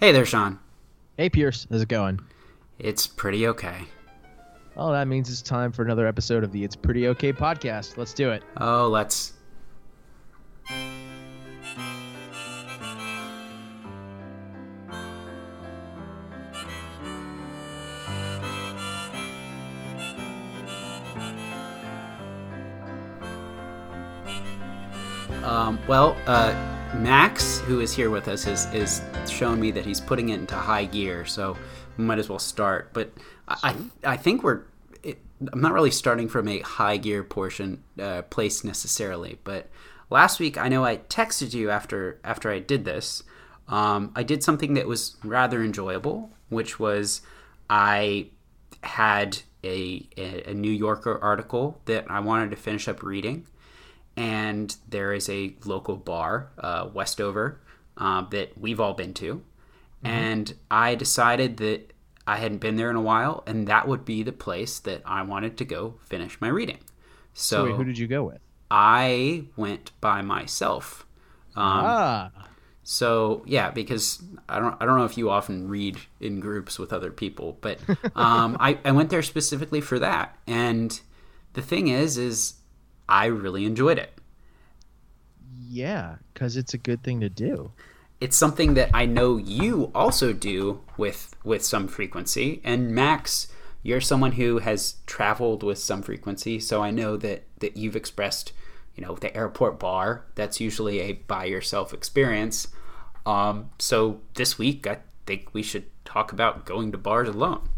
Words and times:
Hey 0.00 0.12
there, 0.12 0.24
Sean. 0.24 0.58
Hey, 1.18 1.28
Pierce. 1.28 1.66
How's 1.70 1.82
it 1.82 1.88
going? 1.90 2.20
It's 2.78 3.06
pretty 3.06 3.46
okay. 3.48 3.82
Oh, 4.74 4.92
that 4.92 5.06
means 5.06 5.28
it's 5.28 5.42
time 5.42 5.72
for 5.72 5.82
another 5.82 6.06
episode 6.06 6.42
of 6.42 6.52
the 6.52 6.64
It's 6.64 6.74
Pretty 6.74 7.06
Okay 7.08 7.34
podcast. 7.34 7.98
Let's 7.98 8.14
do 8.14 8.30
it. 8.30 8.42
Oh, 8.56 8.88
let's. 8.88 9.34
Um, 25.44 25.78
well, 25.86 26.16
uh, 26.26 26.69
Max, 27.00 27.60
who 27.60 27.80
is 27.80 27.94
here 27.94 28.10
with 28.10 28.28
us, 28.28 28.46
is 28.46 28.66
is 28.74 29.00
showing 29.26 29.58
me 29.58 29.70
that 29.70 29.86
he's 29.86 30.02
putting 30.02 30.28
it 30.28 30.38
into 30.38 30.54
high 30.54 30.84
gear, 30.84 31.24
so 31.24 31.56
we 31.96 32.04
might 32.04 32.18
as 32.18 32.28
well 32.28 32.38
start. 32.38 32.90
But 32.92 33.10
I 33.48 33.74
I, 34.04 34.12
I 34.12 34.16
think 34.18 34.42
we're. 34.42 34.64
It, 35.02 35.18
I'm 35.50 35.62
not 35.62 35.72
really 35.72 35.90
starting 35.90 36.28
from 36.28 36.46
a 36.46 36.60
high 36.60 36.98
gear 36.98 37.24
portion 37.24 37.82
uh, 37.98 38.20
place 38.22 38.64
necessarily, 38.64 39.38
but 39.44 39.70
last 40.10 40.40
week 40.40 40.58
I 40.58 40.68
know 40.68 40.84
I 40.84 40.98
texted 40.98 41.54
you 41.54 41.70
after 41.70 42.20
after 42.22 42.50
I 42.50 42.58
did 42.58 42.84
this. 42.84 43.22
Um, 43.66 44.12
I 44.14 44.22
did 44.22 44.42
something 44.42 44.74
that 44.74 44.86
was 44.86 45.16
rather 45.24 45.62
enjoyable, 45.62 46.30
which 46.50 46.78
was 46.78 47.22
I 47.70 48.26
had 48.82 49.38
a, 49.64 50.06
a, 50.18 50.50
a 50.50 50.54
New 50.54 50.70
Yorker 50.70 51.18
article 51.22 51.80
that 51.86 52.10
I 52.10 52.20
wanted 52.20 52.50
to 52.50 52.56
finish 52.56 52.88
up 52.88 53.02
reading 53.02 53.46
and 54.20 54.76
there 54.86 55.14
is 55.14 55.30
a 55.30 55.54
local 55.64 55.96
bar, 55.96 56.50
uh, 56.58 56.90
Westover, 56.92 57.58
uh, 57.96 58.20
that 58.28 58.58
we've 58.58 58.78
all 58.78 58.92
been 58.92 59.14
to. 59.14 59.36
Mm-hmm. 59.36 60.06
And 60.06 60.54
I 60.70 60.94
decided 60.94 61.56
that 61.56 61.94
I 62.26 62.36
hadn't 62.36 62.58
been 62.58 62.76
there 62.76 62.90
in 62.90 62.96
a 62.96 63.00
while, 63.00 63.42
and 63.46 63.66
that 63.68 63.88
would 63.88 64.04
be 64.04 64.22
the 64.22 64.32
place 64.32 64.78
that 64.80 65.00
I 65.06 65.22
wanted 65.22 65.56
to 65.56 65.64
go 65.64 65.94
finish 66.04 66.38
my 66.38 66.48
reading. 66.48 66.80
So, 67.32 67.56
So, 67.56 67.64
wait, 67.64 67.76
who 67.76 67.84
did 67.84 67.96
you 67.96 68.06
go 68.06 68.24
with? 68.24 68.40
I 68.70 69.44
went 69.56 69.92
by 70.02 70.20
myself. 70.20 71.06
Um, 71.56 71.64
ah, 71.64 72.30
so 72.82 73.42
yeah, 73.46 73.70
because 73.70 74.22
I 74.48 74.58
don't 74.58 74.76
I 74.80 74.86
don't 74.86 74.98
know 74.98 75.04
if 75.06 75.16
you 75.16 75.30
often 75.30 75.66
read 75.68 75.98
in 76.20 76.40
groups 76.40 76.78
with 76.78 76.92
other 76.92 77.10
people, 77.10 77.56
but 77.62 77.78
um, 78.14 78.56
I, 78.60 78.78
I 78.84 78.92
went 78.92 79.10
there 79.10 79.22
specifically 79.22 79.80
for 79.80 79.98
that. 79.98 80.36
And 80.46 81.00
the 81.54 81.62
thing 81.62 81.88
is, 81.88 82.18
is 82.18 82.54
I 83.08 83.26
really 83.26 83.64
enjoyed 83.64 83.98
it. 83.98 84.12
Yeah, 85.70 86.16
because 86.34 86.56
it's 86.56 86.74
a 86.74 86.78
good 86.78 87.02
thing 87.04 87.20
to 87.20 87.28
do. 87.28 87.70
It's 88.20 88.36
something 88.36 88.74
that 88.74 88.90
I 88.92 89.06
know 89.06 89.36
you 89.36 89.92
also 89.94 90.32
do 90.32 90.80
with 90.96 91.34
with 91.44 91.64
some 91.64 91.86
frequency. 91.86 92.60
And 92.64 92.90
Max, 92.90 93.46
you're 93.82 94.00
someone 94.00 94.32
who 94.32 94.58
has 94.58 94.96
traveled 95.06 95.62
with 95.62 95.78
some 95.78 96.02
frequency, 96.02 96.58
so 96.58 96.82
I 96.82 96.90
know 96.90 97.16
that 97.18 97.44
that 97.60 97.76
you've 97.76 97.96
expressed, 97.96 98.52
you 98.96 99.04
know, 99.04 99.14
the 99.14 99.34
airport 99.34 99.78
bar. 99.78 100.26
That's 100.34 100.60
usually 100.60 101.00
a 101.00 101.12
by 101.12 101.44
yourself 101.44 101.94
experience. 101.94 102.68
Um, 103.24 103.70
so 103.78 104.20
this 104.34 104.58
week, 104.58 104.88
I 104.88 104.98
think 105.24 105.54
we 105.54 105.62
should 105.62 105.84
talk 106.04 106.32
about 106.32 106.64
going 106.64 106.90
to 106.92 106.98
bars 106.98 107.28
alone. 107.28 107.68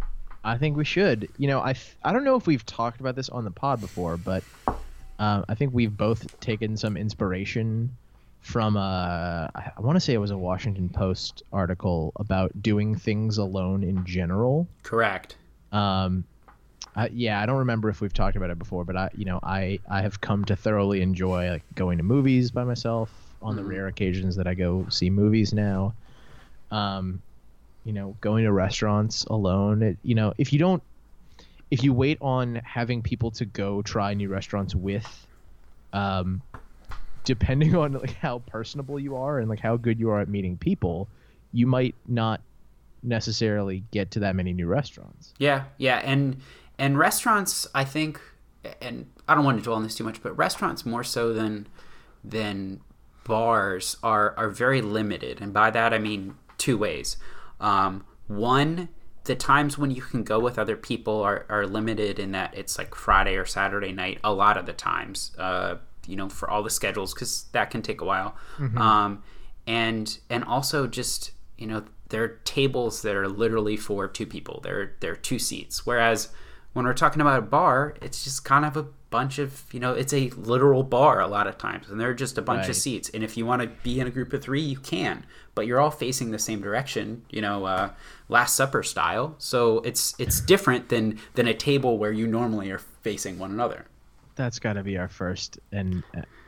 I 0.43 0.57
think 0.57 0.77
we 0.77 0.85
should. 0.85 1.29
You 1.37 1.47
know, 1.47 1.61
I 1.61 1.75
I 2.03 2.13
don't 2.13 2.25
know 2.25 2.37
if 2.37 2.47
we've 2.47 2.65
talked 2.65 3.01
about 3.01 3.17
this 3.17 3.29
on 3.29 3.45
the 3.45 3.51
pod 3.51 3.83
before, 3.83 4.17
but 4.17 4.43
um, 5.19 5.45
I 5.49 5.55
think 5.55 5.73
we've 5.75 5.97
both 5.97 6.27
taken 6.41 6.77
some 6.77 6.97
inspiration 6.97 7.97
from 8.41 8.77
a 8.77 9.51
I, 9.55 9.71
I 9.77 9.81
want 9.81 9.97
to 9.97 10.01
say 10.01 10.15
it 10.15 10.19
was 10.19 10.33
a 10.33 10.39
Washington 10.39 10.89
Post 10.89 11.43
article 11.53 12.13
about 12.17 12.51
doing 12.61 12.97
things 12.97 13.39
alone 13.39 13.83
in 13.85 14.05
general. 14.05 14.69
Correct. 14.83 15.37
Um, 15.71 16.25
I, 16.95 17.09
yeah, 17.13 17.41
I 17.41 17.47
don't 17.47 17.59
remember 17.59 17.89
if 17.89 18.01
we've 18.01 18.13
talked 18.13 18.37
about 18.37 18.51
it 18.51 18.59
before, 18.59 18.85
but 18.85 18.97
I, 18.97 19.11
you 19.15 19.25
know, 19.25 19.39
I 19.43 19.79
I 19.89 20.03
have 20.03 20.21
come 20.21 20.45
to 20.47 20.57
thoroughly 20.57 21.01
enjoy 21.03 21.49
like 21.51 21.65
going 21.75 21.99
to 21.99 22.05
movies 22.05 22.51
by 22.51 22.65
myself 22.65 23.11
on 23.41 23.57
the 23.57 23.63
Mhm. 23.63 23.69
rare 23.69 23.87
occasions 23.87 24.37
that 24.37 24.47
I 24.47 24.55
go 24.55 24.87
see 24.91 25.09
movies 25.09 25.53
now. 25.55 25.95
Um, 26.71 27.23
you 27.85 27.93
know, 27.93 28.17
going 28.21 28.45
to 28.45 28.53
restaurants 28.53 29.25
alone. 29.25 29.83
It, 29.83 29.99
you 30.03 30.15
know, 30.15 30.33
if 30.39 30.53
you 30.53 30.59
don't, 30.59 30.83
if 31.73 31.83
you 31.83 31.95
wait 31.95 32.19
on 32.21 32.57
having 32.57 33.01
people 33.01 33.31
to 33.31 33.47
go 33.47 33.81
try 33.81 34.13
new 34.13 34.29
restaurants 34.29 34.75
with, 34.75 35.27
um, 35.95 36.43
depending 37.25 37.75
on 37.83 37.95
like 37.95 38.13
how 38.13 38.41
personable 38.41 39.01
you 39.01 39.17
are 39.17 39.39
and 39.39 39.49
like 39.49 39.59
how 39.59 39.79
good 39.79 39.99
you 39.99 40.11
are 40.11 40.21
at 40.21 40.29
meeting 40.29 40.59
people, 40.59 41.09
you 41.51 41.67
might 41.67 41.95
not 42.07 42.43
necessarily 43.03 43.83
get 43.91 44.11
to 44.11 44.21
that 44.21 44.37
many 44.37 44.53
new 44.53 44.67
restaurants. 44.67 45.33
Yeah, 45.39 45.65
yeah, 45.79 46.03
and 46.05 46.43
and 46.79 46.99
restaurants, 46.99 47.67
I 47.75 47.85
think, 47.85 48.21
and 48.83 49.11
I 49.27 49.35
don't 49.35 49.45
want 49.45 49.57
to 49.57 49.65
dwell 49.65 49.77
on 49.77 49.83
this 49.83 49.95
too 49.95 50.05
much, 50.05 50.23
but 50.23 50.37
restaurants 50.37 50.85
more 50.85 51.03
so 51.03 51.33
than 51.33 51.69
than 52.23 52.83
bars 53.25 53.97
are 54.03 54.35
are 54.37 54.51
very 54.51 54.83
limited, 54.83 55.41
and 55.41 55.55
by 55.55 55.71
that 55.71 55.95
I 55.95 55.99
mean 55.99 56.35
two 56.59 56.77
ways. 56.77 57.17
Um, 57.61 58.05
one, 58.27 58.91
the 59.25 59.35
times 59.35 59.79
when 59.79 59.91
you 59.91 60.03
can 60.03 60.25
go 60.25 60.39
with 60.41 60.59
other 60.59 60.77
people 60.77 61.23
are, 61.23 61.47
are 61.49 61.67
limited 61.67 62.19
in 62.19 62.33
that 62.33 62.57
it's 62.57 62.79
like 62.79 62.95
Friday 62.95 63.37
or 63.37 63.47
Saturday 63.47 63.93
night. 63.93 64.19
A 64.25 64.33
lot 64.33 64.57
of 64.57 64.67
the 64.67 64.73
times, 64.73 65.33
uh, 65.39 65.77
you 66.07 66.17
know, 66.17 66.29
for 66.29 66.51
all 66.51 66.63
the 66.63 66.71
schedules, 66.71 67.15
because 67.15 67.45
that 67.53 67.71
can 67.71 67.83
take 67.83 68.01
a 68.01 68.05
while. 68.05 68.37
Um, 68.79 69.23
and 69.67 70.19
and 70.29 70.43
also 70.45 70.87
just 70.87 71.31
you 71.57 71.67
know 71.67 71.85
there 72.09 72.23
are 72.25 72.41
tables 72.45 73.03
that 73.03 73.15
are 73.15 73.29
literally 73.29 73.77
for 73.77 74.09
two 74.09 74.27
people. 74.27 74.61
There 74.63 74.95
there 75.01 75.13
are 75.13 75.17
two 75.17 75.39
seats. 75.39 75.87
Whereas 75.87 76.29
when 76.73 76.85
we're 76.85 76.95
talking 76.95 77.21
about 77.21 77.39
a 77.39 77.43
bar, 77.43 77.95
it's 78.03 78.25
just 78.25 78.45
kind 78.45 78.65
of 78.65 78.77
a 78.77 78.87
bunch 79.11 79.39
of 79.39 79.65
you 79.73 79.79
know 79.79 79.93
it's 79.93 80.13
a 80.13 80.31
literal 80.31 80.83
bar 80.83 81.21
a 81.21 81.29
lot 81.29 81.47
of 81.47 81.59
times, 81.59 81.89
and 81.89 82.01
there 82.01 82.11
are 82.11 82.15
just 82.15 82.39
a 82.39 82.43
bunch 82.43 82.65
of 82.71 82.77
seats. 82.77 83.11
And 83.15 83.23
if 83.23 83.37
you 83.37 83.47
want 83.47 83.63
to 83.63 83.69
be 83.69 84.01
in 84.01 84.07
a 84.07 84.11
group 84.11 84.33
of 84.33 84.43
three, 84.43 84.63
you 84.63 84.79
can, 84.79 85.25
but 85.55 85.67
you're 85.67 85.81
all 85.81 85.91
facing 85.91 86.31
the 86.31 86.39
same 86.39 86.61
direction. 86.61 87.25
You 87.31 87.43
know, 87.43 87.65
uh, 87.65 87.91
Last 88.29 88.57
Supper 88.57 88.83
style. 88.83 89.35
So 89.39 89.79
it's 89.81 90.15
it's 90.19 90.41
different 90.41 90.89
than 90.89 91.19
than 91.35 91.47
a 91.47 91.55
table 91.55 91.99
where 91.99 92.13
you 92.13 92.27
normally 92.27 92.71
are 92.71 92.79
facing 92.79 93.39
one 93.39 93.51
another. 93.51 93.87
That's 94.35 94.59
got 94.59 94.75
to 94.75 94.83
be 94.83 94.97
our 94.97 95.09
first 95.09 95.59
and 95.73 96.03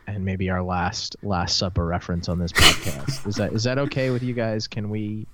and 0.06 0.24
maybe 0.24 0.50
our 0.50 0.62
last 0.62 1.16
last 1.22 1.58
supper 1.58 1.84
reference 1.84 2.28
on 2.28 2.38
this 2.38 2.52
podcast. 2.52 3.26
is 3.26 3.36
that 3.36 3.52
is 3.52 3.64
that 3.64 3.78
okay 3.78 4.10
with 4.10 4.22
you 4.22 4.34
guys? 4.34 4.66
Can 4.66 4.90
we? 4.90 5.26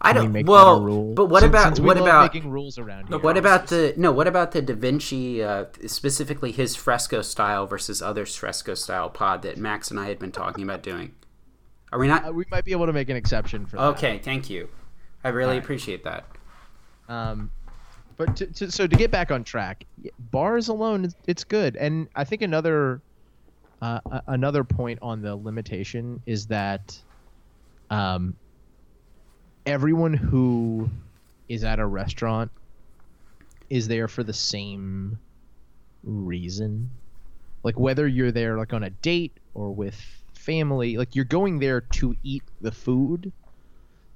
I 0.00 0.12
we 0.12 0.18
don't. 0.20 0.32
make 0.32 0.46
well, 0.46 0.82
rule? 0.82 1.14
but 1.14 1.26
what 1.26 1.40
Since- 1.40 1.48
about 1.50 1.64
since 1.64 1.80
we 1.80 1.86
what 1.86 1.96
about 1.96 2.32
making 2.32 2.50
rules 2.50 2.78
around 2.78 3.08
here? 3.08 3.18
What 3.18 3.36
about 3.38 3.68
the 3.68 3.94
no? 3.96 4.12
What 4.12 4.26
about 4.28 4.52
the 4.52 4.60
Da 4.60 4.74
Vinci, 4.74 5.42
uh, 5.42 5.64
specifically 5.86 6.52
his 6.52 6.76
fresco 6.76 7.22
style 7.22 7.66
versus 7.66 8.02
others' 8.02 8.36
fresco 8.36 8.74
style 8.74 9.08
pod 9.08 9.42
that 9.42 9.56
Max 9.56 9.90
and 9.90 9.98
I 9.98 10.06
had 10.08 10.18
been 10.18 10.32
talking 10.32 10.62
about 10.62 10.82
doing? 10.82 11.14
Are 11.92 11.98
we 11.98 12.10
Uh, 12.10 12.20
not? 12.20 12.34
we 12.34 12.44
might 12.50 12.64
be 12.64 12.72
able 12.72 12.86
to 12.86 12.92
make 12.92 13.08
an 13.08 13.16
exception 13.16 13.66
for 13.66 13.76
that. 13.76 13.82
Okay, 13.82 14.18
thank 14.18 14.50
you. 14.50 14.68
I 15.24 15.28
really 15.28 15.50
Alright. 15.50 15.62
appreciate 15.64 16.04
that. 16.04 16.24
Um, 17.08 17.50
but 18.16 18.36
to, 18.36 18.46
to, 18.46 18.70
so 18.72 18.86
to 18.86 18.96
get 18.96 19.10
back 19.10 19.30
on 19.30 19.44
track, 19.44 19.84
bars 20.30 20.68
alone, 20.68 21.04
it's- 21.04 21.22
it's 21.26 21.44
good. 21.44 21.76
And 21.76 22.08
I 22.14 22.24
think 22.24 22.42
another 22.42 23.00
uh, 23.82 24.00
another 24.26 24.64
point 24.64 24.98
on 25.02 25.20
the 25.20 25.36
limitation 25.36 26.22
is 26.24 26.46
that 26.46 26.98
um, 27.90 28.34
everyone 29.66 30.14
who 30.14 30.88
is 31.50 31.62
at 31.62 31.78
a 31.78 31.86
restaurant 31.86 32.50
is 33.68 33.86
there 33.86 34.08
for 34.08 34.22
the 34.24 34.32
same 34.32 35.18
reason. 36.04 36.88
Like 37.62 37.78
whether 37.78 38.08
you're 38.08 38.32
there 38.32 38.56
like 38.56 38.72
on 38.72 38.82
a 38.82 38.90
date 38.90 39.32
or 39.52 39.70
with 39.74 40.00
family, 40.46 40.96
like 40.96 41.14
you're 41.14 41.24
going 41.24 41.58
there 41.58 41.80
to 41.80 42.14
eat 42.22 42.44
the 42.60 42.72
food. 42.72 43.32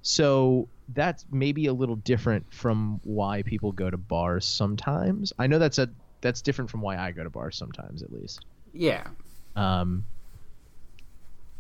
So 0.03 0.69
that's 0.89 1.25
maybe 1.31 1.67
a 1.67 1.73
little 1.73 1.97
different 1.97 2.47
from 2.53 3.01
why 3.03 3.43
people 3.43 3.73
go 3.73 3.91
to 3.91 3.99
bars 3.99 4.47
sometimes. 4.47 5.33
I 5.39 5.47
know 5.47 5.59
that's 5.59 5.79
a 5.79 5.91
that's 6.23 6.41
different 6.43 6.71
from 6.71 6.81
why 6.81 6.97
I 6.97 7.11
go 7.11 7.25
to 7.25 7.31
bars 7.31 7.57
sometimes 7.59 8.03
at 8.03 8.13
least. 8.13 8.45
Yeah. 8.73 9.09
Um 9.57 10.05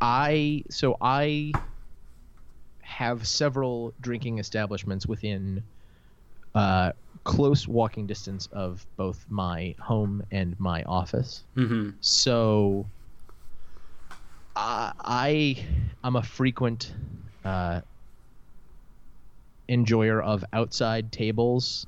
I 0.00 0.64
so 0.70 0.96
I 1.00 1.52
have 2.82 3.26
several 3.26 3.92
drinking 4.00 4.38
establishments 4.38 5.06
within 5.06 5.62
uh 6.54 6.92
close 7.24 7.68
walking 7.68 8.06
distance 8.06 8.48
of 8.52 8.86
both 8.96 9.24
my 9.28 9.74
home 9.78 10.22
and 10.30 10.58
my 10.58 10.82
office. 10.84 11.44
Mm-hmm. 11.56 11.90
So 12.00 12.90
I 14.60 14.92
I 15.00 15.66
I'm 16.04 16.16
a 16.16 16.22
frequent 16.22 16.92
uh, 17.44 17.80
enjoyer 19.68 20.22
of 20.22 20.44
outside 20.52 21.12
tables, 21.12 21.86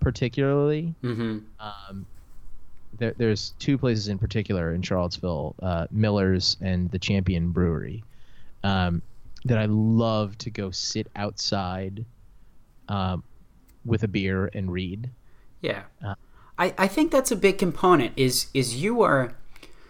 particularly. 0.00 0.94
Mm-hmm. 1.02 1.38
Um, 1.60 2.06
there, 2.98 3.14
there's 3.16 3.54
two 3.58 3.76
places 3.76 4.08
in 4.08 4.18
particular 4.18 4.74
in 4.74 4.82
Charlottesville: 4.82 5.54
uh, 5.62 5.86
Miller's 5.90 6.56
and 6.60 6.90
the 6.90 6.98
Champion 6.98 7.50
Brewery. 7.50 8.02
Um, 8.62 9.02
that 9.44 9.58
I 9.58 9.66
love 9.66 10.38
to 10.38 10.50
go 10.50 10.70
sit 10.70 11.06
outside 11.16 12.06
um, 12.88 13.22
with 13.84 14.02
a 14.02 14.08
beer 14.08 14.50
and 14.54 14.72
read. 14.72 15.10
Yeah. 15.60 15.82
I, 16.58 16.72
I 16.78 16.88
think 16.88 17.10
that's 17.10 17.30
a 17.30 17.36
big 17.36 17.58
component 17.58 18.14
is 18.16 18.46
is 18.54 18.82
you 18.82 19.02
are 19.02 19.34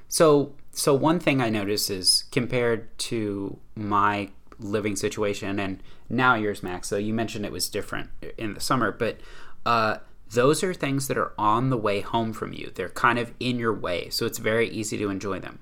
so 0.08 0.52
so 0.74 0.94
one 0.94 1.20
thing 1.20 1.40
I 1.40 1.50
notice 1.50 1.90
is 1.90 2.24
compared 2.32 2.96
to 2.98 3.58
my 3.74 4.30
living 4.58 4.96
situation 4.96 5.58
and 5.58 5.82
now 6.08 6.34
yours 6.34 6.62
Max 6.62 6.88
so 6.88 6.96
you 6.96 7.14
mentioned 7.14 7.44
it 7.44 7.52
was 7.52 7.68
different 7.68 8.10
in 8.38 8.54
the 8.54 8.60
summer 8.60 8.92
but 8.92 9.18
uh, 9.66 9.98
those 10.30 10.62
are 10.62 10.74
things 10.74 11.08
that 11.08 11.16
are 11.16 11.32
on 11.38 11.70
the 11.70 11.76
way 11.76 12.00
home 12.00 12.32
from 12.32 12.52
you. 12.52 12.70
They're 12.74 12.88
kind 12.88 13.18
of 13.18 13.32
in 13.40 13.58
your 13.58 13.72
way 13.72 14.08
so 14.10 14.26
it's 14.26 14.38
very 14.38 14.68
easy 14.68 14.98
to 14.98 15.10
enjoy 15.10 15.40
them 15.40 15.60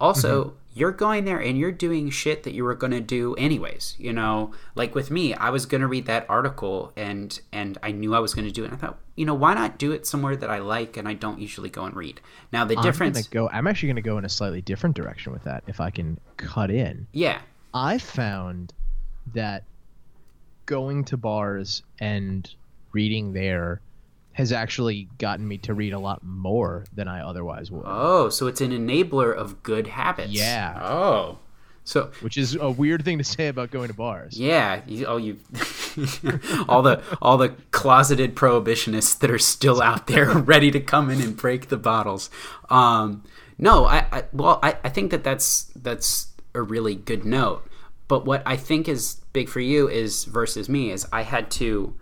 also 0.00 0.44
mm-hmm. 0.44 0.56
you're 0.74 0.92
going 0.92 1.24
there 1.24 1.38
and 1.38 1.58
you're 1.58 1.72
doing 1.72 2.10
shit 2.10 2.42
that 2.42 2.52
you 2.52 2.64
were 2.64 2.74
going 2.74 2.90
to 2.90 3.00
do 3.00 3.34
anyways 3.36 3.94
you 3.98 4.12
know 4.12 4.52
like 4.74 4.94
with 4.94 5.10
me 5.10 5.34
i 5.34 5.50
was 5.50 5.66
going 5.66 5.80
to 5.80 5.86
read 5.86 6.06
that 6.06 6.26
article 6.28 6.92
and 6.96 7.40
and 7.52 7.78
i 7.82 7.90
knew 7.90 8.14
i 8.14 8.18
was 8.18 8.34
going 8.34 8.46
to 8.46 8.52
do 8.52 8.62
it 8.62 8.66
and 8.66 8.74
i 8.74 8.76
thought 8.78 8.98
you 9.16 9.24
know 9.24 9.34
why 9.34 9.54
not 9.54 9.78
do 9.78 9.92
it 9.92 10.06
somewhere 10.06 10.36
that 10.36 10.50
i 10.50 10.58
like 10.58 10.96
and 10.96 11.08
i 11.08 11.14
don't 11.14 11.38
usually 11.38 11.70
go 11.70 11.84
and 11.84 11.94
read 11.94 12.20
now 12.52 12.64
the 12.64 12.76
I'm 12.76 12.82
difference 12.82 13.26
gonna 13.28 13.48
go. 13.48 13.52
I'm 13.52 13.66
actually 13.66 13.88
going 13.88 13.96
to 13.96 14.02
go 14.02 14.18
in 14.18 14.24
a 14.24 14.28
slightly 14.28 14.60
different 14.60 14.96
direction 14.96 15.32
with 15.32 15.44
that. 15.44 15.64
If 15.66 15.80
I 15.80 15.90
can 15.90 16.18
cut 16.36 16.70
in, 16.70 17.06
yeah 17.12 17.40
I 17.72 17.98
found 17.98 18.72
that 19.34 19.64
going 20.66 21.04
to 21.06 21.16
bars 21.16 21.82
and 21.98 22.48
reading 22.92 23.32
there 23.32 23.80
has 24.34 24.52
actually 24.52 25.08
gotten 25.18 25.46
me 25.48 25.58
to 25.58 25.74
read 25.74 25.92
a 25.92 25.98
lot 25.98 26.22
more 26.22 26.84
than 26.94 27.08
I 27.08 27.22
otherwise 27.22 27.70
would. 27.70 27.84
oh 27.86 28.28
so 28.28 28.46
it's 28.46 28.60
an 28.60 28.70
enabler 28.70 29.34
of 29.34 29.62
good 29.62 29.86
habits 29.88 30.32
Yeah. 30.32 30.78
oh 30.82 31.38
so 31.86 32.10
which 32.20 32.36
is 32.38 32.54
a 32.54 32.70
weird 32.70 33.04
thing 33.04 33.18
to 33.18 33.24
say 33.24 33.48
about 33.48 33.70
going 33.70 33.88
to 33.88 33.94
bars. 33.94 34.38
Yeah, 34.40 34.80
you, 34.86 35.04
oh, 35.04 35.18
you, 35.18 35.38
all 36.68 36.80
the 36.80 37.02
all 37.20 37.36
the 37.36 37.50
closeted 37.72 38.34
prohibitionists 38.34 39.18
that 39.18 39.30
are 39.30 39.38
still 39.38 39.82
out 39.82 40.06
there, 40.06 40.30
ready 40.32 40.70
to 40.70 40.80
come 40.80 41.10
in 41.10 41.20
and 41.20 41.36
break 41.36 41.68
the 41.68 41.76
bottles. 41.76 42.30
Um, 42.70 43.22
no, 43.58 43.84
I, 43.84 44.06
I 44.10 44.24
well, 44.32 44.60
I, 44.62 44.78
I 44.82 44.88
think 44.88 45.10
that 45.10 45.24
that's 45.24 45.64
that's 45.76 46.28
a 46.54 46.62
really 46.62 46.94
good 46.94 47.26
note. 47.26 47.66
But 48.08 48.24
what 48.24 48.42
I 48.46 48.56
think 48.56 48.88
is 48.88 49.16
big 49.34 49.50
for 49.50 49.60
you 49.60 49.86
is 49.86 50.24
versus 50.24 50.70
me 50.70 50.90
is 50.90 51.06
I 51.12 51.20
had 51.20 51.50
to, 51.52 51.94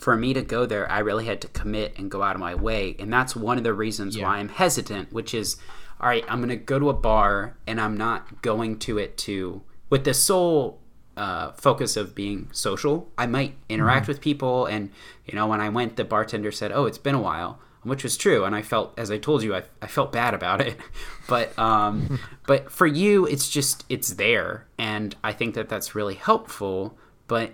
for 0.00 0.16
me 0.16 0.32
to 0.34 0.42
go 0.42 0.66
there, 0.66 0.90
I 0.90 0.98
really 1.00 1.26
had 1.26 1.40
to 1.42 1.48
commit 1.48 1.94
and 1.98 2.10
go 2.10 2.22
out 2.22 2.34
of 2.34 2.40
my 2.40 2.54
way, 2.54 2.96
and 2.98 3.12
that's 3.12 3.36
one 3.36 3.58
of 3.58 3.64
the 3.64 3.74
reasons 3.74 4.16
Yeah. 4.16 4.24
why 4.26 4.38
I'm 4.38 4.48
hesitant. 4.48 5.12
Which 5.12 5.34
is, 5.34 5.56
all 6.00 6.08
right, 6.08 6.24
I'm 6.28 6.40
gonna 6.40 6.56
go 6.56 6.78
to 6.78 6.88
a 6.88 6.94
bar 6.94 7.56
and 7.66 7.80
I'm 7.80 7.96
not 7.96 8.42
going 8.42 8.78
to 8.80 8.98
it 8.98 9.16
to 9.18 9.62
with 9.90 10.04
the 10.04 10.14
sole 10.14 10.78
uh, 11.16 11.52
focus 11.52 11.96
of 11.96 12.14
being 12.14 12.48
social. 12.52 13.10
I 13.18 13.26
might 13.26 13.54
interact 13.68 14.08
with 14.08 14.20
people, 14.20 14.64
and 14.66 14.90
you 15.26 15.34
know, 15.34 15.46
when 15.46 15.60
I 15.60 15.68
went, 15.68 15.96
the 15.96 16.04
bartender 16.04 16.50
said, 16.50 16.72
"Oh, 16.72 16.86
it's 16.86 16.96
been 16.98 17.14
a 17.14 17.20
while," 17.20 17.58
which 17.82 18.02
was 18.02 18.16
true, 18.16 18.44
and 18.44 18.54
I 18.54 18.62
felt, 18.62 18.94
as 18.98 19.10
I 19.10 19.18
told 19.18 19.42
you, 19.42 19.54
I, 19.54 19.64
I 19.82 19.86
felt 19.86 20.12
bad 20.12 20.32
about 20.32 20.60
it. 20.62 20.78
but 21.28 21.58
um, 21.58 22.18
but 22.46 22.70
for 22.72 22.86
you, 22.86 23.26
it's 23.26 23.50
just 23.50 23.84
it's 23.90 24.14
there, 24.14 24.66
and 24.78 25.14
I 25.22 25.32
think 25.32 25.54
that 25.56 25.68
that's 25.68 25.94
really 25.94 26.14
helpful. 26.14 26.96
But 27.26 27.52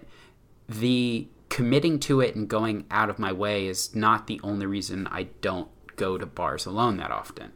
the 0.68 1.26
committing 1.48 1.98
to 2.00 2.20
it 2.20 2.34
and 2.34 2.48
going 2.48 2.84
out 2.90 3.08
of 3.08 3.18
my 3.18 3.32
way 3.32 3.66
is 3.66 3.94
not 3.94 4.26
the 4.26 4.40
only 4.42 4.66
reason 4.66 5.06
I 5.06 5.24
don't 5.40 5.68
go 5.96 6.18
to 6.18 6.26
bars 6.26 6.66
alone 6.66 6.98
that 6.98 7.10
often. 7.10 7.52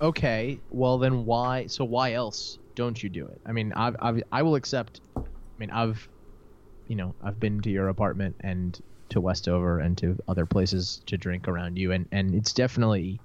Okay, 0.00 0.60
well 0.70 0.98
then 0.98 1.24
why? 1.24 1.66
So 1.66 1.84
why 1.84 2.12
else 2.12 2.58
don't 2.76 3.02
you 3.02 3.08
do 3.08 3.26
it? 3.26 3.40
I 3.44 3.52
mean, 3.52 3.72
I've, 3.72 3.96
I've 4.00 4.22
I 4.30 4.42
will 4.42 4.54
accept. 4.54 5.00
I 5.16 5.22
mean, 5.58 5.70
I've, 5.70 6.08
you 6.86 6.94
know, 6.94 7.14
I've 7.22 7.40
been 7.40 7.60
to 7.62 7.70
your 7.70 7.88
apartment 7.88 8.36
and 8.40 8.80
to 9.08 9.20
Westover 9.20 9.80
and 9.80 9.98
to 9.98 10.16
other 10.28 10.46
places 10.46 11.02
to 11.06 11.16
drink 11.16 11.48
around 11.48 11.76
you, 11.76 11.90
and 11.90 12.06
and 12.12 12.34
it's 12.34 12.52
definitely, 12.52 13.20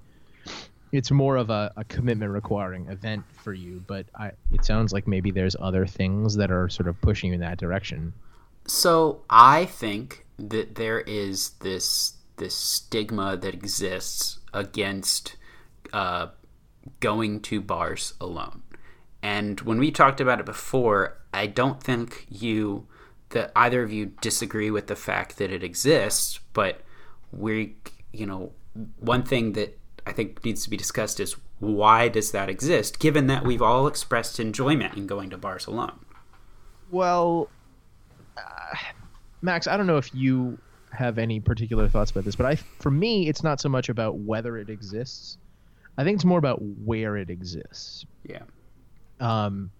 it's 0.90 1.12
more 1.12 1.36
of 1.36 1.50
a, 1.50 1.72
a 1.76 1.84
commitment 1.84 2.32
requiring 2.32 2.88
event 2.88 3.22
for 3.44 3.52
you. 3.52 3.84
But 3.86 4.06
I, 4.18 4.32
it 4.50 4.64
sounds 4.64 4.92
like 4.92 5.06
maybe 5.06 5.30
there's 5.30 5.54
other 5.60 5.86
things 5.86 6.34
that 6.34 6.50
are 6.50 6.68
sort 6.68 6.88
of 6.88 7.00
pushing 7.00 7.28
you 7.28 7.34
in 7.34 7.40
that 7.40 7.58
direction. 7.58 8.12
So 8.66 9.22
I 9.28 9.66
think 9.66 10.26
that 10.38 10.74
there 10.74 11.00
is 11.00 11.50
this 11.60 12.14
this 12.36 12.54
stigma 12.54 13.36
that 13.36 13.54
exists 13.54 14.40
against 14.52 15.36
uh, 15.92 16.28
going 16.98 17.40
to 17.40 17.60
bars 17.60 18.14
alone. 18.20 18.62
And 19.22 19.60
when 19.60 19.78
we 19.78 19.92
talked 19.92 20.20
about 20.20 20.40
it 20.40 20.46
before, 20.46 21.18
I 21.32 21.46
don't 21.46 21.82
think 21.82 22.26
you 22.28 22.88
that 23.30 23.52
either 23.54 23.82
of 23.82 23.92
you 23.92 24.06
disagree 24.20 24.70
with 24.70 24.88
the 24.88 24.96
fact 24.96 25.38
that 25.38 25.50
it 25.52 25.62
exists, 25.62 26.40
but 26.52 26.80
we 27.32 27.76
you 28.12 28.26
know, 28.26 28.52
one 29.00 29.22
thing 29.22 29.52
that 29.52 29.78
I 30.06 30.12
think 30.12 30.44
needs 30.44 30.64
to 30.64 30.70
be 30.70 30.76
discussed 30.76 31.20
is 31.20 31.36
why 31.58 32.08
does 32.08 32.32
that 32.32 32.48
exist 32.48 32.98
given 32.98 33.26
that 33.28 33.44
we've 33.44 33.62
all 33.62 33.86
expressed 33.86 34.38
enjoyment 34.38 34.96
in 34.96 35.06
going 35.06 35.30
to 35.30 35.38
bars 35.38 35.66
alone. 35.66 36.00
Well, 36.90 37.48
uh, 38.36 38.76
Max, 39.42 39.66
I 39.66 39.76
don't 39.76 39.86
know 39.86 39.98
if 39.98 40.14
you 40.14 40.58
have 40.90 41.18
any 41.18 41.40
particular 41.40 41.88
thoughts 41.88 42.10
about 42.10 42.24
this, 42.24 42.36
but 42.36 42.46
I, 42.46 42.56
for 42.56 42.90
me, 42.90 43.28
it's 43.28 43.42
not 43.42 43.60
so 43.60 43.68
much 43.68 43.88
about 43.88 44.18
whether 44.18 44.56
it 44.56 44.70
exists. 44.70 45.38
I 45.98 46.04
think 46.04 46.16
it's 46.16 46.24
more 46.24 46.38
about 46.38 46.60
where 46.62 47.16
it 47.16 47.30
exists. 47.30 48.06
Yeah. 48.24 48.42
Um, 49.20 49.70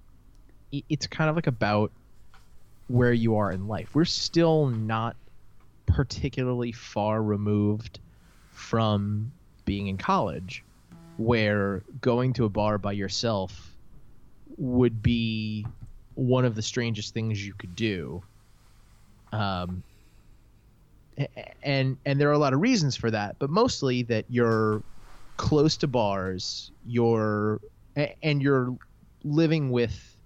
it's 0.89 1.07
kind 1.07 1.31
of 1.31 1.37
like 1.37 1.47
about 1.47 1.93
where 2.89 3.13
you 3.13 3.37
are 3.37 3.51
in 3.51 3.69
life. 3.69 3.95
We're 3.95 4.05
still 4.05 4.67
not 4.67 5.17
particularly 5.87 6.73
far 6.73 7.23
removed 7.23 8.01
from 8.51 9.33
being 9.65 9.87
in 9.89 9.97
college, 9.97 10.63
where 11.17 11.83
going 12.01 12.35
to 12.35 12.45
a 12.45 12.49
bar 12.49 12.79
by 12.79 12.93
yourself 12.93 13.75
would 14.57 15.03
be 15.03 15.67
one 16.15 16.45
of 16.45 16.55
the 16.55 16.63
strangest 16.63 17.15
things 17.15 17.45
you 17.45 17.55
could 17.55 17.75
do. 17.75 18.23
Um, 19.35 19.83
and 21.63 21.97
and 22.05 22.21
there 22.21 22.29
are 22.29 22.33
a 22.33 22.39
lot 22.39 22.53
of 22.53 22.61
reasons 22.61 22.97
for 22.97 23.11
that, 23.11 23.37
but 23.39 23.51
mostly 23.51 24.03
that 24.05 24.25
you're 24.29 24.83
close 25.37 25.77
to 25.79 25.87
bars, 25.87 26.71
you're 26.87 27.61
and 28.23 28.43
you're 28.43 28.77
living 29.23 29.71
with 29.71 30.17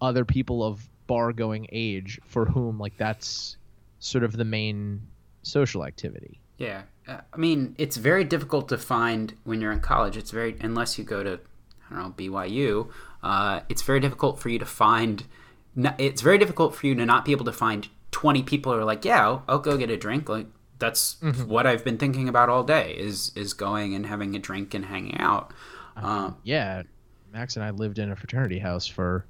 other 0.00 0.24
people 0.24 0.62
of 0.62 0.88
bar 1.06 1.32
going 1.32 1.66
age 1.72 2.20
for 2.26 2.44
whom 2.46 2.78
like 2.78 2.96
that's 2.96 3.56
sort 3.98 4.24
of 4.24 4.36
the 4.36 4.44
main 4.44 5.00
social 5.42 5.84
activity. 5.84 6.40
Yeah, 6.58 6.82
uh, 7.08 7.18
I 7.32 7.36
mean, 7.36 7.74
it's 7.78 7.96
very 7.96 8.24
difficult 8.24 8.68
to 8.68 8.78
find 8.78 9.34
when 9.44 9.60
you're 9.60 9.72
in 9.72 9.80
college. 9.80 10.16
It's 10.16 10.30
very 10.30 10.56
unless 10.60 10.98
you 10.98 11.04
go 11.04 11.22
to 11.22 11.40
I 11.90 11.94
don't 11.94 12.04
know 12.04 12.14
BYU. 12.16 12.88
Uh, 13.22 13.60
it's 13.68 13.82
very 13.82 14.00
difficult 14.00 14.38
for 14.38 14.48
you 14.48 14.58
to 14.58 14.66
find. 14.66 15.24
It's 15.98 16.22
very 16.22 16.38
difficult 16.38 16.74
for 16.76 16.86
you 16.86 16.94
to 16.94 17.04
not 17.04 17.24
be 17.24 17.32
able 17.32 17.44
to 17.46 17.52
find 17.52 17.88
20 18.14 18.44
people 18.44 18.72
are 18.72 18.84
like, 18.84 19.04
yeah, 19.04 19.22
I'll, 19.26 19.42
I'll 19.48 19.58
go 19.58 19.76
get 19.76 19.90
a 19.90 19.96
drink. 19.96 20.28
Like 20.28 20.46
that's 20.78 21.16
what 21.46 21.66
I've 21.66 21.84
been 21.84 21.98
thinking 21.98 22.28
about 22.28 22.48
all 22.48 22.62
day 22.62 22.94
is 22.96 23.32
is 23.34 23.52
going 23.52 23.94
and 23.94 24.06
having 24.06 24.36
a 24.36 24.38
drink 24.38 24.72
and 24.72 24.84
hanging 24.84 25.18
out. 25.18 25.52
Um, 25.96 26.36
Yeah, 26.44 26.82
Max 27.32 27.56
and 27.56 27.64
I 27.64 27.70
lived 27.70 27.98
in 27.98 28.10
a 28.12 28.16
fraternity 28.16 28.58
house 28.60 28.86
for 28.86 29.24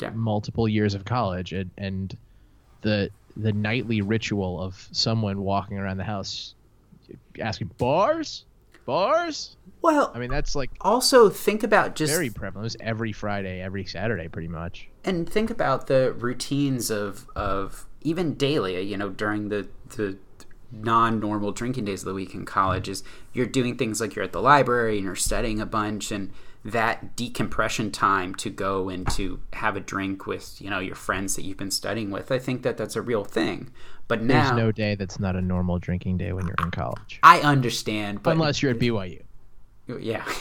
Yeah. 0.00 0.10
multiple 0.10 0.66
years 0.68 0.94
of 0.94 1.04
college, 1.04 1.52
and, 1.52 1.70
and 1.78 2.16
the 2.80 3.10
the 3.36 3.52
nightly 3.52 4.00
ritual 4.00 4.60
of 4.60 4.88
someone 4.92 5.42
walking 5.42 5.78
around 5.78 5.98
the 5.98 6.04
house 6.04 6.54
asking 7.40 7.70
bars, 7.78 8.44
bars. 8.86 9.56
well, 9.82 10.10
I 10.14 10.18
mean, 10.18 10.30
that's 10.30 10.54
like 10.56 10.70
also 10.80 11.28
think 11.30 11.62
about 11.62 11.94
just 11.96 12.12
very 12.12 12.30
prevalent. 12.30 12.64
It 12.64 12.68
was 12.72 12.76
every 12.80 13.12
Friday, 13.12 13.60
every 13.60 13.84
Saturday, 13.84 14.28
pretty 14.28 14.48
much. 14.48 14.88
and 15.04 15.28
think 15.28 15.50
about 15.50 15.86
the 15.86 16.12
routines 16.14 16.90
of 16.90 17.26
of 17.36 17.86
even 18.02 18.34
daily 18.34 18.80
you 18.80 18.96
know 18.96 19.08
during 19.10 19.48
the 19.48 19.68
the 19.96 20.16
non-normal 20.72 21.50
drinking 21.50 21.84
days 21.84 22.02
of 22.02 22.06
the 22.06 22.14
week 22.14 22.32
in 22.34 22.44
college 22.44 22.88
is 22.88 23.02
you're 23.32 23.46
doing 23.46 23.76
things 23.76 24.00
like 24.00 24.14
you're 24.14 24.24
at 24.24 24.32
the 24.32 24.40
library 24.40 24.96
and 24.96 25.04
you're 25.04 25.16
studying 25.16 25.60
a 25.60 25.66
bunch 25.66 26.12
and 26.12 26.30
that 26.64 27.16
decompression 27.16 27.90
time 27.90 28.34
to 28.34 28.50
go 28.50 28.88
and 28.88 29.10
to 29.10 29.40
have 29.54 29.76
a 29.76 29.80
drink 29.80 30.26
with 30.26 30.60
you 30.60 30.68
know 30.70 30.78
your 30.78 30.94
friends 30.94 31.34
that 31.34 31.42
you've 31.42 31.56
been 31.56 31.70
studying 31.70 32.10
with 32.10 32.30
i 32.30 32.38
think 32.38 32.62
that 32.62 32.76
that's 32.76 32.96
a 32.96 33.02
real 33.02 33.24
thing. 33.24 33.70
But 34.08 34.24
now 34.24 34.42
There's 34.42 34.56
no 34.56 34.72
day 34.72 34.96
that's 34.96 35.20
not 35.20 35.36
a 35.36 35.40
normal 35.40 35.78
drinking 35.78 36.18
day 36.18 36.32
when 36.32 36.44
you're 36.44 36.56
in 36.62 36.72
college, 36.72 37.20
i 37.22 37.40
understand 37.40 38.22
but 38.22 38.32
unless 38.32 38.60
you're 38.62 38.72
at 38.72 38.78
BYU. 38.78 39.22
yeah. 40.00 40.24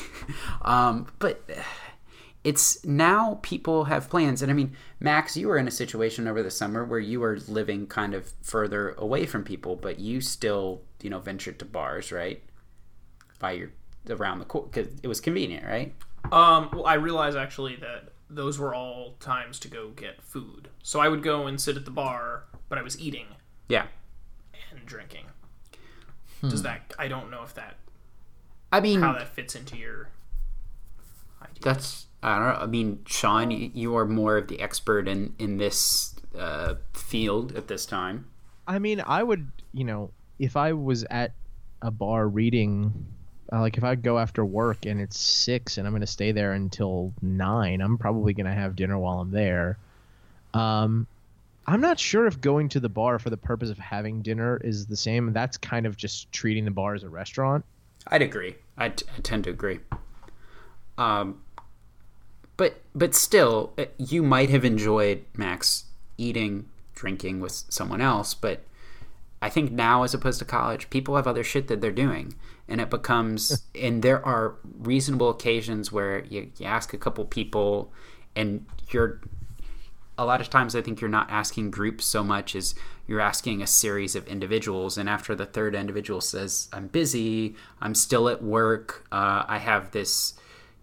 Um, 0.62 1.08
but 1.18 1.42
it's 2.44 2.86
now 2.86 3.38
people 3.42 3.86
have 3.86 4.10
plans 4.10 4.42
and 4.42 4.50
i 4.50 4.54
mean 4.54 4.74
max 5.00 5.36
you 5.36 5.48
were 5.48 5.58
in 5.58 5.68
a 5.68 5.72
situation 5.72 6.28
over 6.28 6.42
the 6.42 6.50
summer 6.52 6.86
where 6.86 7.00
you 7.00 7.20
were 7.20 7.38
living 7.48 7.86
kind 7.86 8.14
of 8.14 8.32
further 8.42 8.92
away 8.98 9.26
from 9.26 9.44
people 9.44 9.76
but 9.76 10.00
you 10.00 10.22
still 10.22 10.82
you 11.02 11.10
know 11.10 11.20
ventured 11.20 11.60
to 11.60 11.66
bars 11.66 12.12
right 12.12 12.42
by 13.40 13.52
your 13.52 13.72
around 14.10 14.40
the 14.40 14.46
court 14.46 14.72
because 14.72 14.88
it 15.04 15.08
was 15.08 15.20
convenient 15.20 15.66
right 15.66 15.94
Um, 16.32 16.70
well, 16.74 16.86
I 16.86 16.94
realize 16.96 17.36
actually 17.36 17.76
that 17.78 18.10
those 18.30 18.58
were 18.60 18.74
all 18.76 19.16
times 19.20 19.58
to 19.60 19.68
go 19.68 19.90
get 19.90 20.22
food. 20.22 20.70
So 20.84 21.00
I 21.00 21.08
would 21.10 21.24
go 21.24 21.48
and 21.48 21.60
sit 21.60 21.76
at 21.78 21.86
the 21.86 21.92
bar, 21.92 22.44
but 22.70 22.78
I 22.78 22.82
was 22.84 23.00
eating 23.00 23.26
Yeah. 23.68 23.88
and 24.72 24.86
drinking. 24.86 25.26
Does 26.42 26.62
that? 26.64 26.94
I 27.00 27.08
don't 27.08 27.32
know 27.32 27.42
if 27.44 27.54
that 27.56 27.78
I 28.72 28.80
mean, 28.82 29.02
how 29.02 29.14
that 29.14 29.30
fits 29.30 29.56
into 29.56 29.78
your 29.78 30.10
idea. 31.42 31.62
that's 31.62 32.06
I 32.22 32.38
don't 32.38 32.48
know. 32.48 32.64
I 32.64 32.66
mean, 32.66 33.00
Sean, 33.06 33.52
you, 33.52 33.96
are 33.96 34.06
more 34.06 34.38
of 34.38 34.48
the 34.48 34.60
expert 34.60 35.08
in 35.08 35.34
in 35.40 35.58
this 35.58 36.16
uh, 36.38 36.76
field 36.94 37.56
at 37.56 37.68
this 37.68 37.86
time. 37.86 38.26
I 38.68 38.80
mean, 38.80 39.02
I 39.06 39.24
would, 39.24 39.52
you 39.74 39.84
know, 39.84 40.12
if 40.38 40.58
I 40.58 40.74
was 40.74 41.04
at 41.06 41.32
a 41.82 41.92
bar 41.92 42.28
reading, 42.28 42.94
uh, 43.52 43.62
like 43.62 43.78
if 43.78 43.84
I 43.84 43.96
go 43.96 44.20
after 44.20 44.44
work 44.46 44.86
and 44.86 45.00
it's 45.00 45.18
six 45.18 45.78
and 45.78 45.88
I'm 45.88 45.94
going 45.94 46.02
to 46.02 46.08
stay 46.08 46.32
there 46.32 46.54
until 46.54 47.14
nine, 47.22 47.82
I'm 47.82 47.98
probably 47.98 48.34
going 48.34 48.46
to 48.46 48.54
have 48.54 48.76
dinner 48.76 48.98
while 48.98 49.20
I'm 49.22 49.32
there. 49.32 49.78
Um, 50.54 51.08
I'm 51.66 51.82
not 51.82 52.00
sure 52.00 52.26
if 52.26 52.42
going 52.42 52.70
to 52.70 52.80
the 52.80 52.90
bar 52.90 53.20
for 53.20 53.30
the 53.30 53.38
purpose 53.38 53.70
of 53.70 53.78
having 53.78 54.22
dinner 54.22 54.60
is 54.64 54.88
the 54.88 54.98
same. 54.98 55.34
That's 55.34 55.58
kind 55.58 55.86
of 55.86 55.96
just 55.96 56.32
treating 56.32 56.66
the 56.66 56.72
bar 56.72 56.96
as 56.96 57.04
a 57.04 57.10
restaurant. 57.10 57.64
I'd 58.08 58.22
agree. 58.22 58.56
I, 58.78 58.90
t- 58.90 59.06
I 59.16 59.22
tend 59.22 59.44
to 59.44 59.52
agree. 59.52 59.80
Um, 60.98 61.42
but 62.60 62.82
but 62.94 63.16
still, 63.16 63.72
uh, 63.78 63.86
you 63.98 64.22
might 64.22 64.50
have 64.50 64.66
enjoyed 64.66 65.24
Max 65.34 65.86
eating, 66.18 66.68
drinking 66.94 67.40
with 67.40 67.64
someone 67.70 68.02
else. 68.02 68.34
But 68.34 68.66
I 69.42 69.50
think 69.50 69.72
now, 69.72 70.04
as 70.04 70.14
opposed 70.14 70.40
to 70.40 70.46
college, 70.46 70.90
people 70.90 71.16
have 71.16 71.26
other 71.26 71.46
shit 71.46 71.70
that 71.70 71.80
they're 71.80 71.94
doing, 71.94 72.36
and 72.68 72.82
it 72.82 72.90
becomes. 72.90 73.64
and 73.82 74.04
there 74.04 74.24
are 74.26 74.56
reasonable 74.78 75.30
occasions 75.30 75.94
where 75.94 76.26
you, 76.26 76.52
you 76.58 76.66
ask 76.66 76.94
a 76.94 76.98
couple 76.98 77.24
people, 77.24 77.94
and 78.36 78.66
you're. 78.92 79.22
A 80.18 80.26
lot 80.26 80.42
of 80.42 80.50
times, 80.50 80.76
I 80.76 80.82
think 80.82 81.00
you're 81.00 81.10
not 81.10 81.32
asking 81.32 81.72
groups 81.72 82.04
so 82.04 82.26
much 82.26 82.58
as 82.58 82.76
you're 83.08 83.22
asking 83.22 83.62
a 83.62 83.68
series 83.68 84.18
of 84.18 84.28
individuals. 84.28 84.98
And 84.98 85.08
after 85.08 85.34
the 85.34 85.46
third 85.46 85.76
individual 85.76 86.20
says, 86.20 86.68
"I'm 86.74 86.88
busy," 86.88 87.56
"I'm 87.80 87.96
still 87.96 88.28
at 88.28 88.44
work," 88.44 89.08
uh, 89.14 89.46
"I 89.48 89.60
have 89.60 89.92
this," 89.92 90.34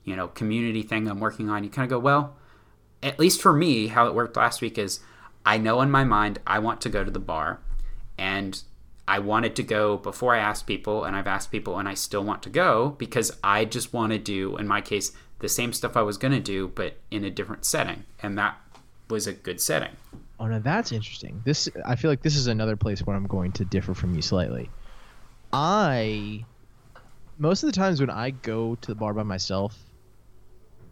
you 0.07 0.17
know, 0.17 0.29
community 0.29 0.81
thing 0.81 1.07
I'm 1.07 1.21
working 1.21 1.51
on, 1.51 1.63
you 1.65 1.69
kind 1.69 1.85
of 1.85 1.91
go, 1.91 1.99
"Well." 1.99 2.37
at 3.03 3.19
least 3.19 3.41
for 3.41 3.53
me, 3.53 3.89
how 3.89 4.07
it 4.07 4.15
worked 4.15 4.37
last 4.37 4.61
week 4.61 4.79
is 4.79 5.01
I 5.45 5.59
know 5.59 5.81
in 5.81 5.91
my 5.91 6.05
mind 6.05 6.41
I 6.47 6.59
want 6.59 6.81
to 6.83 6.89
go 6.89 7.05
to 7.05 7.11
the 7.11 7.21
bar 7.21 7.61
and 8.19 8.61
I 9.07 9.21
wanted 9.21 9.55
to 9.57 9.63
go 9.63 9.97
before 9.97 10.35
I 10.35 10.39
asked 10.39 10.67
people 10.67 11.05
and 11.05 11.15
I've 11.15 11.27
asked 11.27 11.53
people 11.53 11.79
and 11.79 11.89
I 11.89 11.95
still 11.95 12.25
want 12.25 12.43
to 12.43 12.51
go 12.51 12.97
because 12.99 13.31
I 13.45 13.65
just 13.65 13.93
want 13.93 14.13
to 14.13 14.19
do 14.19 14.57
in 14.57 14.67
my 14.67 14.81
case 14.81 15.13
the 15.39 15.49
same 15.49 15.73
stuff 15.73 15.97
I 15.97 16.03
was 16.03 16.19
going 16.19 16.33
to 16.33 16.41
do 16.41 16.69
but 16.69 16.97
in 17.11 17.23
a 17.23 17.31
different 17.31 17.65
setting 17.65 18.05
and 18.23 18.37
that 18.39 18.59
was 19.09 19.27
a 19.27 19.33
good 19.33 19.61
setting. 19.61 19.93
Oh 20.41 20.47
no, 20.47 20.59
that's 20.59 20.91
interesting. 20.91 21.41
This 21.45 21.69
I 21.87 21.95
feel 21.95 22.11
like 22.11 22.23
this 22.23 22.37
is 22.37 22.49
another 22.49 22.77
place 22.77 23.01
where 23.01 23.15
I'm 23.15 23.27
going 23.27 23.53
to 23.53 23.65
differ 23.65 23.95
from 23.95 24.15
you 24.15 24.23
slightly. 24.23 24.69
I 25.53 26.45
most 27.39 27.63
of 27.63 27.69
the 27.69 27.73
times 27.73 28.01
when 28.01 28.11
I 28.11 28.31
go 28.31 28.75
to 28.75 28.89
the 28.89 28.95
bar 28.95 29.15
by 29.15 29.23
myself, 29.23 29.79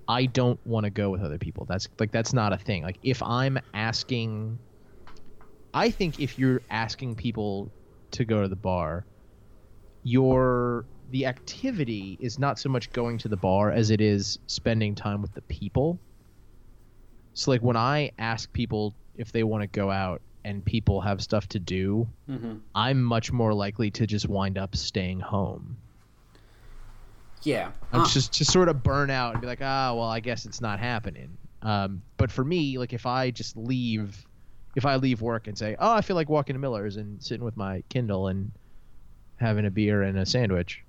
I 0.07 0.27
don't 0.27 0.61
want 0.67 0.85
to 0.85 0.91
go 0.91 1.11
with 1.11 1.23
other 1.23 1.39
people. 1.39 1.65
That's 1.67 1.89
like 1.99 2.13
that's 2.13 2.33
not 2.33 2.53
a 2.53 2.59
thing. 2.59 2.83
Like 2.83 2.99
if 3.03 3.23
I'm 3.23 3.59
asking 3.73 4.59
I 5.73 5.91
think 5.91 6.21
if 6.21 6.39
you're 6.39 6.63
asking 6.71 7.17
people 7.17 7.73
to 8.13 8.25
go 8.25 8.43
to 8.43 8.49
the 8.49 8.57
bar, 8.57 9.07
your 10.05 10.87
the 11.11 11.27
activity 11.27 12.17
is 12.21 12.39
not 12.39 12.59
so 12.59 12.69
much 12.69 12.91
going 12.93 13.19
to 13.19 13.29
the 13.29 13.37
bar 13.37 13.71
as 13.71 13.91
it 13.91 14.01
is 14.01 14.39
spending 14.47 14.95
time 14.95 15.21
with 15.21 15.33
the 15.35 15.43
people. 15.43 15.99
So 17.35 17.51
like 17.51 17.63
when 17.63 17.77
I 17.77 18.13
ask 18.19 18.53
people 18.53 18.95
if 19.17 19.33
they 19.33 19.43
want 19.43 19.63
to 19.63 19.67
go 19.69 19.91
out 19.91 20.23
and 20.45 20.65
people 20.65 21.01
have 21.01 21.23
stuff 21.23 21.49
to 21.49 21.59
do, 21.59 22.07
Mm-hmm. 22.29 22.55
I'm 22.75 23.03
much 23.03 23.33
more 23.33 23.55
likely 23.55 23.91
to 23.93 24.07
just 24.07 24.29
wind 24.29 24.59
up 24.59 24.77
staying 24.77 25.21
home. 25.21 25.77
Yeah. 27.45 27.71
I'm 27.93 28.03
Uh, 28.03 28.09
just 28.09 28.33
to 28.35 28.45
sort 28.45 28.69
of 28.69 28.83
burn 28.83 29.11
out 29.11 29.33
and 29.33 29.41
be 29.41 29.47
like, 29.47 29.61
ah, 29.63 29.95
well, 29.95 30.09
I 30.09 30.21
guess 30.21 30.47
it's 30.47 30.61
not 30.61 30.81
happening. 30.81 31.37
Um, 31.63 32.03
but 32.17 32.31
for 32.31 32.45
me, 32.45 32.79
like 32.79 32.93
if 32.93 33.07
I 33.07 33.31
just 33.31 33.57
leave, 33.57 34.27
if 34.77 34.85
I 34.85 34.97
leave 34.97 35.21
work 35.23 35.47
and 35.47 35.57
say, 35.57 35.77
oh, 35.79 35.93
I 35.93 36.01
feel 36.01 36.17
like 36.17 36.29
walking 36.29 36.55
to 36.55 36.61
Miller's 36.61 36.97
and 36.97 37.23
sitting 37.23 37.45
with 37.45 37.57
my 37.57 37.83
Kindle 37.89 38.29
and 38.29 38.51
having 39.37 39.67
a 39.67 39.71
beer 39.71 40.03
and 40.03 40.19
a 40.19 40.27
sandwich, 40.27 40.83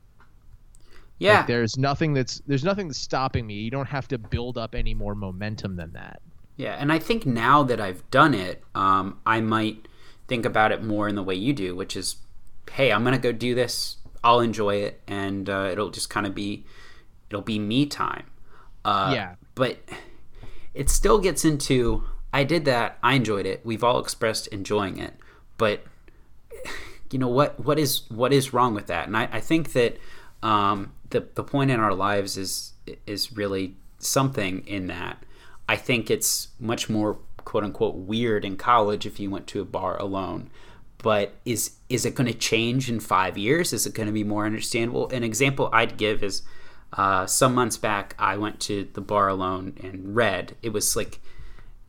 yeah. 1.19 1.37
like, 1.37 1.47
there's 1.47 1.77
nothing 1.77 2.13
that's 2.13 2.41
there's 2.47 2.63
nothing 2.63 2.87
that's 2.87 2.99
stopping 2.99 3.45
me. 3.47 3.55
You 3.55 3.71
don't 3.71 3.87
have 3.87 4.07
to 4.09 4.17
build 4.17 4.57
up 4.57 4.75
any 4.75 4.93
more 4.93 5.15
momentum 5.15 5.75
than 5.75 5.93
that. 5.93 6.21
Yeah, 6.57 6.75
and 6.79 6.91
I 6.91 6.99
think 6.99 7.25
now 7.25 7.63
that 7.63 7.81
I've 7.81 8.09
done 8.11 8.33
it, 8.33 8.63
um, 8.75 9.19
I 9.25 9.41
might 9.41 9.87
think 10.27 10.45
about 10.45 10.71
it 10.71 10.83
more 10.83 11.07
in 11.07 11.15
the 11.15 11.23
way 11.23 11.35
you 11.35 11.53
do, 11.53 11.75
which 11.75 11.95
is, 11.95 12.17
hey, 12.71 12.91
I'm 12.91 13.03
gonna 13.03 13.17
go 13.17 13.31
do 13.31 13.55
this. 13.55 13.97
I'll 14.25 14.41
enjoy 14.41 14.77
it, 14.77 15.01
and 15.07 15.49
uh, 15.49 15.69
it'll 15.71 15.91
just 15.91 16.09
kind 16.09 16.25
of 16.25 16.35
be, 16.35 16.65
it'll 17.29 17.41
be 17.41 17.59
me 17.59 17.85
time. 17.85 18.25
Uh, 18.83 19.11
Yeah. 19.13 19.35
But 19.53 19.77
it 20.73 20.89
still 20.89 21.19
gets 21.19 21.45
into. 21.45 22.03
I 22.33 22.43
did 22.43 22.65
that. 22.65 22.97
I 23.01 23.13
enjoyed 23.13 23.45
it. 23.45 23.61
We've 23.63 23.83
all 23.83 23.99
expressed 23.99 24.47
enjoying 24.47 24.97
it, 24.97 25.13
but 25.57 25.85
you 27.11 27.19
know 27.19 27.29
what? 27.29 27.57
What 27.63 27.79
is 27.79 28.01
what 28.09 28.33
is 28.33 28.51
wrong 28.51 28.73
with 28.73 28.87
that? 28.87 29.07
And 29.07 29.15
I, 29.15 29.29
I 29.31 29.39
think 29.39 29.71
that 29.71 29.97
um, 30.43 30.91
the 31.11 31.27
the 31.35 31.43
point 31.43 31.71
in 31.71 31.79
our 31.79 31.93
lives 31.93 32.35
is 32.35 32.73
is 33.07 33.31
really 33.31 33.75
something 33.99 34.67
in 34.67 34.87
that. 34.87 35.23
I 35.69 35.77
think 35.77 36.11
it's 36.11 36.49
much 36.59 36.89
more 36.89 37.19
quote 37.37 37.63
unquote 37.63 37.95
weird 37.95 38.43
in 38.43 38.57
college 38.57 39.05
if 39.05 39.19
you 39.19 39.29
went 39.29 39.47
to 39.47 39.61
a 39.61 39.65
bar 39.65 39.97
alone. 39.97 40.49
But 40.99 41.35
is 41.45 41.75
is 41.89 42.05
it 42.05 42.15
going 42.15 42.31
to 42.31 42.37
change 42.37 42.89
in 42.89 42.99
five 42.99 43.37
years? 43.37 43.73
Is 43.73 43.85
it 43.85 43.93
going 43.93 44.07
to 44.07 44.13
be 44.13 44.23
more 44.23 44.45
understandable? 44.45 45.09
An 45.09 45.23
example 45.23 45.69
I'd 45.71 45.97
give 45.97 46.23
is 46.23 46.41
uh, 46.93 47.25
some 47.25 47.53
months 47.53 47.77
back 47.77 48.15
I 48.17 48.37
went 48.37 48.59
to 48.61 48.87
the 48.93 49.01
bar 49.01 49.27
alone 49.27 49.77
and 49.81 50.15
read. 50.15 50.55
It 50.61 50.69
was 50.69 50.95
like 50.95 51.19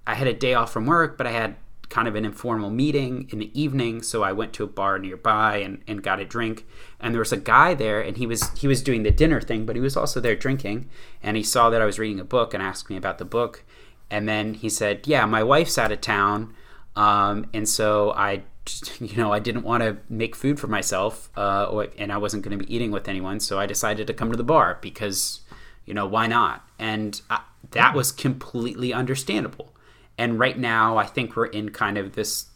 I 0.06 0.14
had 0.14 0.26
a 0.26 0.34
day 0.34 0.54
off 0.54 0.72
from 0.72 0.86
work, 0.86 1.16
but 1.16 1.26
I 1.26 1.32
had 1.32 1.56
kind 1.88 2.08
of 2.08 2.14
an 2.16 2.24
informal 2.24 2.70
meeting 2.70 3.28
in 3.30 3.38
the 3.38 3.60
evening, 3.60 4.02
so 4.02 4.22
I 4.22 4.32
went 4.32 4.52
to 4.54 4.64
a 4.64 4.68
bar 4.68 4.98
nearby 4.98 5.58
and, 5.58 5.82
and 5.86 6.02
got 6.02 6.20
a 6.20 6.24
drink. 6.24 6.66
And 7.00 7.14
there 7.14 7.20
was 7.20 7.32
a 7.32 7.36
guy 7.36 7.74
there, 7.74 8.00
and 8.00 8.16
he 8.16 8.26
was 8.26 8.50
he 8.58 8.66
was 8.66 8.82
doing 8.82 9.02
the 9.02 9.10
dinner 9.10 9.40
thing, 9.40 9.66
but 9.66 9.76
he 9.76 9.82
was 9.82 9.96
also 9.96 10.20
there 10.20 10.36
drinking. 10.36 10.88
And 11.22 11.36
he 11.36 11.42
saw 11.42 11.70
that 11.70 11.82
I 11.82 11.86
was 11.86 11.98
reading 11.98 12.20
a 12.20 12.24
book 12.24 12.54
and 12.54 12.62
asked 12.62 12.90
me 12.90 12.96
about 12.96 13.18
the 13.18 13.24
book. 13.24 13.64
And 14.10 14.28
then 14.28 14.54
he 14.54 14.68
said, 14.68 15.06
"Yeah, 15.06 15.26
my 15.26 15.42
wife's 15.42 15.78
out 15.78 15.92
of 15.92 16.00
town, 16.00 16.54
um, 16.94 17.46
and 17.52 17.68
so 17.68 18.12
I." 18.12 18.42
just- 18.66 19.00
You 19.00 19.16
know, 19.16 19.32
I 19.32 19.38
didn't 19.38 19.62
want 19.62 19.82
to 19.82 19.96
make 20.08 20.36
food 20.36 20.60
for 20.60 20.66
myself, 20.66 21.30
uh, 21.36 21.64
or, 21.70 21.88
and 21.96 22.12
I 22.12 22.18
wasn't 22.18 22.42
going 22.42 22.58
to 22.58 22.62
be 22.64 22.74
eating 22.74 22.90
with 22.90 23.08
anyone, 23.08 23.40
so 23.40 23.58
I 23.58 23.66
decided 23.66 24.06
to 24.08 24.12
come 24.14 24.30
to 24.30 24.36
the 24.36 24.44
bar 24.44 24.78
because, 24.80 25.40
you 25.86 25.94
know, 25.94 26.06
why 26.06 26.26
not? 26.26 26.68
And 26.78 27.20
I, 27.30 27.40
that 27.70 27.94
was 27.94 28.12
completely 28.12 28.92
understandable. 28.92 29.72
And 30.18 30.38
right 30.38 30.58
now, 30.58 30.96
I 30.96 31.06
think 31.06 31.36
we're 31.36 31.46
in 31.46 31.70
kind 31.70 31.96
of 31.98 32.12
this, 32.12 32.46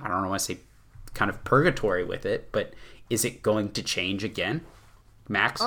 I 0.00 0.08
don't 0.08 0.28
want 0.28 0.38
to 0.40 0.44
say 0.44 0.58
kind 1.14 1.30
of 1.30 1.42
purgatory 1.44 2.04
with 2.04 2.26
it, 2.26 2.50
but 2.52 2.74
is 3.10 3.24
it 3.24 3.42
going 3.42 3.70
to 3.72 3.82
change 3.82 4.24
again? 4.24 4.62
Max? 5.28 5.60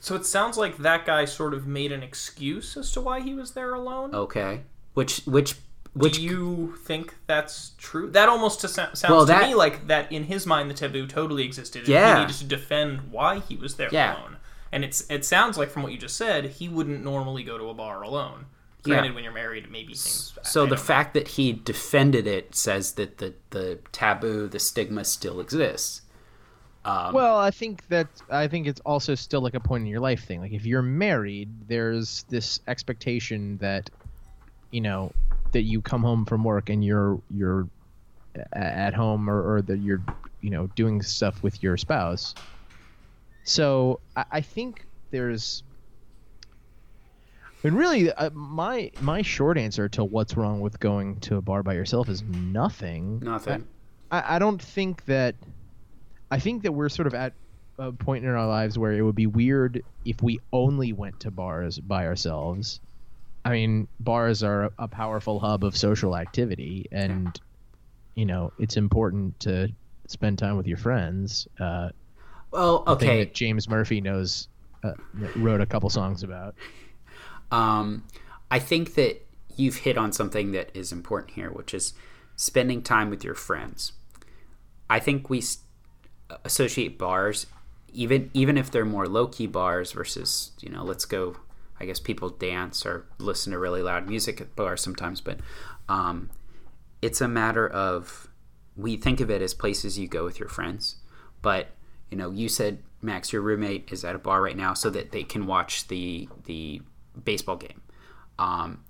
So 0.00 0.14
it 0.14 0.24
sounds 0.26 0.56
like 0.56 0.78
that 0.78 1.04
guy 1.04 1.24
sort 1.26 1.54
of 1.54 1.66
made 1.66 1.92
an 1.92 2.02
excuse 2.02 2.76
as 2.76 2.90
to 2.92 3.00
why 3.00 3.20
he 3.20 3.34
was 3.34 3.52
there 3.52 3.74
alone. 3.74 4.14
okay. 4.14 4.62
Which, 4.94 5.22
which, 5.26 5.56
which, 5.94 6.16
Do 6.16 6.22
you 6.22 6.74
think 6.84 7.14
that's 7.26 7.72
true? 7.78 8.10
That 8.10 8.28
almost 8.28 8.60
to 8.62 8.68
sounds 8.68 9.02
Well, 9.08 9.20
to 9.20 9.26
that- 9.26 9.48
me 9.48 9.54
like 9.54 9.86
that 9.88 10.10
in 10.12 10.24
his 10.24 10.44
mind 10.46 10.68
the 10.70 10.74
taboo 10.74 11.06
totally 11.06 11.44
existed. 11.44 11.80
And 11.80 11.88
Yeah. 11.88 12.14
he 12.16 12.20
needed 12.22 12.36
to 12.38 12.44
defend 12.44 13.10
why 13.12 13.38
he 13.40 13.56
was 13.56 13.76
there 13.76 13.88
Yeah. 13.92 14.16
alone. 14.16 14.36
And 14.72 14.84
it's 14.84 15.08
it 15.08 15.24
sounds 15.24 15.56
like 15.56 15.70
from 15.70 15.82
what 15.84 15.92
you 15.92 15.98
just 15.98 16.16
said, 16.16 16.44
he 16.46 16.68
wouldn't 16.68 17.04
normally 17.04 17.44
go 17.44 17.56
to 17.58 17.68
a 17.70 17.74
bar 17.74 18.02
alone. 18.02 18.46
Yeah. 18.84 18.94
Granted, 18.96 19.14
when 19.14 19.24
you're 19.24 19.32
married, 19.32 19.70
maybe 19.70 19.94
things. 19.94 20.36
so 20.42 20.62
I 20.62 20.64
the 20.64 20.70
don't 20.70 20.78
know. 20.80 20.84
fact 20.84 21.14
that 21.14 21.28
he 21.28 21.52
defended 21.52 22.26
it 22.26 22.54
says 22.54 22.92
that 22.92 23.16
the, 23.18 23.34
the 23.50 23.78
taboo, 23.92 24.46
the 24.48 24.58
stigma 24.58 25.04
still 25.04 25.40
exists. 25.40 26.02
Um, 26.84 27.14
Well, 27.14 27.38
I 27.38 27.50
think 27.50 27.86
that 27.88 28.08
I 28.28 28.46
think 28.48 28.66
it's 28.66 28.80
also 28.84 29.14
still 29.14 29.40
like 29.40 29.54
a 29.54 29.60
point 29.60 29.82
in 29.82 29.86
your 29.86 30.00
life 30.00 30.24
thing. 30.26 30.40
Like 30.40 30.52
if 30.52 30.66
you're 30.66 30.82
married, 30.82 31.48
there's 31.68 32.24
this 32.28 32.60
expectation 32.66 33.56
that 33.58 33.88
you 34.70 34.80
know 34.82 35.12
that 35.54 35.62
you 35.62 35.80
come 35.80 36.02
home 36.02 36.26
from 36.26 36.44
work 36.44 36.68
and 36.68 36.84
you're 36.84 37.20
you're 37.30 37.66
at 38.52 38.92
home 38.92 39.30
or, 39.30 39.54
or 39.54 39.62
that 39.62 39.78
you're 39.78 40.02
you 40.40 40.50
know 40.50 40.66
doing 40.76 41.00
stuff 41.00 41.42
with 41.42 41.62
your 41.62 41.76
spouse. 41.76 42.34
So 43.44 44.00
I, 44.14 44.24
I 44.32 44.40
think 44.42 44.86
there's. 45.10 45.62
And 47.62 47.78
really, 47.78 48.12
uh, 48.12 48.28
my 48.30 48.90
my 49.00 49.22
short 49.22 49.56
answer 49.56 49.88
to 49.90 50.04
what's 50.04 50.36
wrong 50.36 50.60
with 50.60 50.78
going 50.80 51.20
to 51.20 51.36
a 51.36 51.40
bar 51.40 51.62
by 51.62 51.72
yourself 51.72 52.10
is 52.10 52.22
nothing. 52.22 53.20
nothing. 53.20 53.66
I, 54.10 54.36
I 54.36 54.38
don't 54.38 54.60
think 54.60 55.06
that. 55.06 55.34
I 56.30 56.40
think 56.40 56.64
that 56.64 56.72
we're 56.72 56.88
sort 56.88 57.06
of 57.06 57.14
at 57.14 57.32
a 57.78 57.92
point 57.92 58.24
in 58.24 58.30
our 58.30 58.46
lives 58.46 58.78
where 58.78 58.92
it 58.92 59.02
would 59.02 59.14
be 59.14 59.26
weird 59.26 59.82
if 60.04 60.22
we 60.22 60.40
only 60.52 60.92
went 60.92 61.20
to 61.20 61.30
bars 61.30 61.78
by 61.78 62.06
ourselves. 62.06 62.80
I 63.44 63.50
mean, 63.50 63.88
bars 64.00 64.42
are 64.42 64.72
a 64.78 64.88
powerful 64.88 65.38
hub 65.38 65.64
of 65.64 65.76
social 65.76 66.16
activity, 66.16 66.86
and 66.90 67.38
you 68.14 68.24
know 68.24 68.52
it's 68.58 68.76
important 68.76 69.38
to 69.40 69.68
spend 70.06 70.38
time 70.38 70.56
with 70.56 70.66
your 70.66 70.78
friends. 70.78 71.46
Uh, 71.58 71.90
well, 72.50 72.84
okay. 72.86 73.18
that 73.18 73.34
James 73.34 73.68
Murphy 73.68 74.00
knows 74.00 74.48
uh, 74.82 74.92
wrote 75.36 75.60
a 75.60 75.66
couple 75.66 75.90
songs 75.90 76.22
about. 76.22 76.54
Um, 77.50 78.04
I 78.50 78.58
think 78.58 78.94
that 78.94 79.24
you've 79.56 79.76
hit 79.76 79.98
on 79.98 80.12
something 80.12 80.52
that 80.52 80.70
is 80.74 80.92
important 80.92 81.32
here, 81.32 81.50
which 81.50 81.74
is 81.74 81.92
spending 82.36 82.82
time 82.82 83.10
with 83.10 83.24
your 83.24 83.34
friends. 83.34 83.92
I 84.88 85.00
think 85.00 85.30
we 85.30 85.42
associate 86.44 86.98
bars, 86.98 87.46
even 87.92 88.30
even 88.34 88.56
if 88.56 88.70
they're 88.70 88.84
more 88.84 89.06
low 89.06 89.26
key 89.26 89.46
bars 89.46 89.92
versus 89.92 90.52
you 90.60 90.70
know, 90.70 90.84
let's 90.84 91.04
go. 91.04 91.36
I 91.84 91.86
guess 91.86 92.00
people 92.00 92.30
dance 92.30 92.86
or 92.86 93.06
listen 93.18 93.52
to 93.52 93.58
really 93.58 93.82
loud 93.82 94.08
music 94.08 94.40
at 94.40 94.56
bars 94.56 94.80
sometimes, 94.80 95.20
but 95.20 95.38
um, 95.86 96.30
it's 97.02 97.20
a 97.20 97.28
matter 97.28 97.68
of 97.68 98.28
we 98.74 98.96
think 98.96 99.20
of 99.20 99.30
it 99.30 99.42
as 99.42 99.52
places 99.52 99.98
you 99.98 100.08
go 100.08 100.24
with 100.24 100.40
your 100.40 100.48
friends, 100.48 100.96
but 101.42 101.68
you 102.10 102.16
know, 102.16 102.30
you 102.30 102.48
said 102.48 102.78
Max, 103.02 103.34
your 103.34 103.42
roommate 103.42 103.92
is 103.92 104.02
at 104.02 104.14
a 104.14 104.18
bar 104.18 104.40
right 104.40 104.56
now 104.56 104.72
so 104.72 104.88
that 104.88 105.12
they 105.12 105.24
can 105.24 105.46
watch 105.46 105.88
the 105.88 106.26
the 106.44 106.80
baseball 107.22 107.56
game. 107.56 107.82
Um, 108.38 108.82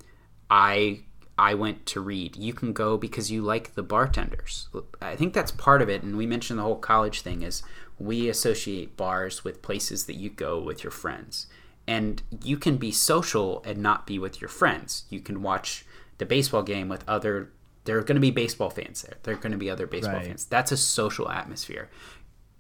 I 0.49 1.01
I 1.37 1.55
went 1.55 1.85
to 1.87 2.01
read. 2.01 2.37
You 2.37 2.53
can 2.53 2.73
go 2.73 2.97
because 2.97 3.33
you 3.33 3.43
like 3.43 3.75
the 3.75 3.83
bartenders. 3.83 4.69
I 5.03 5.17
think 5.17 5.35
that's 5.35 5.51
part 5.51 5.83
of 5.83 5.89
it. 5.89 6.05
And 6.05 6.17
we 6.17 6.27
mentioned 6.27 6.61
the 6.61 6.63
whole 6.63 6.77
college 6.77 7.23
thing 7.23 7.43
is 7.43 7.65
we 7.99 8.29
associate 8.29 8.97
bars 8.97 9.43
with 9.43 9.63
places 9.63 10.07
that 10.07 10.15
you 10.15 10.31
go 10.31 10.61
with 10.61 10.85
your 10.85 10.93
friends. 10.93 11.49
And 11.87 12.23
you 12.43 12.57
can 12.57 12.77
be 12.77 12.91
social 12.91 13.63
and 13.65 13.79
not 13.79 14.07
be 14.07 14.19
with 14.19 14.41
your 14.41 14.49
friends. 14.49 15.05
You 15.11 15.21
can 15.21 15.43
watch 15.43 15.85
the 16.19 16.25
baseball 16.25 16.63
game 16.63 16.89
with 16.89 17.05
other 17.07 17.51
there 17.85 17.99
are 17.99 18.03
going 18.03 18.17
to 18.17 18.21
be 18.21 18.31
baseball 18.31 18.71
fans 18.71 19.03
there. 19.03 19.17
There 19.23 19.35
are 19.35 19.39
going 19.39 19.53
to 19.53 19.59
be 19.59 19.71
other 19.71 19.87
baseball 19.87 20.15
right. 20.15 20.27
fans. 20.27 20.47
That's 20.47 20.73
a 20.73 20.77
social 20.77 21.31
atmosphere. 21.31 21.91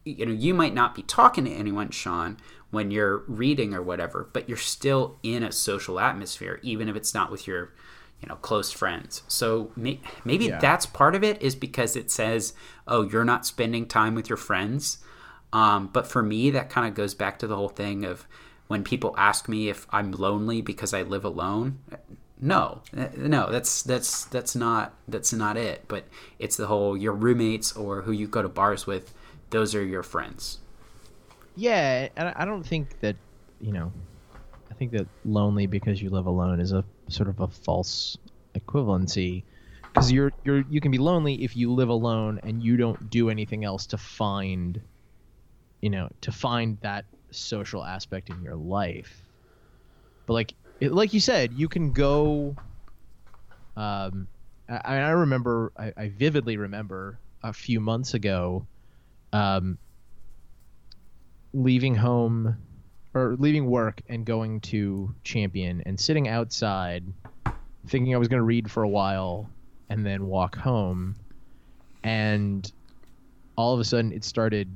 You 0.04 0.26
know, 0.26 0.32
you 0.32 0.52
might 0.52 0.74
not 0.74 0.94
be 0.94 1.02
talking 1.02 1.46
to 1.46 1.50
anyone, 1.50 1.90
Sean, 1.90 2.36
when 2.70 2.90
you're 2.90 3.18
reading 3.26 3.72
or 3.72 3.82
whatever, 3.82 4.28
but 4.32 4.48
you're 4.48 4.58
still 4.58 5.18
in 5.22 5.42
a 5.42 5.50
social 5.50 5.98
atmosphere, 5.98 6.60
even 6.62 6.88
if 6.88 6.96
it's 6.96 7.14
not 7.14 7.30
with 7.30 7.46
your, 7.46 7.72
you 8.20 8.28
know, 8.28 8.36
close 8.36 8.70
friends. 8.70 9.22
So 9.28 9.72
may- 9.76 10.00
maybe 10.26 10.46
yeah. 10.46 10.58
that's 10.58 10.84
part 10.84 11.14
of 11.14 11.24
it 11.24 11.40
is 11.40 11.54
because 11.54 11.96
it 11.96 12.10
says, 12.10 12.52
oh, 12.86 13.02
you're 13.08 13.24
not 13.24 13.46
spending 13.46 13.86
time 13.86 14.14
with 14.14 14.28
your 14.28 14.36
friends. 14.36 14.98
Um, 15.54 15.88
but 15.90 16.06
for 16.06 16.22
me, 16.22 16.50
that 16.50 16.68
kind 16.68 16.86
of 16.86 16.94
goes 16.94 17.14
back 17.14 17.38
to 17.38 17.46
the 17.46 17.56
whole 17.56 17.68
thing 17.70 18.04
of 18.04 18.26
when 18.74 18.82
people 18.82 19.14
ask 19.16 19.48
me 19.48 19.68
if 19.68 19.86
I'm 19.90 20.10
lonely 20.10 20.60
because 20.60 20.92
I 20.92 21.02
live 21.02 21.24
alone 21.24 21.78
no. 22.40 22.82
Eh, 22.96 23.08
no 23.16 23.50
that's 23.50 23.82
that's 23.82 24.26
that's 24.26 24.54
not 24.54 24.94
that's 25.08 25.32
not 25.32 25.56
it. 25.56 25.84
But 25.88 26.04
it's 26.38 26.56
the 26.56 26.66
whole 26.66 26.96
your 26.96 27.12
roommates 27.12 27.72
or 27.72 28.02
who 28.02 28.12
you 28.12 28.26
go 28.26 28.42
to 28.42 28.48
bars 28.48 28.86
with 28.86 29.14
those 29.50 29.74
are 29.74 29.84
your 29.84 30.02
friends. 30.02 30.58
Yeah 31.56 32.08
and 32.16 32.34
i 32.36 32.44
don't 32.44 32.64
think 32.64 32.98
that 33.00 33.16
you 33.60 33.72
know 33.72 33.92
i 34.70 34.74
think 34.74 34.90
that 34.90 35.06
lonely 35.24 35.66
because 35.66 36.02
you 36.02 36.10
live 36.10 36.26
alone 36.26 36.58
is 36.58 36.72
a 36.72 36.84
sort 37.08 37.28
of 37.28 37.38
a 37.40 37.48
false 37.48 38.18
equivalency. 38.54 39.44
Because 39.84 40.10
you're 40.10 40.32
you're 40.44 40.64
you 40.68 40.80
can 40.80 40.90
be 40.90 40.98
lonely 40.98 41.44
if 41.44 41.56
you 41.56 41.72
live 41.72 41.88
alone 41.88 42.40
and 42.42 42.62
you 42.62 42.76
don't 42.76 43.08
do 43.08 43.30
anything 43.30 43.64
else 43.64 43.86
to 43.86 43.96
find 43.96 44.80
you 45.80 45.90
know 45.90 46.08
to 46.22 46.32
find 46.32 46.76
that 46.82 47.04
social 47.34 47.84
aspect 47.84 48.30
in 48.30 48.40
your 48.42 48.56
life 48.56 49.24
but 50.26 50.34
like 50.34 50.54
it, 50.80 50.92
like 50.92 51.12
you 51.12 51.20
said, 51.20 51.52
you 51.52 51.68
can 51.68 51.92
go. 51.92 52.56
Um, 53.76 54.28
I, 54.68 54.96
I 54.96 55.10
remember, 55.10 55.72
I, 55.76 55.92
I 55.96 56.08
vividly 56.08 56.56
remember 56.56 57.18
a 57.42 57.52
few 57.52 57.80
months 57.80 58.14
ago, 58.14 58.66
um, 59.32 59.78
leaving 61.52 61.94
home 61.94 62.56
or 63.14 63.36
leaving 63.38 63.66
work 63.66 64.00
and 64.08 64.24
going 64.24 64.60
to 64.60 65.14
Champion 65.22 65.82
and 65.86 65.98
sitting 65.98 66.28
outside, 66.28 67.04
thinking 67.86 68.14
I 68.14 68.18
was 68.18 68.28
going 68.28 68.40
to 68.40 68.44
read 68.44 68.70
for 68.70 68.82
a 68.82 68.88
while 68.88 69.50
and 69.90 70.04
then 70.04 70.26
walk 70.26 70.56
home, 70.56 71.16
and 72.02 72.70
all 73.56 73.74
of 73.74 73.80
a 73.80 73.84
sudden 73.84 74.12
it 74.12 74.24
started 74.24 74.68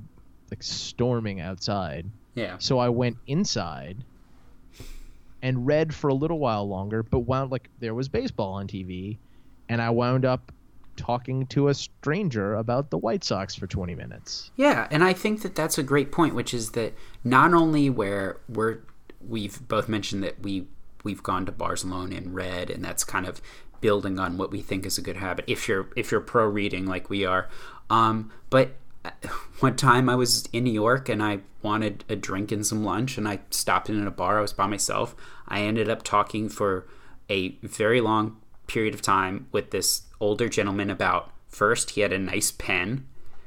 like 0.50 0.62
storming 0.62 1.40
outside. 1.40 2.06
Yeah. 2.34 2.56
So 2.58 2.78
I 2.78 2.88
went 2.88 3.16
inside 3.26 4.04
and 5.42 5.66
read 5.66 5.94
for 5.94 6.08
a 6.08 6.14
little 6.14 6.38
while 6.38 6.68
longer, 6.68 7.02
but 7.02 7.20
wound 7.20 7.50
like 7.50 7.68
there 7.80 7.94
was 7.94 8.08
baseball 8.08 8.54
on 8.54 8.66
TV, 8.66 9.18
and 9.68 9.80
I 9.80 9.90
wound 9.90 10.24
up 10.24 10.52
talking 10.96 11.46
to 11.46 11.68
a 11.68 11.74
stranger 11.74 12.56
about 12.56 12.90
the 12.90 12.98
White 12.98 13.22
Sox 13.22 13.54
for 13.54 13.66
20 13.66 13.94
minutes. 13.94 14.50
Yeah, 14.56 14.88
and 14.90 15.04
I 15.04 15.12
think 15.12 15.42
that 15.42 15.54
that's 15.54 15.78
a 15.78 15.82
great 15.82 16.10
point, 16.10 16.34
which 16.34 16.52
is 16.52 16.72
that 16.72 16.92
not 17.24 17.54
only 17.54 17.88
where 17.88 18.38
we're 18.48 18.78
we've 19.26 19.66
both 19.66 19.88
mentioned 19.88 20.22
that 20.22 20.40
we 20.42 20.66
we've 21.04 21.22
gone 21.22 21.46
to 21.46 21.52
bars 21.52 21.84
alone 21.84 22.12
and 22.12 22.34
read, 22.34 22.70
and 22.70 22.84
that's 22.84 23.04
kind 23.04 23.26
of 23.26 23.40
building 23.80 24.18
on 24.18 24.36
what 24.36 24.50
we 24.50 24.60
think 24.60 24.84
is 24.84 24.98
a 24.98 25.02
good 25.02 25.16
habit. 25.16 25.44
If 25.48 25.68
you're 25.68 25.88
if 25.96 26.10
you're 26.10 26.20
pro 26.20 26.46
reading 26.46 26.86
like 26.86 27.08
we 27.08 27.24
are, 27.24 27.48
um, 27.90 28.32
but 28.50 28.72
one 29.60 29.76
time 29.76 30.08
I 30.08 30.14
was 30.14 30.46
in 30.52 30.64
New 30.64 30.72
York 30.72 31.08
and 31.08 31.22
I 31.22 31.40
wanted 31.62 32.04
a 32.08 32.16
drink 32.16 32.52
and 32.52 32.66
some 32.66 32.84
lunch, 32.84 33.18
and 33.18 33.28
I 33.28 33.40
stopped 33.50 33.88
in 33.88 34.00
at 34.00 34.06
a 34.06 34.12
bar. 34.12 34.38
I 34.38 34.42
was 34.42 34.52
by 34.52 34.66
myself. 34.66 35.14
I 35.48 35.62
ended 35.62 35.88
up 35.88 36.02
talking 36.02 36.48
for 36.48 36.86
a 37.28 37.50
very 37.62 38.00
long 38.00 38.36
period 38.66 38.94
of 38.94 39.02
time 39.02 39.48
with 39.52 39.70
this 39.70 40.02
older 40.20 40.48
gentleman 40.48 40.90
about 40.90 41.32
first, 41.48 41.90
he 41.90 42.02
had 42.02 42.12
a 42.12 42.18
nice 42.18 42.52
pen. 42.52 43.06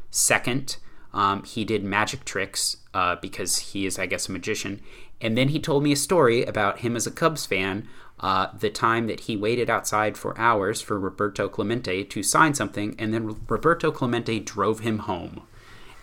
Second, 0.09 0.77
um, 1.13 1.43
he 1.43 1.63
did 1.63 1.83
magic 1.83 2.25
tricks 2.25 2.77
uh, 2.93 3.15
because 3.21 3.59
he 3.59 3.85
is, 3.85 3.99
I 3.99 4.05
guess, 4.05 4.27
a 4.27 4.31
magician. 4.31 4.81
And 5.21 5.37
then 5.37 5.49
he 5.49 5.59
told 5.59 5.83
me 5.83 5.91
a 5.91 5.97
story 5.97 6.43
about 6.43 6.79
him 6.79 6.95
as 6.95 7.05
a 7.05 7.11
Cubs 7.11 7.45
fan, 7.45 7.87
uh, 8.21 8.47
the 8.57 8.69
time 8.69 9.07
that 9.07 9.21
he 9.21 9.35
waited 9.35 9.69
outside 9.69 10.17
for 10.17 10.37
hours 10.37 10.79
for 10.79 10.99
Roberto 10.99 11.49
Clemente 11.49 12.03
to 12.03 12.23
sign 12.23 12.53
something, 12.53 12.95
and 12.99 13.13
then 13.13 13.35
Roberto 13.47 13.91
Clemente 13.91 14.39
drove 14.39 14.81
him 14.81 14.99
home. 14.99 15.41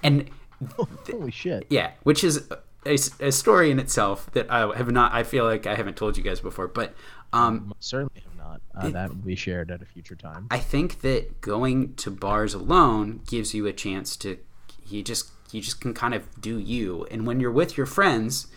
And 0.02 0.28
holy 0.76 1.30
shit! 1.30 1.66
Yeah, 1.70 1.92
which 2.02 2.24
is 2.24 2.48
a, 2.84 2.98
a, 3.20 3.32
story 3.32 3.70
in 3.70 3.78
itself 3.78 4.30
that 4.32 4.50
I 4.50 4.76
have 4.76 4.90
not. 4.90 5.12
I 5.12 5.22
feel 5.22 5.44
like 5.44 5.66
I 5.66 5.74
haven't 5.74 5.96
told 5.96 6.16
you 6.16 6.24
guys 6.24 6.40
before, 6.40 6.68
but 6.68 6.94
um, 7.32 7.72
certainly 7.78 8.20
have 8.22 8.36
not. 8.36 8.60
Uh, 8.74 8.88
it, 8.88 8.92
that 8.92 9.10
will 9.10 9.16
be 9.16 9.36
shared 9.36 9.70
at 9.70 9.82
a 9.82 9.86
future 9.86 10.16
time. 10.16 10.48
I 10.50 10.58
think 10.58 11.02
that 11.02 11.40
going 11.40 11.94
to 11.96 12.10
bars 12.10 12.54
alone 12.54 13.20
gives 13.26 13.54
you 13.54 13.66
a 13.66 13.72
chance 13.72 14.16
to. 14.18 14.38
You 14.86 15.02
just 15.02 15.30
you 15.52 15.60
just 15.60 15.80
can 15.80 15.94
kind 15.94 16.14
of 16.14 16.40
do 16.40 16.58
you, 16.58 17.06
and 17.10 17.26
when 17.26 17.38
you're 17.38 17.52
with 17.52 17.76
your 17.76 17.86
friends, 17.86 18.48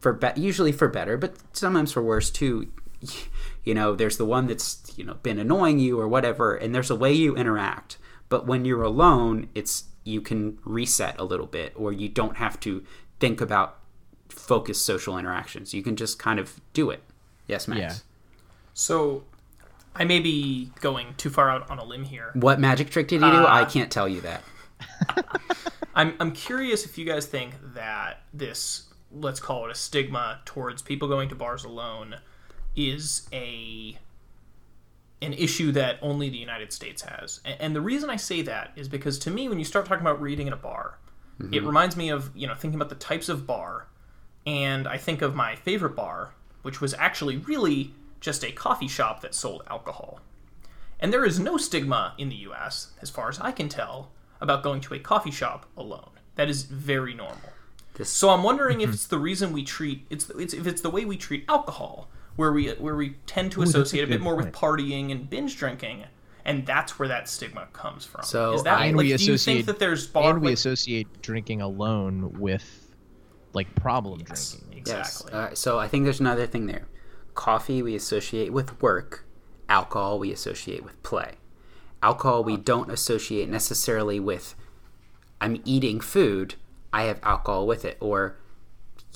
for 0.00 0.12
be- 0.12 0.40
usually 0.40 0.72
for 0.72 0.88
better, 0.88 1.16
but 1.16 1.34
sometimes 1.52 1.92
for 1.92 2.02
worse 2.02 2.30
too. 2.30 2.70
You 3.62 3.74
know, 3.74 3.94
there's 3.94 4.16
the 4.16 4.24
one 4.24 4.46
that's 4.46 4.90
you 4.96 5.04
know 5.04 5.14
been 5.22 5.38
annoying 5.38 5.78
you 5.78 6.00
or 6.00 6.08
whatever, 6.08 6.56
and 6.56 6.74
there's 6.74 6.88
a 6.88 6.96
way 6.96 7.12
you 7.12 7.36
interact. 7.36 7.98
But 8.30 8.46
when 8.46 8.64
you're 8.64 8.82
alone, 8.82 9.50
it's 9.54 9.84
you 10.02 10.22
can 10.22 10.58
reset 10.64 11.20
a 11.20 11.24
little 11.24 11.46
bit, 11.46 11.74
or 11.76 11.92
you 11.92 12.08
don't 12.08 12.38
have 12.38 12.58
to 12.60 12.82
think 13.20 13.42
about 13.42 13.78
focused 14.30 14.84
social 14.86 15.18
interactions. 15.18 15.74
You 15.74 15.82
can 15.82 15.94
just 15.94 16.18
kind 16.18 16.40
of 16.40 16.58
do 16.72 16.88
it. 16.88 17.02
Yes, 17.46 17.68
Max. 17.68 17.80
Yeah. 17.80 17.94
So 18.72 19.24
I 19.94 20.04
may 20.04 20.20
be 20.20 20.70
going 20.80 21.14
too 21.16 21.30
far 21.30 21.50
out 21.50 21.68
on 21.70 21.78
a 21.78 21.84
limb 21.84 22.04
here. 22.04 22.30
What 22.34 22.60
magic 22.60 22.90
trick 22.90 23.08
did 23.08 23.20
you 23.20 23.30
do? 23.30 23.36
Uh, 23.44 23.46
I 23.46 23.64
can't 23.64 23.90
tell 23.90 24.08
you 24.08 24.20
that. 24.22 24.42
I'm 25.94 26.14
I'm 26.20 26.32
curious 26.32 26.84
if 26.84 26.96
you 26.96 27.04
guys 27.04 27.26
think 27.26 27.54
that 27.74 28.22
this 28.32 28.84
let's 29.12 29.40
call 29.40 29.64
it 29.64 29.70
a 29.70 29.74
stigma 29.74 30.40
towards 30.44 30.82
people 30.82 31.08
going 31.08 31.28
to 31.28 31.34
bars 31.34 31.64
alone 31.64 32.16
is 32.76 33.28
a 33.32 33.98
an 35.22 35.32
issue 35.34 35.70
that 35.72 35.98
only 36.00 36.30
the 36.30 36.38
United 36.38 36.72
States 36.72 37.02
has. 37.02 37.40
And 37.44 37.76
the 37.76 37.80
reason 37.80 38.08
I 38.08 38.16
say 38.16 38.40
that 38.42 38.72
is 38.74 38.88
because 38.88 39.18
to 39.20 39.30
me, 39.30 39.48
when 39.48 39.58
you 39.58 39.66
start 39.66 39.84
talking 39.84 40.00
about 40.00 40.20
reading 40.20 40.46
in 40.46 40.52
a 40.54 40.56
bar, 40.56 40.98
mm-hmm. 41.38 41.52
it 41.52 41.62
reminds 41.62 41.94
me 41.94 42.08
of, 42.08 42.30
you 42.34 42.46
know, 42.46 42.54
thinking 42.54 42.76
about 42.76 42.88
the 42.88 42.94
types 42.94 43.28
of 43.28 43.46
bar. 43.46 43.88
And 44.46 44.88
I 44.88 44.96
think 44.96 45.20
of 45.20 45.34
my 45.34 45.56
favorite 45.56 45.94
bar, 45.94 46.32
which 46.62 46.80
was 46.80 46.94
actually 46.94 47.36
really 47.36 47.92
just 48.20 48.42
a 48.42 48.50
coffee 48.50 48.88
shop 48.88 49.20
that 49.20 49.34
sold 49.34 49.62
alcohol. 49.68 50.20
And 50.98 51.12
there 51.12 51.24
is 51.24 51.38
no 51.38 51.58
stigma 51.58 52.14
in 52.16 52.30
the 52.30 52.36
US, 52.36 52.92
as 53.02 53.10
far 53.10 53.28
as 53.28 53.38
I 53.40 53.52
can 53.52 53.68
tell, 53.68 54.12
about 54.40 54.62
going 54.62 54.80
to 54.82 54.94
a 54.94 54.98
coffee 54.98 55.30
shop 55.30 55.66
alone. 55.76 56.12
That 56.36 56.48
is 56.48 56.62
very 56.62 57.12
normal. 57.12 57.52
This... 58.00 58.08
So 58.08 58.30
I'm 58.30 58.42
wondering 58.42 58.80
if 58.80 58.88
mm-hmm. 58.88 58.94
it's 58.94 59.06
the 59.06 59.18
reason 59.18 59.52
we 59.52 59.62
treat 59.62 60.06
it's, 60.08 60.30
it's 60.30 60.54
if 60.54 60.66
it's 60.66 60.80
the 60.80 60.90
way 60.90 61.04
we 61.04 61.16
treat 61.16 61.44
alcohol 61.48 62.10
where 62.36 62.50
we 62.50 62.68
where 62.70 62.96
we 62.96 63.10
tend 63.26 63.52
to 63.52 63.60
Ooh, 63.60 63.64
associate 63.64 64.02
a, 64.02 64.04
a 64.04 64.08
bit 64.08 64.20
more 64.22 64.34
point. 64.34 64.46
with 64.46 64.54
partying 64.54 65.10
and 65.12 65.28
binge 65.28 65.56
drinking, 65.58 66.06
and 66.44 66.64
that's 66.64 66.98
where 66.98 67.08
that 67.08 67.28
stigma 67.28 67.68
comes 67.74 68.06
from. 68.06 68.24
So 68.24 68.54
is 68.54 68.62
that 68.62 68.80
and 68.80 68.96
like, 68.96 69.04
we 69.04 69.16
do 69.16 69.24
you 69.24 69.36
think 69.36 69.66
that 69.66 69.78
there's 69.78 70.06
bar, 70.06 70.32
and 70.32 70.40
we 70.40 70.48
like, 70.48 70.54
associate 70.54 71.20
drinking 71.20 71.60
alone 71.60 72.40
with 72.40 72.94
like 73.52 73.74
problem 73.74 74.22
yes, 74.26 74.52
drinking. 74.52 74.78
Exactly. 74.78 75.30
Yes. 75.32 75.52
Uh, 75.52 75.54
so 75.54 75.78
I 75.78 75.86
think 75.88 76.04
there's 76.04 76.20
another 76.20 76.46
thing 76.46 76.66
there. 76.66 76.86
coffee 77.34 77.82
we 77.82 77.94
associate 77.94 78.52
with 78.52 78.80
work, 78.80 79.26
alcohol 79.68 80.18
we 80.18 80.32
associate 80.32 80.82
with 80.82 81.02
play. 81.02 81.34
Alcohol 82.02 82.42
we 82.42 82.56
don't 82.56 82.90
associate 82.90 83.48
necessarily 83.50 84.18
with 84.18 84.54
I'm 85.40 85.60
eating 85.64 86.00
food, 86.00 86.54
I 86.92 87.04
have 87.04 87.20
alcohol 87.22 87.66
with 87.66 87.84
it, 87.84 87.96
or 88.00 88.36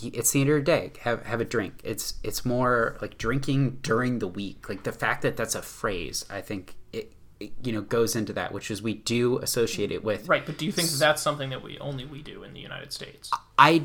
it's 0.03 0.33
the 0.33 0.41
end 0.41 0.51
of 0.51 0.57
the 0.57 0.63
day. 0.63 0.93
Have 1.01 1.25
have 1.25 1.41
a 1.41 1.45
drink. 1.45 1.81
It's 1.85 2.15
it's 2.23 2.45
more 2.45 2.97
like 3.01 3.19
drinking 3.19 3.79
during 3.83 4.19
the 4.19 4.29
week. 4.29 4.69
Like 4.69 4.83
the 4.85 4.93
fact 4.93 5.23
that 5.23 5.37
that's 5.37 5.55
a 5.55 5.63
phrase, 5.63 6.25
I 6.31 6.41
think 6.41 6.75
it, 6.93 7.13
it 7.41 7.53
you 7.63 7.73
know 7.73 7.81
goes 7.81 8.17
into 8.17 8.33
that, 8.33 8.53
which 8.53 8.71
is 8.71 8.83
we 8.83 8.95
do 8.95 9.39
associate 9.39 9.93
it 9.93 10.05
with. 10.05 10.29
Right, 10.29 10.45
but 10.45 10.59
do 10.59 10.67
you 10.67 10.73
think 10.73 10.89
that 10.91 10.99
that's 10.99 11.23
something 11.23 11.51
that 11.51 11.63
we 11.63 11.79
only 11.79 12.05
we 12.05 12.23
do 12.23 12.43
in 12.43 12.55
the 12.55 12.61
United 12.61 12.93
States? 12.93 13.31
I 13.59 13.85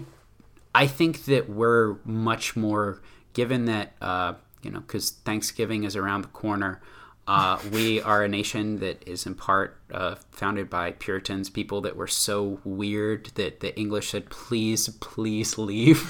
I 0.73 0.87
think 0.87 1.25
that 1.25 1.49
we're 1.49 1.97
much 2.03 2.55
more 2.55 3.01
given 3.33 3.65
that 3.65 3.93
uh, 4.01 4.33
you 4.61 4.71
know 4.71 4.79
because 4.79 5.11
Thanksgiving 5.11 5.83
is 5.83 5.95
around 5.95 6.21
the 6.21 6.29
corner. 6.29 6.81
Uh, 7.29 7.59
we 7.71 8.01
are 8.01 8.23
a 8.23 8.27
nation 8.27 8.79
that 8.79 9.07
is 9.07 9.27
in 9.27 9.35
part 9.35 9.77
uh, 9.93 10.15
founded 10.31 10.67
by 10.67 10.93
Puritans, 10.93 11.47
people 11.47 11.79
that 11.79 11.95
were 11.95 12.07
so 12.07 12.59
weird 12.63 13.27
that 13.35 13.59
the 13.59 13.77
English 13.77 14.09
said, 14.09 14.31
"Please, 14.31 14.89
please 14.99 15.55
leave." 15.55 16.01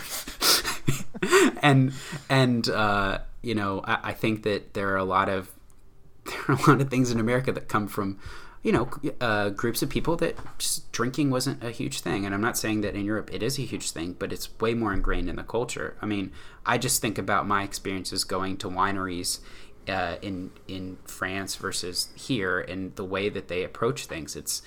and 1.62 1.92
and 2.30 2.70
uh, 2.70 3.18
you 3.42 3.54
know, 3.54 3.82
I, 3.84 4.00
I, 4.02 4.14
think 4.14 4.44
that 4.44 4.74
there 4.76 4.94
are 4.94 4.98
a 4.98 5.04
lot 5.04 5.28
of 5.28 5.52
there 6.24 6.40
are 6.48 6.56
a 6.56 6.72
lot 6.72 6.80
of 6.80 6.90
things 6.90 7.12
in 7.12 7.20
America 7.20 7.52
that 7.52 7.68
come 7.68 7.90
from 7.90 8.18
you 8.64 8.72
know 8.72 8.90
uh, 9.20 9.50
groups 9.50 9.82
of 9.82 9.90
people 9.90 10.16
that 10.16 10.38
just 10.58 10.90
drinking 10.94 11.32
wasn't 11.32 11.62
a 11.62 11.72
huge 11.72 12.00
thing. 12.00 12.26
And 12.26 12.34
I'm 12.34 12.40
not 12.40 12.58
saying 12.58 12.80
that 12.82 12.96
in 12.96 13.04
Europe 13.04 13.30
it 13.34 13.44
is 13.44 13.60
a 13.60 13.64
huge 13.64 13.92
thing, 13.92 14.16
but 14.18 14.32
it's 14.32 14.58
way 14.62 14.74
more 14.74 14.94
ingrained 14.94 15.28
in 15.28 15.36
the 15.36 15.44
culture. 15.44 15.98
I 16.02 16.06
mean, 16.06 16.32
I 16.66 16.78
just 16.78 17.02
think 17.02 17.18
about 17.18 17.46
my 17.46 17.64
experiences 17.64 18.24
going 18.24 18.56
to 18.56 18.70
wineries 18.70 19.40
uh, 19.90 20.18
in 20.22 20.52
in 20.68 20.98
France 21.06 21.56
versus 21.56 22.10
here 22.16 22.60
and 22.60 22.96
the 22.96 23.06
way 23.06 23.30
that 23.30 23.48
they 23.48 23.64
approach 23.64 24.06
things. 24.06 24.36
It's 24.36 24.62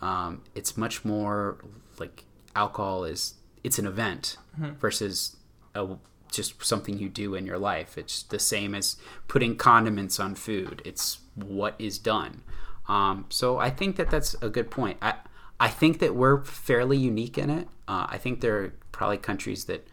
um, 0.00 0.42
it's 0.54 0.76
much 0.76 1.04
more 1.04 1.58
like 1.98 2.24
alcohol 2.54 3.04
is 3.04 3.34
it's 3.62 3.78
an 3.78 3.86
event 3.86 4.36
mm-hmm. 4.58 4.74
versus 4.74 5.36
a, 5.74 5.96
just 6.30 6.64
something 6.64 6.98
you 6.98 7.08
do 7.08 7.34
in 7.34 7.46
your 7.46 7.58
life. 7.58 7.96
It's 7.96 8.22
the 8.22 8.38
same 8.38 8.74
as 8.74 8.96
putting 9.28 9.56
condiments 9.56 10.18
on 10.18 10.34
food. 10.34 10.82
It's 10.84 11.18
what 11.34 11.74
is 11.78 11.98
done. 11.98 12.42
Um, 12.88 13.26
so 13.28 13.58
I 13.58 13.70
think 13.70 13.96
that 13.96 14.10
that's 14.10 14.34
a 14.42 14.48
good 14.48 14.70
point. 14.70 14.98
I 15.00 15.14
I 15.60 15.68
think 15.68 16.00
that 16.00 16.16
we're 16.16 16.42
fairly 16.42 16.98
unique 16.98 17.38
in 17.38 17.48
it. 17.48 17.68
Uh, 17.86 18.06
I 18.08 18.18
think 18.18 18.40
there 18.40 18.58
are 18.58 18.72
probably 18.90 19.18
countries 19.18 19.66
that 19.66 19.86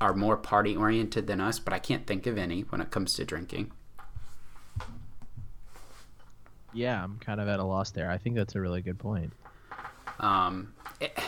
are 0.00 0.14
more 0.14 0.36
party 0.36 0.76
oriented 0.76 1.26
than 1.26 1.40
us, 1.40 1.58
but 1.58 1.72
I 1.72 1.80
can't 1.80 2.06
think 2.06 2.26
of 2.26 2.38
any 2.38 2.60
when 2.60 2.80
it 2.80 2.92
comes 2.92 3.14
to 3.14 3.24
drinking. 3.24 3.72
Yeah, 6.78 7.02
I'm 7.02 7.18
kind 7.18 7.40
of 7.40 7.48
at 7.48 7.58
a 7.58 7.64
loss 7.64 7.90
there. 7.90 8.08
I 8.08 8.18
think 8.18 8.36
that's 8.36 8.54
a 8.54 8.60
really 8.60 8.80
good 8.82 9.00
point. 9.00 9.32
Um, 10.20 10.74
it, 11.00 11.12
eh, 11.16 11.22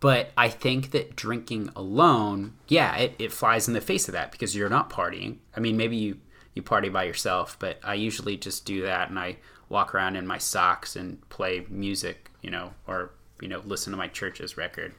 but 0.00 0.32
I 0.36 0.50
think 0.50 0.90
that 0.90 1.16
drinking 1.16 1.70
alone, 1.74 2.52
yeah, 2.68 2.94
it, 2.96 3.14
it 3.18 3.32
flies 3.32 3.68
in 3.68 3.74
the 3.74 3.80
face 3.80 4.06
of 4.06 4.12
that 4.12 4.30
because 4.30 4.54
you're 4.54 4.68
not 4.68 4.90
partying. 4.90 5.38
I 5.56 5.60
mean, 5.60 5.78
maybe 5.78 5.96
you 5.96 6.18
you 6.52 6.62
party 6.62 6.90
by 6.90 7.04
yourself, 7.04 7.56
but 7.58 7.78
I 7.82 7.94
usually 7.94 8.36
just 8.36 8.66
do 8.66 8.82
that 8.82 9.08
and 9.08 9.18
I 9.18 9.36
walk 9.70 9.94
around 9.94 10.16
in 10.16 10.26
my 10.26 10.36
socks 10.36 10.94
and 10.94 11.26
play 11.30 11.64
music, 11.70 12.30
you 12.42 12.50
know, 12.50 12.74
or 12.86 13.12
you 13.40 13.48
know, 13.48 13.62
listen 13.64 13.92
to 13.92 13.96
my 13.96 14.08
Chvrches 14.08 14.58
record. 14.58 14.92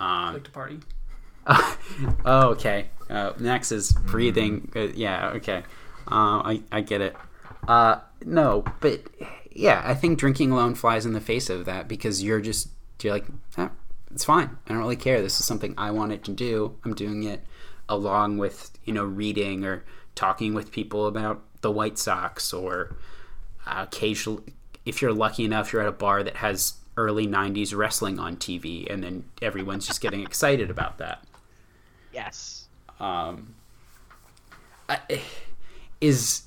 Um, 0.00 0.34
like 0.34 0.44
to 0.44 0.50
party. 0.50 0.80
oh, 2.26 2.50
okay. 2.50 2.88
Uh, 3.08 3.32
next 3.38 3.72
is 3.72 3.92
breathing. 3.92 4.70
Uh, 4.76 4.88
yeah, 4.94 5.28
okay. 5.30 5.62
Uh, 6.06 6.42
I 6.44 6.62
I 6.70 6.82
get 6.82 7.00
it. 7.00 7.16
Uh, 7.68 8.00
no, 8.24 8.64
but 8.80 9.02
yeah, 9.50 9.82
I 9.84 9.94
think 9.94 10.18
drinking 10.18 10.50
alone 10.50 10.74
flies 10.74 11.06
in 11.06 11.12
the 11.12 11.20
face 11.20 11.50
of 11.50 11.64
that 11.66 11.88
because 11.88 12.22
you're 12.22 12.40
just 12.40 12.68
you're 13.02 13.12
like, 13.12 13.26
eh, 13.58 13.68
it's 14.12 14.24
fine. 14.24 14.58
I 14.66 14.70
don't 14.70 14.78
really 14.78 14.96
care. 14.96 15.20
This 15.20 15.40
is 15.40 15.46
something 15.46 15.74
I 15.76 15.90
wanted 15.90 16.24
to 16.24 16.30
do. 16.32 16.78
I'm 16.84 16.94
doing 16.94 17.24
it 17.24 17.44
along 17.88 18.38
with 18.38 18.70
you 18.84 18.92
know 18.92 19.04
reading 19.04 19.64
or 19.64 19.84
talking 20.14 20.54
with 20.54 20.72
people 20.72 21.06
about 21.06 21.42
the 21.60 21.70
White 21.70 21.98
Sox 21.98 22.52
or 22.52 22.96
uh, 23.66 23.84
occasionally 23.86 24.42
if 24.84 25.00
you're 25.00 25.12
lucky 25.12 25.44
enough 25.44 25.72
you're 25.72 25.82
at 25.82 25.88
a 25.88 25.92
bar 25.92 26.22
that 26.22 26.36
has 26.36 26.74
early 26.96 27.26
90s 27.26 27.74
wrestling 27.76 28.18
on 28.18 28.36
TV 28.36 28.90
and 28.92 29.02
then 29.02 29.24
everyone's 29.40 29.86
just 29.86 30.00
getting 30.00 30.22
excited 30.22 30.70
about 30.70 30.98
that. 30.98 31.24
Yes. 32.12 32.66
Um 33.00 33.54
I, 34.88 34.98
is 36.00 36.42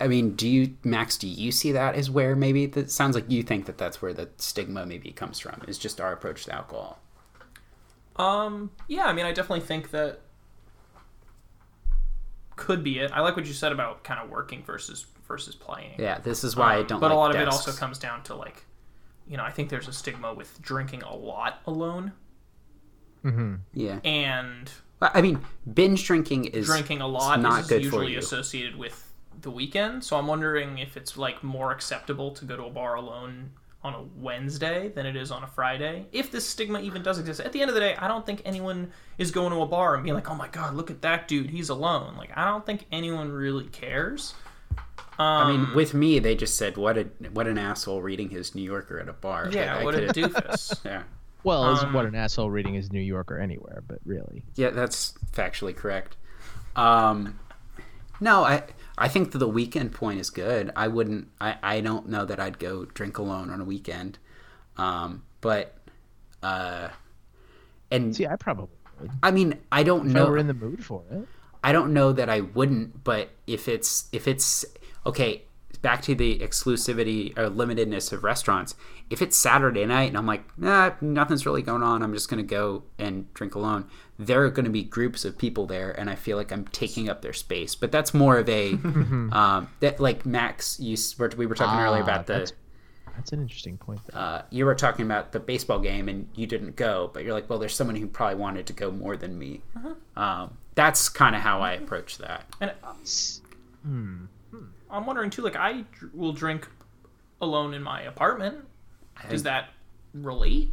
I 0.00 0.06
mean, 0.06 0.36
do 0.36 0.48
you, 0.48 0.76
Max? 0.84 1.16
Do 1.16 1.26
you 1.26 1.50
see 1.50 1.72
that 1.72 1.96
as 1.96 2.08
where 2.08 2.36
maybe 2.36 2.66
that 2.66 2.90
sounds 2.90 3.14
like 3.14 3.30
you 3.30 3.42
think 3.42 3.66
that 3.66 3.78
that's 3.78 4.00
where 4.00 4.14
the 4.14 4.28
stigma 4.36 4.86
maybe 4.86 5.10
comes 5.10 5.38
from? 5.38 5.62
Is 5.66 5.78
just 5.78 6.00
our 6.00 6.12
approach 6.12 6.44
to 6.44 6.54
alcohol. 6.54 6.98
Um. 8.16 8.70
Yeah. 8.88 9.06
I 9.06 9.12
mean, 9.12 9.26
I 9.26 9.32
definitely 9.32 9.66
think 9.66 9.90
that 9.90 10.20
could 12.54 12.82
be 12.82 13.00
it. 13.00 13.10
I 13.12 13.20
like 13.20 13.36
what 13.36 13.46
you 13.46 13.52
said 13.52 13.72
about 13.72 14.04
kind 14.04 14.20
of 14.20 14.30
working 14.30 14.62
versus 14.62 15.06
versus 15.26 15.54
playing. 15.54 15.94
Yeah. 15.98 16.18
This 16.18 16.44
is 16.44 16.56
why 16.56 16.76
um, 16.76 16.84
I 16.84 16.86
don't. 16.86 17.00
But 17.00 17.08
like 17.08 17.14
a 17.14 17.18
lot 17.18 17.32
desks. 17.32 17.42
of 17.42 17.48
it 17.48 17.52
also 17.52 17.72
comes 17.72 17.98
down 17.98 18.22
to 18.24 18.34
like, 18.34 18.64
you 19.28 19.36
know, 19.36 19.44
I 19.44 19.50
think 19.50 19.68
there's 19.68 19.88
a 19.88 19.92
stigma 19.92 20.32
with 20.32 20.62
drinking 20.62 21.02
a 21.02 21.14
lot 21.14 21.60
alone. 21.66 22.12
Mm-hmm. 23.24 23.54
Yeah. 23.74 23.98
And. 24.04 24.70
I 25.02 25.20
mean, 25.20 25.40
binge 25.74 26.06
drinking 26.06 26.46
is 26.46 26.66
drinking 26.66 27.02
a 27.02 27.06
lot 27.06 27.38
not 27.40 27.60
is 27.60 27.66
good 27.66 27.84
usually 27.84 28.06
for 28.06 28.12
you. 28.12 28.18
associated 28.18 28.76
with 28.76 29.05
the 29.46 29.50
weekend. 29.50 30.04
So 30.04 30.18
I'm 30.18 30.26
wondering 30.26 30.76
if 30.78 30.96
it's 30.98 31.16
like 31.16 31.42
more 31.42 31.72
acceptable 31.72 32.32
to 32.32 32.44
go 32.44 32.56
to 32.56 32.64
a 32.64 32.70
bar 32.70 32.96
alone 32.96 33.52
on 33.82 33.94
a 33.94 34.02
Wednesday 34.16 34.88
than 34.88 35.06
it 35.06 35.14
is 35.16 35.30
on 35.30 35.44
a 35.44 35.46
Friday. 35.46 36.06
If 36.12 36.30
this 36.32 36.44
stigma 36.46 36.80
even 36.80 37.02
does 37.02 37.18
exist. 37.20 37.40
At 37.40 37.52
the 37.52 37.60
end 37.62 37.68
of 37.70 37.74
the 37.74 37.80
day, 37.80 37.94
I 37.96 38.08
don't 38.08 38.26
think 38.26 38.42
anyone 38.44 38.90
is 39.16 39.30
going 39.30 39.52
to 39.52 39.60
a 39.62 39.66
bar 39.66 39.94
and 39.94 40.02
being 40.02 40.14
like, 40.14 40.28
"Oh 40.28 40.34
my 40.34 40.48
god, 40.48 40.74
look 40.74 40.90
at 40.90 41.00
that 41.02 41.28
dude, 41.28 41.50
he's 41.50 41.68
alone." 41.70 42.16
Like 42.16 42.36
I 42.36 42.44
don't 42.44 42.66
think 42.66 42.84
anyone 42.90 43.30
really 43.30 43.66
cares. 43.66 44.34
Um, 45.18 45.26
I 45.26 45.52
mean, 45.52 45.74
with 45.74 45.94
me, 45.94 46.18
they 46.18 46.34
just 46.34 46.58
said, 46.58 46.76
"What 46.76 46.98
a 46.98 47.04
what 47.32 47.46
an 47.46 47.56
asshole 47.58 48.02
reading 48.02 48.28
his 48.28 48.54
New 48.54 48.62
Yorker 48.62 48.98
at 48.98 49.08
a 49.08 49.12
bar." 49.14 49.48
Yeah, 49.50 49.82
what 49.84 49.94
a 49.94 50.08
doofus. 50.08 50.78
yeah. 50.84 51.04
Well, 51.44 51.62
Um, 51.62 51.92
what 51.92 52.06
an 52.06 52.16
asshole 52.16 52.50
reading 52.50 52.74
his 52.74 52.90
New 52.90 53.00
Yorker 53.00 53.38
anywhere, 53.38 53.84
but 53.86 54.00
really. 54.04 54.42
Yeah, 54.56 54.70
that's 54.70 55.14
factually 55.32 55.76
correct. 55.76 56.16
Um, 56.74 57.38
no, 58.20 58.42
I 58.44 58.64
I 58.98 59.08
think 59.08 59.32
that 59.32 59.38
the 59.38 59.48
weekend 59.48 59.92
point 59.92 60.20
is 60.20 60.30
good. 60.30 60.72
I 60.74 60.88
wouldn't. 60.88 61.28
I 61.40 61.56
I 61.62 61.80
don't 61.80 62.08
know 62.08 62.24
that 62.24 62.40
I'd 62.40 62.58
go 62.58 62.84
drink 62.84 63.18
alone 63.18 63.50
on 63.50 63.60
a 63.60 63.64
weekend. 63.64 64.18
Um, 64.76 65.22
but 65.40 65.76
uh, 66.42 66.88
and 67.90 68.14
See, 68.14 68.26
I 68.26 68.36
probably 68.36 68.68
would. 69.00 69.10
I 69.22 69.30
mean, 69.30 69.58
I 69.70 69.82
don't 69.82 70.06
If 70.06 70.12
know. 70.12 70.26
We're 70.26 70.38
in 70.38 70.46
the 70.46 70.54
mood 70.54 70.84
for 70.84 71.02
it. 71.10 71.26
I 71.62 71.72
don't 71.72 71.92
know 71.92 72.12
that 72.12 72.28
I 72.28 72.40
wouldn't, 72.40 73.02
but 73.04 73.30
if 73.46 73.68
it's 73.68 74.08
if 74.12 74.28
it's 74.28 74.64
okay, 75.04 75.42
back 75.76 76.02
to 76.02 76.14
the 76.14 76.38
exclusivity 76.38 77.36
or 77.38 77.48
limitedness 77.50 78.12
of 78.12 78.24
restaurants. 78.24 78.74
If 79.10 79.22
it's 79.22 79.36
Saturday 79.36 79.84
night 79.86 80.08
and 80.08 80.16
I'm 80.16 80.26
like, 80.26 80.42
nah, 80.58 80.92
nothing's 81.00 81.46
really 81.46 81.62
going 81.62 81.82
on, 81.82 82.02
I'm 82.02 82.12
just 82.12 82.28
gonna 82.28 82.42
go 82.42 82.82
and 82.98 83.32
drink 83.34 83.54
alone. 83.54 83.88
There 84.18 84.42
are 84.44 84.50
going 84.50 84.64
to 84.64 84.70
be 84.70 84.82
groups 84.82 85.26
of 85.26 85.36
people 85.36 85.66
there, 85.66 85.90
and 85.90 86.08
I 86.08 86.14
feel 86.14 86.38
like 86.38 86.50
I'm 86.50 86.64
taking 86.68 87.10
up 87.10 87.20
their 87.20 87.34
space. 87.34 87.74
But 87.74 87.92
that's 87.92 88.14
more 88.14 88.38
of 88.38 88.48
a 88.48 88.72
um, 88.72 89.68
that 89.80 90.00
like 90.00 90.24
Max. 90.24 90.80
You 90.80 90.94
s- 90.94 91.14
we 91.36 91.44
were 91.44 91.54
talking 91.54 91.78
earlier 91.78 92.00
Ah, 92.00 92.04
about 92.04 92.26
the 92.26 92.32
that's- 92.32 92.52
That's 93.14 93.32
an 93.32 93.42
interesting 93.42 93.76
point. 93.76 94.00
Uh, 94.14 94.40
you 94.50 94.64
were 94.64 94.74
talking 94.74 95.04
about 95.04 95.32
the 95.32 95.40
baseball 95.40 95.80
game 95.80 96.08
and 96.08 96.28
you 96.34 96.46
didn't 96.46 96.76
go, 96.76 97.10
but 97.12 97.24
you're 97.24 97.34
like, 97.34 97.48
well, 97.50 97.58
there's 97.58 97.74
someone 97.74 97.96
who 97.96 98.06
probably 98.06 98.36
wanted 98.36 98.66
to 98.68 98.72
go 98.72 98.90
more 98.90 99.16
than 99.18 99.38
me. 99.38 99.60
Um, 100.16 100.56
that's 100.74 101.08
kind 101.10 101.36
of 101.36 101.42
how 101.42 101.60
I 101.60 101.72
approach 101.72 102.16
that. 102.18 102.46
And 102.60 102.72
Hmm. 103.84 104.24
I'm 104.96 105.06
wondering 105.06 105.30
too. 105.30 105.42
Like 105.42 105.56
I 105.56 105.84
dr- 105.92 106.14
will 106.14 106.32
drink 106.32 106.68
alone 107.40 107.74
in 107.74 107.82
my 107.82 108.02
apartment. 108.02 108.58
Does 109.28 109.44
that 109.44 109.70
relate? 110.14 110.72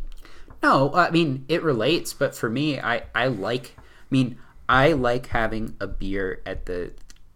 No, 0.62 0.94
I 0.94 1.10
mean 1.12 1.46
it 1.48 1.64
relates, 1.64 2.14
but 2.14 2.36
for 2.36 2.50
me, 2.50 2.80
I 2.80 3.04
I 3.14 3.28
like. 3.28 3.76
I 3.78 3.82
mean, 4.10 4.38
I 4.70 4.94
like 4.94 5.28
having 5.28 5.76
a 5.80 5.88
beer 5.88 6.42
at 6.46 6.68
the, 6.68 6.94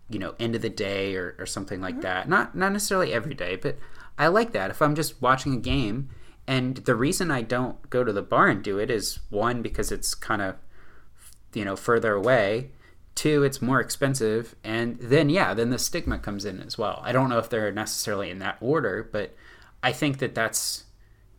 you 0.10 0.20
know, 0.20 0.36
end 0.40 0.56
of 0.56 0.62
the 0.62 0.70
day 0.70 1.16
or, 1.16 1.36
or 1.40 1.46
something 1.46 1.82
like 1.82 1.96
mm-hmm. 1.96 2.02
that. 2.02 2.30
Not 2.30 2.56
not 2.56 2.72
necessarily 2.72 3.14
every 3.14 3.34
day, 3.34 3.56
but 3.56 3.78
I 4.18 4.28
like 4.28 4.54
that. 4.54 4.70
If 4.70 4.82
I'm 4.82 4.96
just 4.96 5.22
watching 5.22 5.54
a 5.54 5.60
game, 5.60 6.10
and 6.48 6.78
the 6.78 6.96
reason 6.96 7.30
I 7.30 7.42
don't 7.42 7.90
go 7.90 8.04
to 8.04 8.14
the 8.14 8.22
bar 8.22 8.48
and 8.48 8.64
do 8.64 8.80
it 8.80 8.90
is 8.90 9.20
one 9.30 9.62
because 9.62 9.92
it's 9.92 10.16
kind 10.16 10.42
of, 10.42 10.56
you 11.54 11.66
know, 11.66 11.76
further 11.76 12.14
away. 12.14 12.72
Two, 13.18 13.42
it's 13.42 13.64
more 13.64 13.80
expensive, 13.82 14.56
and 14.64 15.00
then 15.00 15.28
yeah, 15.28 15.56
then 15.56 15.72
the 15.72 15.80
stigma 15.80 16.20
comes 16.20 16.46
in 16.46 16.62
as 16.62 16.78
well. 16.78 17.02
I 17.04 17.12
don't 17.12 17.30
know 17.32 17.40
if 17.40 17.50
they're 17.50 17.72
necessarily 17.72 18.30
in 18.30 18.38
that 18.40 18.58
order, 18.62 19.10
but 19.12 19.36
I 19.82 19.92
think 19.92 20.20
that 20.20 20.36
that's 20.36 20.84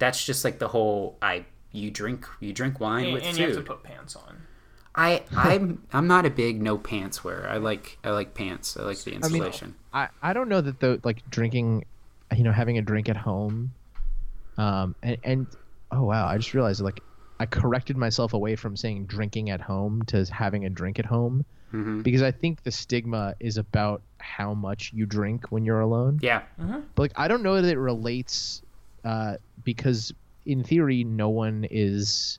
that's 0.01 0.25
just 0.27 0.45
like 0.45 0.59
the 0.59 0.67
whole 0.67 1.17
I 1.23 1.45
you 1.71 1.93
drink 1.93 2.27
you 2.41 2.53
drink 2.53 2.81
wine 2.81 3.05
And, 3.05 3.15
with 3.15 3.23
and 3.23 3.37
food. 3.37 3.41
you 3.41 3.47
have 3.47 3.57
to 3.59 3.63
put 3.63 3.85
pants 3.85 4.17
on. 4.17 4.43
I 4.97 5.23
I'm 5.37 5.81
I'm 5.93 6.09
not 6.09 6.27
a 6.27 6.31
big 6.31 6.61
no 6.61 6.79
pants 6.79 7.23
wearer. 7.23 7.49
I 7.49 7.59
like 7.59 7.97
I 8.03 8.11
like 8.11 8.35
pants. 8.35 8.77
I 8.77 8.83
like 8.83 8.99
the 8.99 9.13
I 9.13 9.15
mean, 9.15 9.25
insulation. 9.27 9.77
I, 9.93 10.09
I 10.21 10.33
don't 10.33 10.49
know 10.49 10.61
that 10.61 10.81
the 10.81 11.01
like 11.05 11.31
drinking, 11.31 11.85
you 12.37 12.43
know, 12.43 12.51
having 12.51 12.77
a 12.79 12.83
drink 12.83 13.09
at 13.09 13.17
home, 13.17 13.73
um, 14.57 14.97
and 15.05 15.17
and 15.23 15.47
oh 15.93 16.03
wow, 16.03 16.27
I 16.27 16.39
just 16.39 16.55
realized 16.55 16.81
like 16.81 17.01
I 17.39 17.47
corrected 17.47 17.97
myself 17.97 18.33
away 18.33 18.57
from 18.57 18.77
saying 18.77 19.07
drinking 19.07 19.51
at 19.51 19.61
home 19.61 20.03
to 20.07 20.25
having 20.25 20.65
a 20.65 20.71
drink 20.71 20.99
at 20.99 21.07
home 21.07 21.45
hmm 21.71 22.03
because 22.03 22.23
I 22.23 22.31
think 22.31 22.63
the 22.63 22.71
stigma 22.71 23.35
is 23.41 23.57
about 23.59 24.03
how 24.19 24.55
much 24.55 24.93
you 24.95 25.05
drink 25.05 25.47
when 25.51 25.65
you're 25.65 25.81
alone. 25.81 26.19
Yeah. 26.23 26.43
But 26.57 27.03
like 27.03 27.13
I 27.17 27.29
don't 27.29 27.43
know 27.43 27.61
that 27.61 27.71
it 27.71 27.79
relates, 27.79 28.63
uh, 29.05 29.37
because 29.65 30.13
in 30.47 30.65
theory, 30.65 31.05
no 31.05 31.29
one 31.29 31.67
is 31.71 32.39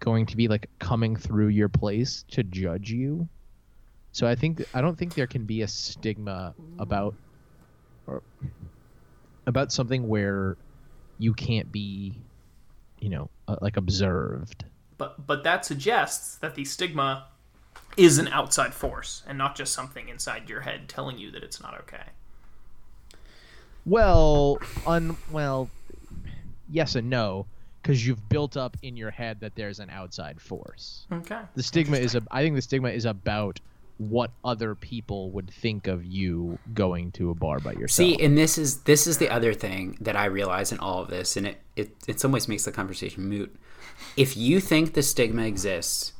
going 0.00 0.26
to 0.26 0.36
be 0.36 0.48
like 0.48 0.68
coming 0.80 1.16
through 1.16 1.48
your 1.48 1.68
place 1.68 2.24
to 2.30 2.42
judge 2.42 2.90
you. 2.90 3.28
So 4.12 4.26
I 4.26 4.34
think 4.34 4.64
I 4.74 4.80
don't 4.80 4.96
think 4.96 5.14
there 5.14 5.26
can 5.26 5.44
be 5.44 5.62
a 5.62 5.68
stigma 5.68 6.54
about 6.78 7.14
or 8.06 8.22
about 9.46 9.72
something 9.72 10.06
where 10.08 10.56
you 11.18 11.34
can't 11.34 11.70
be, 11.70 12.22
you 13.00 13.08
know, 13.10 13.30
uh, 13.48 13.56
like 13.60 13.76
observed. 13.76 14.64
But 14.96 15.26
but 15.26 15.42
that 15.44 15.64
suggests 15.64 16.36
that 16.36 16.54
the 16.54 16.64
stigma 16.64 17.26
is 17.96 18.18
an 18.18 18.28
outside 18.28 18.74
force 18.74 19.22
and 19.26 19.38
not 19.38 19.56
just 19.56 19.72
something 19.72 20.08
inside 20.08 20.48
your 20.48 20.60
head 20.60 20.88
telling 20.88 21.18
you 21.18 21.30
that 21.30 21.42
it's 21.42 21.60
not 21.60 21.74
okay. 21.80 22.04
Well, 23.86 24.58
un 24.86 25.16
well, 25.30 25.68
yes 26.70 26.94
and 26.94 27.10
no, 27.10 27.46
because 27.82 28.06
you've 28.06 28.28
built 28.28 28.56
up 28.56 28.76
in 28.82 28.96
your 28.96 29.10
head 29.10 29.40
that 29.40 29.54
there's 29.54 29.78
an 29.78 29.90
outside 29.90 30.40
force. 30.40 31.06
Okay. 31.12 31.40
The 31.54 31.62
stigma 31.62 31.98
is 31.98 32.14
a. 32.14 32.22
I 32.30 32.42
think 32.42 32.56
the 32.56 32.62
stigma 32.62 32.88
is 32.88 33.04
about 33.04 33.60
what 33.98 34.30
other 34.44 34.74
people 34.74 35.30
would 35.30 35.48
think 35.50 35.86
of 35.86 36.04
you 36.04 36.58
going 36.72 37.12
to 37.12 37.30
a 37.30 37.34
bar 37.34 37.60
by 37.60 37.72
yourself. 37.72 38.08
See, 38.08 38.24
and 38.24 38.36
this 38.36 38.58
is 38.58 38.82
this 38.82 39.06
is 39.06 39.18
the 39.18 39.28
other 39.28 39.52
thing 39.52 39.98
that 40.00 40.16
I 40.16 40.24
realize 40.24 40.72
in 40.72 40.78
all 40.78 41.02
of 41.02 41.08
this, 41.08 41.36
and 41.36 41.46
it, 41.46 41.60
it 41.76 41.90
in 42.08 42.16
some 42.16 42.32
ways 42.32 42.48
makes 42.48 42.64
the 42.64 42.72
conversation 42.72 43.28
moot. 43.28 43.54
If 44.16 44.36
you 44.36 44.60
think 44.60 44.94
the 44.94 45.02
stigma 45.02 45.42
exists, 45.42 46.13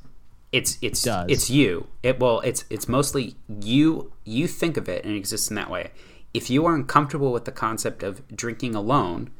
it's 0.54 0.78
it's 0.80 1.02
does. 1.02 1.28
it's 1.28 1.50
you. 1.50 1.88
It 2.04 2.20
well, 2.20 2.38
it's 2.40 2.64
it's 2.70 2.88
mostly 2.88 3.34
you. 3.48 4.12
You 4.24 4.46
think 4.46 4.76
of 4.76 4.88
it 4.88 5.04
and 5.04 5.12
it 5.12 5.16
exists 5.16 5.50
in 5.50 5.56
that 5.56 5.68
way. 5.68 5.90
If 6.32 6.48
you 6.48 6.64
are 6.66 6.74
uncomfortable 6.76 7.32
with 7.32 7.44
the 7.44 7.52
concept 7.52 8.04
of 8.04 8.26
drinking 8.28 8.76
alone, 8.76 9.32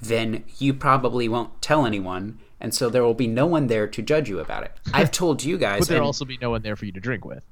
then 0.00 0.44
you 0.58 0.72
probably 0.72 1.28
won't 1.28 1.60
tell 1.60 1.84
anyone, 1.84 2.38
and 2.58 2.74
so 2.74 2.88
there 2.88 3.04
will 3.04 3.12
be 3.12 3.26
no 3.26 3.44
one 3.44 3.66
there 3.66 3.86
to 3.86 4.00
judge 4.00 4.30
you 4.30 4.40
about 4.40 4.64
it. 4.64 4.72
I've 4.94 5.10
told 5.10 5.44
you 5.44 5.58
guys, 5.58 5.80
but 5.80 5.88
there'll 5.88 6.06
also 6.06 6.24
be 6.24 6.38
no 6.40 6.48
one 6.48 6.62
there 6.62 6.74
for 6.74 6.86
you 6.86 6.92
to 6.92 7.00
drink 7.00 7.26
with. 7.26 7.44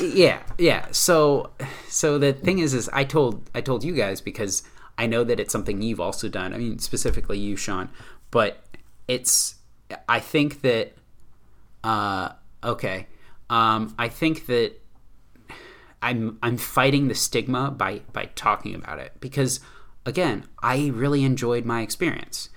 yeah 0.00 0.42
yeah 0.56 0.86
so 0.92 1.50
so 1.90 2.16
the 2.16 2.32
thing 2.32 2.58
is 2.58 2.72
is 2.72 2.88
i 2.94 3.04
told 3.04 3.50
i 3.54 3.60
told 3.60 3.84
you 3.84 3.92
guys 3.92 4.18
because 4.18 4.62
i 4.96 5.06
know 5.06 5.22
that 5.22 5.38
it's 5.38 5.52
something 5.52 5.82
you've 5.82 6.00
also 6.00 6.26
done 6.26 6.54
i 6.54 6.56
mean 6.56 6.78
specifically 6.78 7.38
you 7.38 7.54
sean 7.54 7.90
but 8.30 8.64
it's 9.08 9.56
i 10.08 10.18
think 10.18 10.62
that 10.62 10.94
uh 11.84 12.30
okay 12.64 13.06
um 13.50 13.94
i 13.98 14.08
think 14.08 14.46
that 14.46 14.72
i'm 16.02 16.38
i'm 16.42 16.56
fighting 16.56 17.08
the 17.08 17.14
stigma 17.14 17.70
by 17.70 18.00
by 18.12 18.24
talking 18.34 18.74
about 18.74 18.98
it 18.98 19.12
because 19.20 19.60
again 20.04 20.44
i 20.62 20.90
really 20.94 21.22
enjoyed 21.24 21.64
my 21.64 21.82
experience 21.82 22.48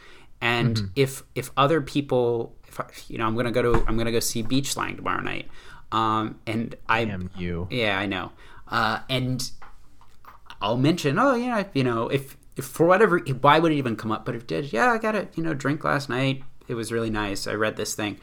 and 0.42 0.92
if 0.96 1.24
if 1.36 1.52
other 1.58 1.82
people 1.82 2.56
if 2.68 2.80
I, 2.80 2.86
you 3.08 3.18
know 3.18 3.26
i'm 3.28 3.36
gonna 3.36 3.52
go 3.52 3.62
to 3.62 3.84
i'm 3.88 3.98
gonna 3.98 4.12
go 4.12 4.20
see 4.20 4.42
beach 4.42 4.72
slang 4.74 4.96
tomorrow 4.96 5.22
night 5.22 5.48
um 5.92 6.40
and 6.48 6.76
i 6.90 7.06
Damn 7.06 7.30
you. 7.38 7.68
yeah, 7.70 7.98
I 7.98 8.06
know. 8.08 8.32
Uh, 8.68 9.00
and 9.10 9.50
I'll 10.62 10.76
mention, 10.78 11.18
oh 11.18 11.36
yeah, 11.36 11.64
you 11.74 11.84
know, 11.84 12.10
if, 12.10 12.36
if 12.58 12.66
for 12.66 12.86
whatever, 12.86 13.20
why 13.20 13.60
would 13.60 13.72
it 13.72 13.76
even 13.76 13.96
come 13.96 14.12
up? 14.12 14.26
But 14.26 14.36
if 14.36 14.42
it 14.42 14.48
did, 14.48 14.74
yeah, 14.74 14.92
I 14.92 14.98
got 14.98 15.16
a 15.16 15.30
you 15.36 15.44
know 15.44 15.54
drink 15.54 15.86
last 15.86 16.10
night. 16.10 16.44
It 16.68 16.74
was 16.74 16.92
really 16.92 17.10
nice. 17.10 17.48
I 17.48 17.54
read 17.54 17.78
this 17.78 17.96
thing. 17.96 18.20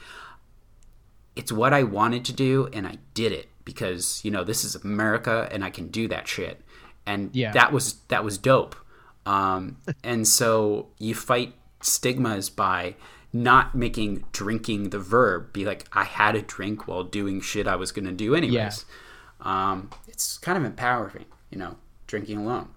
It's 1.36 1.50
what 1.52 1.72
I 1.72 1.82
wanted 1.82 2.24
to 2.26 2.32
do, 2.32 2.68
and 2.72 2.86
I 2.86 2.98
did 3.14 3.32
it 3.32 3.48
because 3.64 4.20
you 4.24 4.30
know 4.30 4.44
this 4.44 4.64
is 4.64 4.74
America, 4.76 5.48
and 5.50 5.64
I 5.64 5.70
can 5.70 5.88
do 5.88 6.06
that 6.08 6.28
shit. 6.28 6.60
And 7.06 7.30
Yeah. 7.34 7.52
that 7.52 7.72
was 7.72 7.94
that 8.08 8.24
was 8.24 8.38
dope. 8.38 8.76
Um, 9.26 9.78
and 10.02 10.26
so 10.28 10.88
you 10.98 11.14
fight 11.14 11.54
stigmas 11.80 12.50
by 12.50 12.94
not 13.32 13.74
making 13.74 14.24
drinking 14.32 14.90
the 14.90 14.98
verb 14.98 15.52
be 15.52 15.64
like 15.64 15.86
I 15.92 16.04
had 16.04 16.36
a 16.36 16.42
drink 16.42 16.86
while 16.86 17.02
doing 17.04 17.40
shit 17.40 17.66
I 17.66 17.74
was 17.76 17.90
gonna 17.90 18.12
do 18.12 18.34
anyways. 18.34 18.84
Um, 19.40 19.90
it's 20.06 20.38
kind 20.38 20.56
of 20.56 20.64
empowering, 20.64 21.26
you 21.50 21.58
know, 21.58 21.76
drinking 22.06 22.38
alone. 22.38 22.68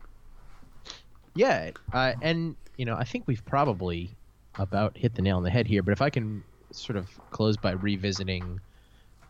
Yeah, 1.36 1.72
uh, 1.94 2.14
and 2.22 2.56
you 2.78 2.86
know, 2.86 2.96
I 2.96 3.04
think 3.04 3.26
we've 3.28 3.46
probably 3.46 4.16
about 4.56 4.98
hit 4.98 5.16
the 5.16 5.22
nail 5.22 5.38
on 5.38 5.44
the 5.44 5.50
head 5.52 5.68
here. 5.68 5.84
But 5.84 5.92
if 5.92 6.02
I 6.02 6.10
can 6.10 6.44
sort 6.78 6.98
of 6.98 7.10
close 7.32 7.58
by 7.58 7.72
revisiting 7.72 8.60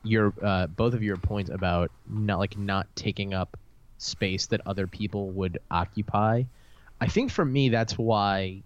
your 0.03 0.33
uh, 0.43 0.67
both 0.67 0.93
of 0.93 1.03
your 1.03 1.17
points 1.17 1.49
about 1.49 1.91
not 2.07 2.39
like 2.39 2.57
not 2.57 2.88
taking 2.95 3.33
up 3.33 3.57
space 3.97 4.47
that 4.47 4.62
other 4.65 4.88
people 4.88 5.31
would 5.31 5.60
occupy, 5.71 6.43
I 7.01 7.07
think 7.07 7.31
for 7.31 7.45
me 7.45 7.69
that's 7.69 7.97
why 7.97 8.63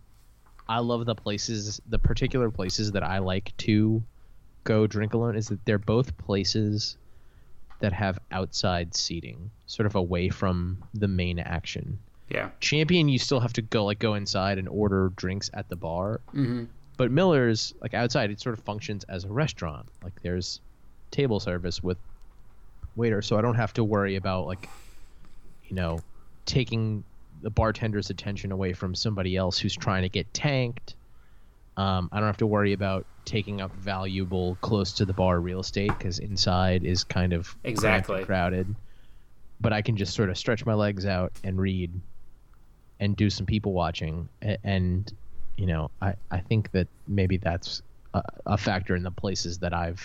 I 0.67 0.79
love 0.79 1.05
the 1.05 1.15
places, 1.15 1.81
the 1.89 1.99
particular 1.99 2.51
places 2.51 2.91
that 2.91 3.03
I 3.03 3.19
like 3.19 3.55
to 3.57 4.03
go 4.63 4.87
drink 4.87 5.13
alone 5.13 5.35
is 5.35 5.47
that 5.49 5.65
they're 5.65 5.77
both 5.77 6.17
places 6.17 6.97
that 7.79 7.93
have 7.93 8.19
outside 8.31 8.95
seating, 8.95 9.49
sort 9.65 9.87
of 9.87 9.95
away 9.95 10.29
from 10.29 10.83
the 10.93 11.07
main 11.07 11.39
action. 11.39 11.99
Yeah. 12.29 12.51
champion 12.61 13.09
you 13.09 13.19
still 13.19 13.41
have 13.41 13.51
to 13.51 13.61
go 13.61 13.83
like 13.83 13.99
go 13.99 14.13
inside 14.13 14.57
and 14.57 14.69
order 14.69 15.11
drinks 15.17 15.49
at 15.53 15.67
the 15.67 15.75
bar. 15.75 16.21
Hmm 16.31 16.65
but 16.97 17.12
miller's 17.12 17.73
like 17.82 17.93
outside 17.93 18.32
it 18.32 18.39
sort 18.39 18.58
of 18.58 18.63
functions 18.63 19.04
as 19.06 19.23
a 19.25 19.30
restaurant. 19.30 19.88
Like 20.04 20.21
there's 20.21 20.62
table 21.12 21.39
service 21.39 21.82
with 21.84 21.97
waiter 22.95 23.21
so 23.21 23.38
i 23.38 23.41
don't 23.41 23.56
have 23.56 23.71
to 23.73 23.84
worry 23.86 24.17
about 24.17 24.45
like 24.45 24.69
you 25.63 25.75
know 25.75 25.99
taking 26.45 27.04
the 27.41 27.49
bartender's 27.49 28.10
attention 28.10 28.51
away 28.51 28.73
from 28.73 28.93
somebody 28.93 29.36
else 29.38 29.58
who's 29.58 29.75
trying 29.75 30.01
to 30.04 30.10
get 30.10 30.32
tanked. 30.34 30.95
Um, 31.77 32.10
i 32.12 32.17
don't 32.19 32.27
have 32.27 32.38
to 32.38 32.47
worry 32.47 32.73
about 32.73 33.06
taking 33.25 33.62
up 33.62 33.71
valuable 33.75 34.58
close 34.62 34.93
to 34.93 35.06
the 35.06 35.13
bar 35.13 35.39
real 35.39 35.60
estate 35.62 35.97
because 35.97 36.19
inside 36.19 36.84
is 36.84 37.04
kind 37.04 37.34
of 37.34 37.56
Exactly. 37.63 38.25
crowded. 38.25 38.75
But 39.62 39.71
i 39.73 39.82
can 39.82 39.95
just 39.95 40.13
sort 40.13 40.30
of 40.30 40.38
stretch 40.38 40.65
my 40.65 40.73
legs 40.73 41.06
out 41.06 41.32
and 41.43 41.60
read 41.60 41.91
and 42.99 43.15
do 43.15 43.30
some 43.30 43.45
people 43.45 43.73
watching 43.73 44.27
and 44.63 45.12
you 45.62 45.67
know 45.71 45.84
i 46.02 46.12
i 46.38 46.39
think 46.50 46.71
that 46.76 46.88
maybe 47.08 47.38
that's 47.38 47.82
a, 48.13 48.21
a 48.56 48.58
factor 48.58 48.93
in 49.00 49.04
the 49.04 49.15
places 49.24 49.54
that 49.63 49.74
i've 49.84 50.04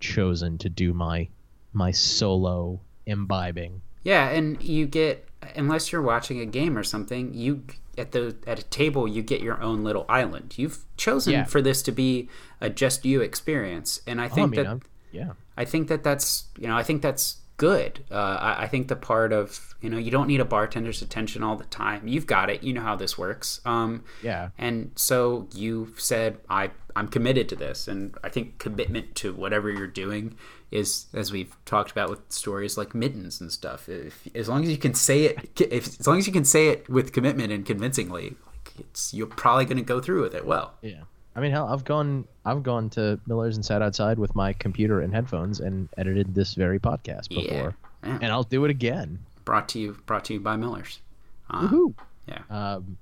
chosen 0.00 0.56
to 0.58 0.68
do 0.68 0.94
my 0.94 1.28
my 1.72 1.90
solo 1.90 2.80
imbibing 3.06 3.80
Yeah, 4.04 4.28
and 4.36 4.62
you 4.62 4.86
get 4.86 5.14
unless 5.56 5.92
you're 5.92 6.02
watching 6.14 6.40
a 6.40 6.46
game 6.46 6.76
or 6.78 6.82
something, 6.84 7.34
you 7.34 7.62
at 7.96 8.12
the 8.12 8.36
at 8.46 8.58
a 8.58 8.62
table 8.80 9.06
you 9.08 9.22
get 9.22 9.40
your 9.48 9.60
own 9.68 9.82
little 9.84 10.04
island. 10.08 10.54
You've 10.56 10.78
chosen 10.96 11.32
Yeah. 11.32 11.44
for 11.44 11.60
this 11.60 11.82
to 11.82 11.92
be 11.92 12.28
a 12.60 12.68
just 12.70 13.04
you 13.04 13.20
experience, 13.22 14.00
and 14.06 14.20
I 14.20 14.24
Oh, 14.24 14.26
I 14.26 14.34
think 14.36 14.50
mean, 14.52 14.56
that 14.62 14.66
I'm- 14.68 14.82
yeah 15.12 15.32
I 15.56 15.64
think 15.64 15.88
that 15.88 16.02
that's 16.04 16.28
you 16.58 16.68
know 16.68 16.76
I 16.76 16.84
think 16.88 17.02
that's 17.02 17.38
good. 17.58 18.04
Uh, 18.10 18.14
I, 18.40 18.62
I 18.62 18.66
think 18.68 18.88
the 18.88 18.96
part 18.96 19.34
of 19.34 19.74
you 19.82 19.90
know 19.90 19.98
you 19.98 20.10
don't 20.10 20.26
need 20.26 20.40
a 20.40 20.46
bartender's 20.46 21.02
attention 21.02 21.42
all 21.42 21.56
the 21.56 21.64
time. 21.64 22.08
You've 22.08 22.26
got 22.26 22.48
it. 22.48 22.62
You 22.62 22.72
know 22.72 22.80
how 22.80 22.96
this 22.96 23.18
works. 23.18 23.60
Um, 23.66 24.04
yeah 24.22 24.50
and 24.56 24.92
so 24.96 25.48
you 25.52 25.92
said 25.98 26.38
I 26.48 26.70
I'm 26.96 27.08
committed 27.08 27.48
to 27.50 27.56
this, 27.56 27.86
and 27.86 28.16
I 28.24 28.28
think 28.28 28.58
commitment 28.58 29.14
to 29.16 29.32
whatever 29.34 29.70
you're 29.70 29.86
doing 29.86 30.36
is, 30.70 31.06
as 31.14 31.30
we've 31.30 31.54
talked 31.64 31.90
about 31.90 32.10
with 32.10 32.20
stories 32.28 32.76
like 32.76 32.94
mittens 32.94 33.40
and 33.40 33.52
stuff. 33.52 33.88
If, 33.88 34.26
as 34.34 34.48
long 34.48 34.64
as 34.64 34.70
you 34.70 34.78
can 34.78 34.94
say 34.94 35.24
it, 35.24 35.60
if, 35.60 36.00
as 36.00 36.06
long 36.06 36.18
as 36.18 36.26
you 36.26 36.32
can 36.32 36.44
say 36.44 36.68
it 36.68 36.88
with 36.88 37.12
commitment 37.12 37.52
and 37.52 37.64
convincingly, 37.64 38.36
like 38.46 38.72
it's 38.78 39.14
you're 39.14 39.26
probably 39.26 39.64
going 39.64 39.76
to 39.76 39.82
go 39.84 40.00
through 40.00 40.22
with 40.22 40.34
it 40.34 40.46
well. 40.46 40.74
yeah 40.82 41.02
i 41.36 41.40
mean 41.40 41.50
hell 41.50 41.66
i've 41.68 41.84
gone 41.84 42.26
i've 42.44 42.62
gone 42.62 42.88
to 42.90 43.18
miller's 43.26 43.56
and 43.56 43.64
sat 43.64 43.82
outside 43.82 44.18
with 44.18 44.34
my 44.34 44.52
computer 44.52 45.00
and 45.00 45.14
headphones 45.14 45.60
and 45.60 45.88
edited 45.96 46.34
this 46.34 46.54
very 46.54 46.78
podcast 46.78 47.28
before 47.28 47.74
Yeah. 48.04 48.18
and 48.20 48.26
i'll 48.32 48.42
do 48.44 48.64
it 48.64 48.70
again 48.70 49.18
Brought 49.44 49.68
to 49.70 49.78
you, 49.78 49.96
brought 50.04 50.26
to 50.26 50.34
you 50.34 50.40
by 50.40 50.56
Miller's. 50.56 51.00
Uh, 51.48 51.66
Woohoo. 51.68 51.94
yeah. 52.26 52.42
Um, 52.50 52.98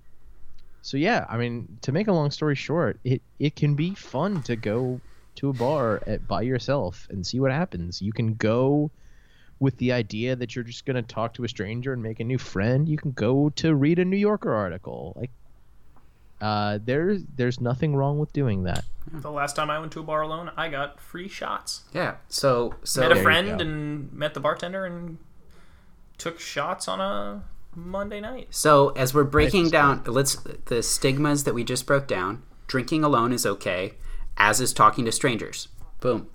so 0.82 0.96
yeah, 0.96 1.26
I 1.28 1.36
mean, 1.38 1.66
to 1.82 1.90
make 1.90 2.06
a 2.06 2.12
long 2.12 2.30
story 2.30 2.54
short, 2.54 3.00
it 3.02 3.20
it 3.40 3.56
can 3.56 3.74
be 3.74 3.96
fun 3.96 4.44
to 4.44 4.54
go 4.54 5.00
to 5.34 5.48
a 5.48 5.52
bar 5.52 6.04
at, 6.06 6.28
by 6.28 6.42
yourself 6.42 7.08
and 7.10 7.26
see 7.26 7.40
what 7.40 7.50
happens. 7.50 8.00
You 8.00 8.12
can 8.12 8.34
go 8.34 8.92
with 9.58 9.76
the 9.78 9.90
idea 9.92 10.36
that 10.36 10.54
you're 10.54 10.62
just 10.62 10.86
going 10.86 10.94
to 10.94 11.02
talk 11.02 11.34
to 11.34 11.42
a 11.42 11.48
stranger 11.48 11.92
and 11.92 12.00
make 12.00 12.20
a 12.20 12.24
new 12.24 12.38
friend. 12.38 12.88
You 12.88 12.96
can 12.96 13.10
go 13.10 13.48
to 13.56 13.74
read 13.74 13.98
a 13.98 14.04
New 14.04 14.16
Yorker 14.16 14.54
article. 14.54 15.14
Like 15.16 15.32
Uh, 16.40 16.78
there's 16.84 17.22
there's 17.36 17.60
nothing 17.60 17.96
wrong 17.96 18.18
with 18.18 18.32
doing 18.32 18.64
that. 18.64 18.84
The 19.10 19.30
last 19.30 19.56
time 19.56 19.70
I 19.70 19.78
went 19.78 19.92
to 19.92 20.00
a 20.00 20.02
bar 20.02 20.22
alone, 20.22 20.50
I 20.56 20.68
got 20.68 21.00
free 21.00 21.28
shots. 21.28 21.84
Yeah. 21.94 22.16
So 22.28 22.74
so 22.84 23.00
met 23.00 23.12
a 23.12 23.22
friend 23.22 23.60
and 23.60 24.12
met 24.12 24.34
the 24.34 24.40
bartender 24.40 24.84
and 24.84 25.18
took 26.18 26.40
shots 26.40 26.88
on 26.88 27.00
a 27.00 27.42
Monday 27.74 28.20
night. 28.20 28.48
So 28.50 28.90
as 28.90 29.14
we're 29.14 29.24
breaking 29.24 29.70
down, 29.70 30.02
let's 30.06 30.36
the 30.66 30.82
stigmas 30.82 31.44
that 31.44 31.54
we 31.54 31.64
just 31.64 31.86
broke 31.86 32.06
down. 32.06 32.42
Drinking 32.66 33.04
alone 33.04 33.32
is 33.32 33.46
okay, 33.46 33.94
as 34.36 34.60
is 34.60 34.72
talking 34.72 35.04
to 35.04 35.12
strangers. 35.12 35.68
Boom. 36.00 36.28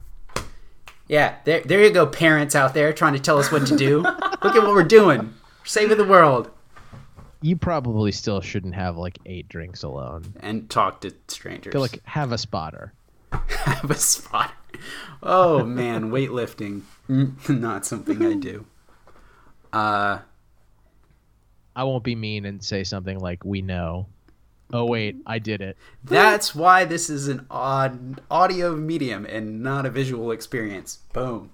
Yeah, 1.08 1.36
there, 1.44 1.60
there 1.60 1.84
you 1.84 1.92
go, 1.92 2.08
parents 2.08 2.56
out 2.56 2.74
there 2.74 2.94
trying 2.94 3.12
to 3.14 3.20
tell 3.20 3.38
us 3.38 3.52
what 3.52 3.68
to 3.68 3.76
do. 3.76 4.00
Look 4.44 4.56
at 4.56 4.64
what 4.64 4.70
we're 4.70 4.84
doing. 4.84 5.20
We're 5.20 5.66
saving 5.66 5.98
the 5.98 6.06
world. 6.06 6.50
You 7.42 7.56
probably 7.56 8.12
still 8.12 8.42
shouldn't 8.42 8.76
have 8.76 8.98
like 8.98 9.18
eight 9.26 9.50
drinks 9.50 9.84
alone. 9.84 10.34
And 10.40 10.70
talk 10.70 11.02
to 11.02 11.14
strangers. 11.28 11.74
Like 11.74 12.06
have 12.06 12.32
a 12.32 12.38
spotter. 12.38 12.94
have 13.48 13.90
a 13.90 13.96
spotter. 13.96 14.54
Oh 15.24 15.64
man, 15.64 16.12
weightlifting. 16.12 16.82
Not 17.50 17.86
something 17.86 18.26
I 18.26 18.36
do. 18.36 18.66
Uh 19.74 20.20
I 21.76 21.84
won't 21.84 22.04
be 22.04 22.16
mean 22.16 22.46
and 22.46 22.64
say 22.64 22.84
something 22.84 23.20
like 23.20 23.44
we 23.46 23.62
know. 23.62 24.08
Oh 24.74 24.86
wait, 24.86 25.18
I 25.26 25.40
did 25.40 25.62
it. 25.62 25.78
That's 26.04 26.56
why 26.56 26.86
this 26.86 27.10
is 27.10 27.28
an 27.28 27.46
odd 27.50 28.22
audio 28.30 28.76
medium 28.76 29.26
and 29.26 29.62
not 29.62 29.86
a 29.86 29.90
visual 29.90 30.32
experience. 30.32 31.00
Boom. 31.14 31.52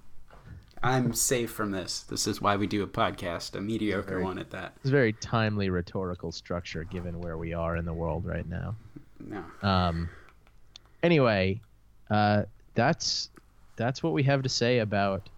I'm 0.84 1.14
safe 1.14 1.52
from 1.52 1.72
this. 1.72 2.02
This 2.02 2.28
is 2.28 2.42
why 2.42 2.56
we 2.56 2.68
do 2.68 2.84
a 2.84 2.88
podcast, 2.88 3.56
a 3.56 3.62
mediocre 3.62 4.22
one 4.22 4.38
at 4.40 4.52
that. 4.52 4.74
It's 4.78 4.90
a 4.90 4.92
very 4.92 5.14
timely 5.14 5.70
rhetorical 5.70 6.32
structure 6.32 6.84
given 6.84 7.20
where 7.20 7.38
we 7.38 7.54
are 7.54 7.76
in 7.76 7.86
the 7.86 7.94
world 7.94 8.26
right 8.26 8.48
now. 8.48 8.76
No. 9.20 9.44
Um. 9.68 10.10
Anyway, 11.04 11.62
uh, 12.10 12.44
that's 12.76 13.30
that's 13.76 14.04
what 14.04 14.14
we 14.14 14.24
have 14.24 14.44
to 14.44 14.50
say 14.50 14.80
about 14.80 15.30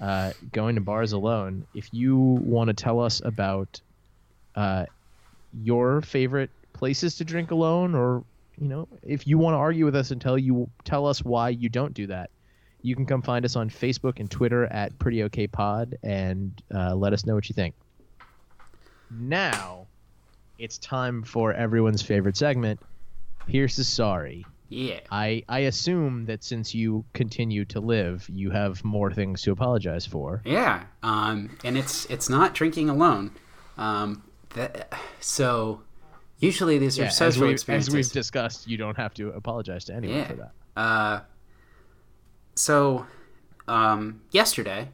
uh, 0.00 0.32
going 0.52 0.74
to 0.74 0.80
bars 0.80 1.12
alone. 1.12 1.66
If 1.74 1.88
you 1.92 2.16
want 2.18 2.68
to 2.68 2.74
tell 2.74 3.00
us 3.00 3.22
about 3.24 3.80
uh, 4.56 4.86
your 5.62 6.02
favorite 6.02 6.50
places 6.72 7.16
to 7.16 7.24
drink 7.24 7.50
alone, 7.50 7.94
or 7.94 8.24
you 8.58 8.68
know, 8.68 8.88
if 9.02 9.26
you 9.26 9.38
want 9.38 9.54
to 9.54 9.58
argue 9.58 9.84
with 9.84 9.96
us 9.96 10.10
and 10.10 10.20
tell 10.20 10.36
you 10.36 10.68
tell 10.84 11.06
us 11.06 11.24
why 11.24 11.50
you 11.50 11.68
don't 11.68 11.94
do 11.94 12.08
that, 12.08 12.30
you 12.82 12.94
can 12.96 13.06
come 13.06 13.22
find 13.22 13.44
us 13.44 13.56
on 13.56 13.70
Facebook 13.70 14.18
and 14.20 14.30
Twitter 14.30 14.64
at 14.66 14.98
Pretty 14.98 15.22
Okay 15.24 15.46
Pod 15.46 15.96
and 16.02 16.52
uh, 16.74 16.94
let 16.94 17.12
us 17.12 17.24
know 17.24 17.34
what 17.34 17.48
you 17.48 17.54
think. 17.54 17.74
Now, 19.10 19.86
it's 20.58 20.78
time 20.78 21.22
for 21.22 21.52
everyone's 21.52 22.02
favorite 22.02 22.36
segment. 22.36 22.80
Pierce 23.46 23.78
is 23.78 23.88
sorry. 23.88 24.46
Yeah. 24.68 25.00
I 25.10 25.42
I 25.48 25.60
assume 25.60 26.24
that 26.26 26.42
since 26.42 26.74
you 26.74 27.04
continue 27.12 27.64
to 27.66 27.80
live, 27.80 28.26
you 28.32 28.50
have 28.50 28.82
more 28.84 29.12
things 29.12 29.42
to 29.42 29.52
apologize 29.52 30.06
for. 30.06 30.40
Yeah. 30.46 30.84
Um 31.02 31.50
and 31.62 31.76
it's 31.76 32.06
it's 32.06 32.30
not 32.30 32.54
drinking 32.54 32.88
alone. 32.88 33.32
Um 33.76 34.22
that, 34.54 34.92
so 35.20 35.82
usually 36.38 36.78
these 36.78 36.98
are 36.98 37.04
as, 37.04 37.16
social 37.16 37.46
we, 37.48 37.52
experiences. 37.52 37.88
as 37.88 37.94
we've 37.94 38.12
discussed, 38.12 38.66
you 38.66 38.76
don't 38.78 38.96
have 38.96 39.12
to 39.14 39.28
apologize 39.30 39.84
to 39.86 39.94
anyone 39.94 40.16
Yeah. 40.18 40.26
for 40.28 40.34
that. 40.34 40.52
Uh, 40.74 41.20
so, 42.54 43.06
um, 43.68 44.22
yesterday, 44.30 44.88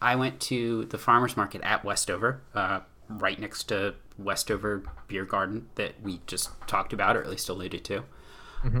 I 0.00 0.16
went 0.16 0.40
to 0.42 0.84
the 0.86 0.98
farmers 0.98 1.36
market 1.36 1.62
at 1.62 1.84
Westover, 1.84 2.42
uh, 2.54 2.80
right 3.08 3.38
next 3.38 3.64
to 3.64 3.94
Westover 4.18 4.82
Beer 5.08 5.24
Garden 5.24 5.68
that 5.76 6.00
we 6.02 6.20
just 6.26 6.50
talked 6.66 6.92
about, 6.92 7.16
or 7.16 7.22
at 7.22 7.30
least 7.30 7.48
alluded 7.48 7.84
to. 7.84 8.04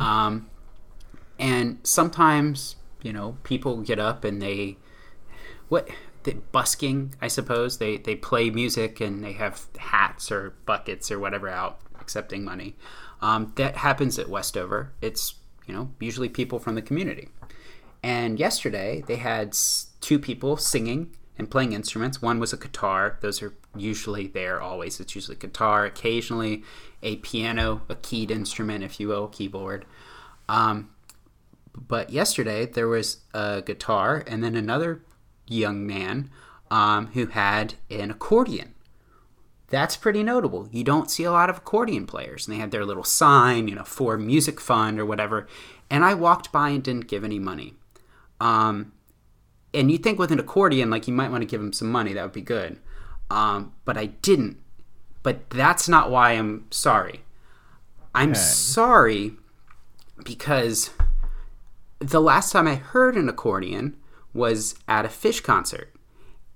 Um, 0.00 0.50
and 1.38 1.78
sometimes, 1.82 2.76
you 3.02 3.12
know, 3.12 3.36
people 3.44 3.82
get 3.82 3.98
up 3.98 4.24
and 4.24 4.40
they, 4.42 4.76
what, 5.68 5.88
the 6.26 6.34
busking, 6.52 7.14
I 7.22 7.28
suppose. 7.28 7.78
They 7.78 7.96
they 7.96 8.16
play 8.16 8.50
music 8.50 9.00
and 9.00 9.24
they 9.24 9.32
have 9.34 9.66
hats 9.78 10.30
or 10.30 10.54
buckets 10.66 11.10
or 11.10 11.18
whatever 11.18 11.48
out 11.48 11.80
accepting 12.00 12.44
money. 12.44 12.74
Um, 13.22 13.52
that 13.56 13.76
happens 13.76 14.18
at 14.18 14.28
Westover. 14.28 14.92
It's 15.00 15.36
you 15.66 15.74
know 15.74 15.92
usually 16.00 16.28
people 16.28 16.58
from 16.58 16.74
the 16.74 16.82
community. 16.82 17.28
And 18.02 18.38
yesterday 18.38 19.02
they 19.06 19.16
had 19.16 19.56
two 20.00 20.18
people 20.18 20.56
singing 20.56 21.16
and 21.38 21.50
playing 21.50 21.72
instruments. 21.72 22.22
One 22.22 22.38
was 22.38 22.52
a 22.52 22.56
guitar. 22.56 23.18
Those 23.20 23.42
are 23.42 23.54
usually 23.76 24.26
there 24.26 24.60
always. 24.60 25.00
It's 25.00 25.14
usually 25.14 25.36
guitar, 25.36 25.84
occasionally 25.84 26.62
a 27.02 27.16
piano, 27.16 27.82
a 27.88 27.94
keyed 27.94 28.30
instrument, 28.30 28.84
if 28.84 28.98
you 28.98 29.08
will, 29.08 29.28
keyboard. 29.28 29.84
Um, 30.48 30.90
but 31.74 32.10
yesterday 32.10 32.66
there 32.66 32.88
was 32.88 33.18
a 33.34 33.62
guitar 33.62 34.24
and 34.26 34.42
then 34.42 34.54
another 34.54 35.02
young 35.46 35.86
man 35.86 36.30
um, 36.70 37.08
who 37.08 37.26
had 37.26 37.74
an 37.90 38.10
accordion. 38.10 38.74
That's 39.68 39.96
pretty 39.96 40.22
notable. 40.22 40.68
You 40.70 40.84
don't 40.84 41.10
see 41.10 41.24
a 41.24 41.32
lot 41.32 41.50
of 41.50 41.58
accordion 41.58 42.06
players, 42.06 42.46
and 42.46 42.54
they 42.54 42.60
had 42.60 42.70
their 42.70 42.84
little 42.84 43.04
sign, 43.04 43.66
you 43.66 43.74
know, 43.74 43.84
for 43.84 44.16
music 44.16 44.60
fund 44.60 45.00
or 45.00 45.04
whatever. 45.04 45.48
And 45.90 46.04
I 46.04 46.14
walked 46.14 46.52
by 46.52 46.70
and 46.70 46.82
didn't 46.82 47.08
give 47.08 47.24
any 47.24 47.40
money. 47.40 47.74
Um, 48.40 48.92
and 49.74 49.90
you 49.90 49.98
think 49.98 50.18
with 50.18 50.30
an 50.30 50.38
accordion, 50.40 50.90
like 50.90 51.06
you 51.06 51.14
might 51.14 51.30
want 51.30 51.42
to 51.42 51.46
give 51.46 51.60
him 51.60 51.72
some 51.72 51.90
money, 51.90 52.12
that 52.12 52.22
would 52.22 52.32
be 52.32 52.40
good. 52.42 52.78
Um, 53.30 53.72
but 53.84 53.96
I 53.96 54.06
didn't. 54.06 54.58
But 55.22 55.50
that's 55.50 55.88
not 55.88 56.10
why 56.10 56.32
I'm 56.32 56.66
sorry. 56.70 57.22
I'm 58.14 58.30
Okay. 58.30 58.38
sorry 58.38 59.32
because 60.24 60.90
the 61.98 62.20
last 62.20 62.52
time 62.52 62.66
I 62.66 62.76
heard 62.76 63.16
an 63.16 63.28
accordion 63.28 63.96
was 64.32 64.74
at 64.86 65.04
a 65.04 65.08
Phish 65.08 65.42
concert. 65.42 65.92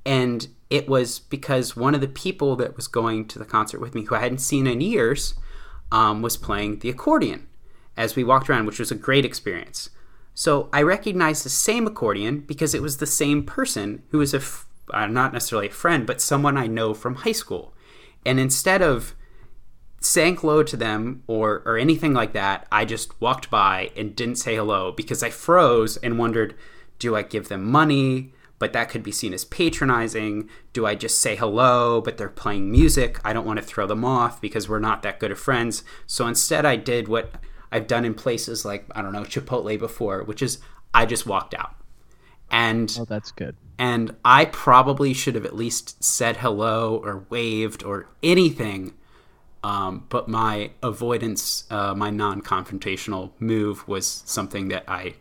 And 0.07 0.49
it 0.71 0.88
was 0.88 1.19
because 1.19 1.77
one 1.77 1.95
of 1.95 2.01
the 2.01 2.09
people 2.09 2.57
that 2.57 2.77
was 2.77 2.87
going 2.87 3.27
to 3.29 3.38
the 3.38 3.45
concert 3.45 3.81
with 3.81 3.95
me, 3.95 4.05
who 4.05 4.14
I 4.14 4.21
hadn't 4.21 4.38
seen 4.38 4.66
in 4.66 4.81
years, 4.81 5.35
um, 5.93 6.23
was 6.23 6.37
playing 6.37 6.79
the 6.79 6.90
accordion 6.90 7.49
as 7.97 8.16
we 8.16 8.25
walked 8.25 8.49
around, 8.49 8.66
which 8.66 8.79
was 8.79 8.90
a 8.90 8.95
great 8.95 9.25
experience. 9.25 9.90
So 10.40 10.70
I 10.72 10.81
recognized 10.81 11.44
the 11.44 11.50
same 11.50 11.87
accordion 11.87 12.40
because 12.40 12.72
it 12.74 12.81
was 12.81 12.96
the 12.96 13.05
same 13.05 13.44
person 13.44 14.05
who 14.09 14.16
was 14.16 14.33
a, 14.33 14.38
f- 14.38 14.66
uh, 14.88 15.07
not 15.07 15.35
necessarily 15.35 15.68
a 15.68 15.70
friend, 15.70 16.07
but 16.07 16.22
someone 16.22 16.57
I 16.57 16.66
know 16.66 16.94
from 16.94 17.16
high 17.16 17.33
school. 17.33 17.74
And 18.24 18.40
instead 18.40 18.81
of 18.81 19.14
saying 20.00 20.37
hello 20.37 20.62
to 20.62 20.79
them 20.79 21.22
or 21.26 21.62
or 21.66 21.76
anything 21.76 22.14
like 22.14 22.33
that. 22.33 22.66
I 22.72 22.87
just 22.87 23.20
walked 23.20 23.50
by 23.50 23.90
and 23.94 24.16
didn't 24.16 24.37
say 24.37 24.57
hello 24.57 24.92
because 24.92 25.22
I 25.22 25.29
froze 25.29 25.98
and 25.98 26.18
wondered, 26.18 26.55
do 26.98 27.14
I 27.14 27.20
give 27.20 27.48
them 27.48 27.70
money? 27.70 28.33
But 28.59 28.72
that 28.72 28.88
could 28.88 29.03
be 29.03 29.12
seen 29.12 29.35
as 29.35 29.44
patronizing. 29.44 30.48
Do 30.72 30.87
I 30.87 30.94
just 30.94 31.20
say 31.20 31.37
hello, 31.37 32.00
but 32.00 32.16
they're 32.16 32.31
playing 32.31 32.70
music? 32.70 33.20
I 33.26 33.35
don't 33.35 33.46
want 33.46 33.59
to 33.59 33.64
throw 33.64 33.87
them 33.87 34.07
off 34.07 34.40
because 34.40 34.70
we're 34.70 34.79
not 34.79 35.03
that 35.03 35.20
good 35.20 35.33
of 35.33 35.38
friends. 35.38 35.85
So 36.07 36.26
instead, 36.26 36.64
I 36.64 36.76
did 36.76 37.09
what 37.09 37.35
I've 37.72 37.87
done 37.87 38.04
in 38.04 38.14
places 38.14 38.64
like, 38.64 38.85
I 38.94 39.02
don't 39.02 39.12
know, 39.12 39.22
Chipotle 39.22 39.78
before, 39.78 40.24
which 40.24 40.42
is 40.42 40.59
I 40.94 41.06
just 41.06 41.26
walked 41.26 41.54
out. 41.54 41.74
And 42.50 42.90
Oh, 42.96 43.04
that's 43.04 43.33
good. 43.33 43.56
and 43.78 44.16
I 44.24 44.44
probably 44.46 45.14
should 45.14 45.35
have 45.37 45.46
at 45.46 45.56
least 45.56 46.02
said 46.04 46.38
hello 46.38 46.96
or 46.96 47.26
waved 47.30 47.83
or 47.85 48.09
anything. 48.22 48.94
Um, 49.62 50.06
but 50.09 50.28
my 50.28 50.72
avoidance, 50.83 51.64
uh, 51.70 51.94
my 51.94 52.11
non-confrontational 52.11 53.33
move 53.40 53.87
was 53.88 54.22
something 54.26 54.68
that 54.68 54.85
I, 54.88 55.16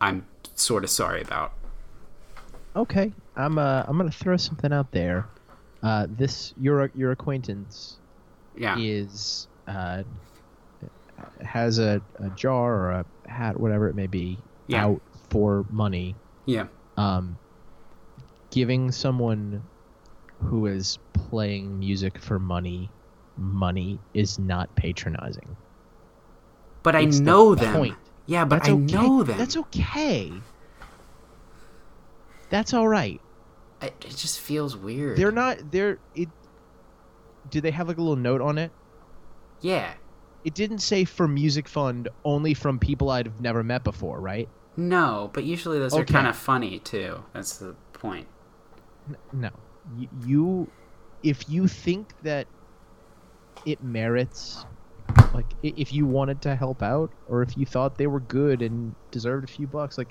I'm 0.00 0.26
sort 0.54 0.84
of 0.84 0.90
sorry 0.90 1.22
about. 1.22 1.54
Okay, 2.76 3.12
I'm 3.36 3.58
uh 3.58 3.84
I'm 3.86 3.96
gonna 3.96 4.10
throw 4.10 4.36
something 4.36 4.72
out 4.72 4.92
there. 4.92 5.30
Uh, 5.82 6.06
this 6.08 6.52
your 6.56 6.90
your 6.94 7.10
acquaintance 7.12 7.98
Yeah, 8.54 8.74
is 8.74 9.48
uh 9.66 10.04
has 11.42 11.78
a, 11.78 12.00
a 12.16 12.30
jar 12.30 12.74
or 12.74 12.90
a 12.90 13.04
hat, 13.30 13.58
whatever 13.58 13.88
it 13.88 13.94
may 13.94 14.06
be, 14.06 14.38
Yeah. 14.66 14.84
out 14.86 15.00
for 15.30 15.64
money. 15.70 16.14
yeah, 16.46 16.66
Um, 16.96 17.38
giving 18.50 18.90
someone 18.90 19.62
who 20.42 20.66
is 20.66 20.98
playing 21.12 21.78
music 21.78 22.18
for 22.18 22.38
money 22.38 22.90
money 23.36 23.98
is 24.14 24.38
not 24.38 24.74
patronizing. 24.74 25.56
but 26.82 26.96
I 26.96 27.00
It's 27.00 27.18
the 27.18 27.24
know 27.24 27.54
them. 27.54 27.74
point. 27.74 27.96
Yeah, 28.26 28.44
but 28.44 28.56
That's 28.56 28.68
I 28.68 28.72
okay. 28.72 28.92
know 28.94 29.22
them. 29.22 29.38
That's 29.38 29.56
okay. 29.56 30.32
That's 32.48 32.74
all 32.74 32.88
right. 32.88 33.20
I- 33.82 33.86
it 33.86 34.00
just 34.16 34.40
feels 34.40 34.76
weird. 34.76 35.16
They're 35.16 35.30
not. 35.32 35.70
They're. 35.70 35.98
It. 36.14 36.28
Do 37.50 37.60
they 37.60 37.70
have 37.70 37.88
like 37.88 37.96
a 37.98 38.00
little 38.02 38.16
note 38.16 38.40
on 38.40 38.58
it? 38.58 38.72
yeah, 39.62 39.92
It 40.44 40.54
didn't 40.54 40.78
say 40.80 41.04
for 41.04 41.28
music 41.28 41.68
fund 41.68 42.08
only 42.24 42.54
from 42.54 42.78
people 42.78 43.10
I'd 43.10 43.26
have 43.26 43.40
never 43.40 43.62
met 43.62 43.84
before, 43.84 44.20
right? 44.20 44.48
no, 44.76 45.30
but 45.34 45.44
usually 45.44 45.78
those 45.78 45.94
are 45.94 46.04
kind 46.04 46.26
of 46.26 46.36
funny 46.36 46.78
too. 46.78 47.22
That's 47.34 47.58
the 47.58 47.74
point. 47.92 48.26
No. 49.32 49.50
You, 49.98 50.08
you 50.24 50.72
if 51.22 51.48
you 51.48 51.68
think 51.68 52.14
that 52.22 52.46
it 53.66 53.82
merits 53.82 54.64
Like 55.34 55.46
if 55.62 55.92
you 55.92 56.06
wanted 56.06 56.42
to 56.42 56.56
help 56.56 56.82
out, 56.82 57.12
or 57.28 57.42
if 57.42 57.56
you 57.56 57.66
thought 57.66 57.98
they 57.98 58.06
were 58.06 58.20
good 58.20 58.62
and 58.62 58.94
deserved 59.10 59.44
a 59.44 59.52
few 59.52 59.66
bucks, 59.66 59.98
like 59.98 60.08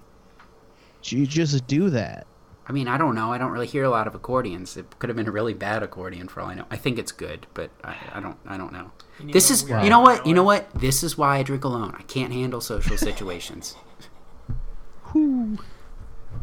you 1.04 1.26
just 1.26 1.66
do 1.68 1.90
that. 1.92 2.28
I 2.70 2.72
mean, 2.72 2.88
I 2.88 3.00
don't 3.00 3.16
know. 3.16 3.34
I 3.34 3.40
don't 3.40 3.52
really 3.52 3.66
hear 3.66 3.84
a 3.84 3.90
lot 3.90 4.06
of 4.06 4.14
accordions. 4.14 4.78
It 4.78 5.00
could 5.00 5.10
have 5.10 5.18
been 5.18 5.28
a 5.28 5.32
really 5.32 5.56
bad 5.56 5.82
accordion 5.82 6.28
for 6.28 6.42
all 6.42 6.50
I 6.50 6.54
know. 6.54 6.66
I 6.70 6.78
think 6.78 7.00
it's 7.00 7.12
good, 7.12 7.48
but 7.56 7.72
I, 7.84 7.96
I 8.14 8.20
don't. 8.20 8.38
I 8.46 8.58
don't 8.58 8.72
know. 8.72 8.92
This 9.20 9.50
is. 9.50 9.64
weird 9.64 9.84
You 9.84 9.90
know 9.90 10.02
what? 10.02 10.28
You 10.28 10.36
know 10.36 10.44
what? 10.44 10.70
This 10.76 11.02
is 11.02 11.18
why 11.18 11.40
I 11.40 11.44
drink 11.44 11.64
alone. 11.64 11.96
I 11.98 12.04
can't 12.04 12.32
handle 12.32 12.62
social 12.62 12.96
situations. 13.10 13.76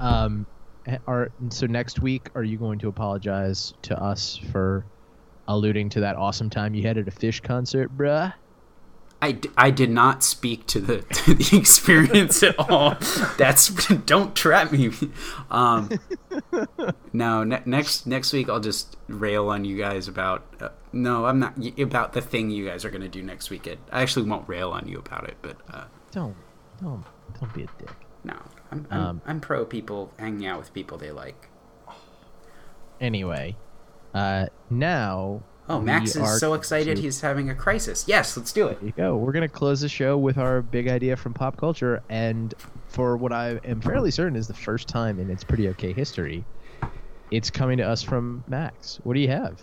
Um, 0.00 0.46
are 1.06 1.30
so 1.50 1.66
next 1.66 2.00
week, 2.00 2.28
are 2.34 2.42
you 2.42 2.58
going 2.58 2.80
to 2.80 2.88
apologize 2.88 3.72
to 3.82 3.96
us 3.96 4.36
for 4.50 4.84
alluding 5.46 5.90
to 5.90 6.00
that 6.00 6.16
awesome 6.16 6.50
time 6.50 6.74
you 6.74 6.82
had 6.82 6.98
at 6.98 7.06
a 7.06 7.12
Phish 7.12 7.40
concert, 7.40 7.96
bruh? 7.96 8.34
I, 9.22 9.32
d- 9.32 9.48
I 9.56 9.70
did 9.70 9.90
not 9.90 10.22
speak 10.22 10.66
to 10.66 10.80
the 10.80 11.00
to 11.12 11.34
the 11.34 11.56
experience 11.56 12.42
at 12.42 12.54
all. 12.58 12.96
That's 13.38 13.68
don't 14.06 14.36
trap 14.36 14.72
me. 14.72 14.90
Um, 15.50 15.90
no, 17.12 17.42
ne- 17.42 17.62
next 17.64 18.06
next 18.06 18.32
week 18.32 18.48
I'll 18.48 18.60
just 18.60 18.96
rail 19.08 19.48
on 19.48 19.64
you 19.64 19.76
guys 19.78 20.06
about. 20.08 20.44
Uh, 20.60 20.68
no, 20.92 21.24
I'm 21.26 21.38
not 21.38 21.56
y- 21.58 21.72
about 21.78 22.12
the 22.12 22.20
thing 22.20 22.50
you 22.50 22.66
guys 22.68 22.84
are 22.84 22.90
gonna 22.90 23.08
do 23.08 23.22
next 23.22 23.48
weekend. 23.50 23.78
I 23.90 24.02
actually 24.02 24.28
won't 24.28 24.48
rail 24.48 24.70
on 24.70 24.86
you 24.86 24.98
about 24.98 25.28
it, 25.28 25.36
but 25.42 25.56
uh, 25.72 25.84
Don't, 26.12 26.36
don't, 26.82 27.04
don't 27.40 27.54
be 27.54 27.62
a 27.62 27.68
dick. 27.78 27.90
no, 28.24 28.36
I'm 28.70 28.86
I'm, 28.90 29.00
Um, 29.00 29.22
I'm 29.26 29.40
pro 29.40 29.64
people 29.64 30.12
hanging 30.18 30.46
out 30.46 30.58
with 30.58 30.72
people 30.74 30.98
they 30.98 31.10
like. 31.10 31.48
Anyway, 33.00 33.56
uh, 34.14 34.46
now. 34.70 35.42
Oh, 35.68 35.80
Max 35.80 36.14
we 36.14 36.20
are 36.22 36.34
is 36.34 36.40
so 36.40 36.54
excited 36.54 36.96
to- 36.96 37.02
he's 37.02 37.20
having 37.20 37.50
a 37.50 37.54
crisis. 37.54 38.04
Yes, 38.06 38.36
let's 38.36 38.52
do 38.52 38.68
it. 38.68 38.78
There 38.80 38.86
you 38.86 38.92
go. 38.96 39.16
We're 39.16 39.32
gonna 39.32 39.48
close 39.48 39.80
the 39.80 39.88
show 39.88 40.16
with 40.16 40.38
our 40.38 40.62
big 40.62 40.88
idea 40.88 41.16
from 41.16 41.34
pop 41.34 41.56
culture, 41.56 42.02
and 42.08 42.54
for 42.88 43.16
what 43.16 43.32
I 43.32 43.58
am 43.64 43.80
fairly 43.80 44.10
certain 44.10 44.36
is 44.36 44.46
the 44.46 44.54
first 44.54 44.86
time 44.88 45.18
in 45.18 45.28
its 45.30 45.42
pretty 45.42 45.68
okay 45.70 45.92
history, 45.92 46.44
it's 47.30 47.50
coming 47.50 47.78
to 47.78 47.84
us 47.84 48.02
from 48.02 48.44
Max. 48.46 49.00
What 49.02 49.14
do 49.14 49.20
you 49.20 49.28
have? 49.28 49.60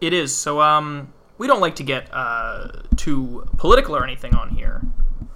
It 0.00 0.12
is. 0.12 0.34
So, 0.34 0.60
um, 0.60 1.12
we 1.38 1.46
don't 1.46 1.60
like 1.60 1.74
to 1.76 1.82
get 1.82 2.08
uh, 2.12 2.68
too 2.96 3.46
political 3.56 3.96
or 3.96 4.04
anything 4.04 4.34
on 4.34 4.50
here, 4.50 4.82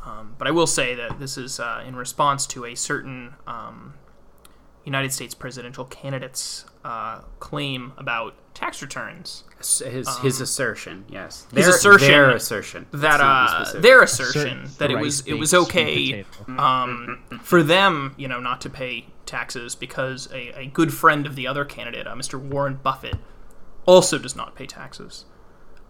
um, 0.04 0.34
but 0.38 0.46
I 0.46 0.52
will 0.52 0.66
say 0.66 0.94
that 0.94 1.18
this 1.18 1.36
is 1.36 1.58
uh, 1.58 1.82
in 1.86 1.96
response 1.96 2.46
to 2.48 2.64
a 2.66 2.74
certain 2.74 3.34
um, 3.46 3.94
United 4.84 5.12
States 5.12 5.34
presidential 5.34 5.84
candidate's 5.86 6.66
uh, 6.84 7.20
claim 7.40 7.92
about 7.96 8.34
tax 8.54 8.82
returns. 8.82 9.44
S- 9.58 9.78
His 9.80 10.18
his 10.18 10.40
assertion, 10.40 11.04
yes. 11.08 11.46
Um, 11.50 11.56
his 11.56 11.66
Their- 11.66 11.74
assertion 11.74 12.08
their 12.08 12.30
assertion. 12.30 12.86
That 12.92 13.20
Let's 13.20 13.20
not 13.20 13.72
be 13.72 13.78
uh, 13.78 13.80
their 13.82 14.02
assertion 14.02 14.68
that 14.78 14.90
it 14.90 14.98
was 14.98 15.26
it 15.26 15.34
was 15.34 15.54
okay 15.54 16.24
um, 16.58 17.22
for 17.42 17.62
them, 17.62 18.14
you 18.18 18.28
know, 18.28 18.40
not 18.40 18.60
to 18.62 18.70
pay 18.70 19.06
taxes 19.26 19.74
because 19.74 20.28
a, 20.32 20.60
a 20.60 20.66
good 20.66 20.92
friend 20.92 21.26
of 21.26 21.34
the 21.34 21.46
other 21.46 21.64
candidate, 21.64 22.06
uh, 22.06 22.14
Mr. 22.14 22.38
Warren 22.38 22.78
Buffett, 22.82 23.16
also 23.86 24.18
does 24.18 24.36
not 24.36 24.54
pay 24.54 24.66
taxes. 24.66 25.24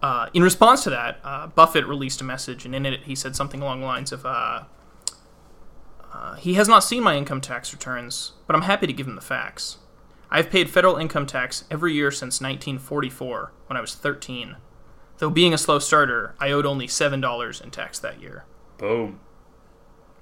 Uh, 0.00 0.28
in 0.34 0.42
response 0.42 0.84
to 0.84 0.90
that, 0.90 1.18
uh, 1.24 1.46
Buffett 1.48 1.86
released 1.86 2.20
a 2.20 2.24
message, 2.24 2.64
and 2.64 2.74
in 2.74 2.84
it 2.86 3.00
he 3.04 3.14
said 3.14 3.34
something 3.34 3.60
along 3.62 3.80
the 3.80 3.86
lines 3.86 4.12
of, 4.12 4.24
uh, 6.24 6.34
"He 6.36 6.54
has 6.54 6.68
not 6.68 6.84
seen 6.84 7.02
my 7.02 7.16
income 7.16 7.40
tax 7.40 7.72
returns, 7.72 8.32
but 8.46 8.56
I'm 8.56 8.62
happy 8.62 8.86
to 8.86 8.92
give 8.92 9.06
him 9.06 9.16
the 9.16 9.20
facts. 9.20 9.78
I've 10.30 10.50
paid 10.50 10.70
federal 10.70 10.96
income 10.96 11.26
tax 11.26 11.64
every 11.70 11.92
year 11.92 12.10
since 12.10 12.40
1944, 12.40 13.52
when 13.66 13.76
I 13.76 13.80
was 13.80 13.94
13. 13.94 14.56
Though 15.18 15.30
being 15.30 15.54
a 15.54 15.58
slow 15.58 15.78
starter, 15.78 16.34
I 16.40 16.50
owed 16.50 16.66
only 16.66 16.88
seven 16.88 17.20
dollars 17.20 17.60
in 17.60 17.70
tax 17.70 17.98
that 18.00 18.20
year. 18.20 18.44
Boom. 18.78 19.20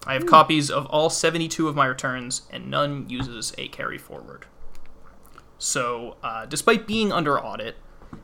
I 0.06 0.14
have 0.14 0.26
copies 0.26 0.70
of 0.70 0.86
all 0.86 1.08
72 1.08 1.68
of 1.68 1.76
my 1.76 1.86
returns, 1.86 2.42
and 2.50 2.68
none 2.68 3.08
uses 3.08 3.54
a 3.56 3.68
carry 3.68 3.98
forward. 3.98 4.46
So, 5.58 6.16
uh, 6.24 6.44
despite 6.44 6.88
being 6.88 7.12
under 7.12 7.40
audit, 7.40 7.76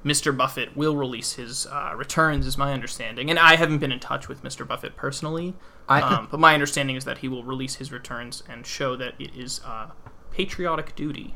Mr. 0.04 0.36
Buffett 0.36 0.76
will 0.76 0.96
release 0.96 1.32
his 1.34 1.66
uh, 1.66 1.92
returns, 1.96 2.46
is 2.46 2.56
my 2.58 2.72
understanding. 2.72 3.30
And 3.30 3.38
I 3.38 3.56
haven't 3.56 3.78
been 3.78 3.92
in 3.92 4.00
touch 4.00 4.28
with 4.28 4.42
Mr. 4.42 4.66
Buffett 4.66 4.96
personally, 4.96 5.54
I- 5.88 6.02
um, 6.02 6.28
but 6.30 6.38
my 6.40 6.54
understanding 6.54 6.96
is 6.96 7.04
that 7.04 7.18
he 7.18 7.28
will 7.28 7.42
release 7.44 7.76
his 7.76 7.90
returns 7.92 8.42
and 8.48 8.66
show 8.66 8.96
that 8.96 9.14
it 9.18 9.34
is 9.34 9.60
uh, 9.64 9.90
patriotic 10.30 10.94
duty 10.94 11.34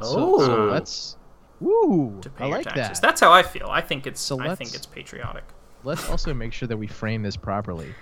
Oh, 0.00 0.44
so 0.44 0.64
let's. 0.66 1.16
Woo! 1.60 2.18
to 2.22 2.30
pay 2.30 2.46
I 2.46 2.48
like 2.48 2.64
taxes. 2.64 2.98
that. 3.00 3.06
That's 3.06 3.20
how 3.20 3.30
I 3.32 3.42
feel. 3.44 3.68
I 3.70 3.80
think 3.82 4.06
it's 4.06 4.20
So 4.20 4.40
I 4.40 4.54
think 4.56 4.74
it's 4.74 4.86
patriotic. 4.86 5.44
Let's 5.84 6.08
also 6.10 6.34
make 6.34 6.52
sure 6.52 6.66
that 6.66 6.76
we 6.76 6.86
frame 6.88 7.22
this 7.22 7.36
properly. 7.36 7.94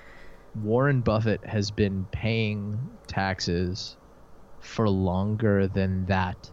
Warren 0.62 1.00
Buffett 1.02 1.44
has 1.44 1.70
been 1.70 2.06
paying 2.10 2.78
taxes 3.06 3.96
for 4.60 4.88
longer 4.88 5.66
than 5.68 6.06
that 6.06 6.50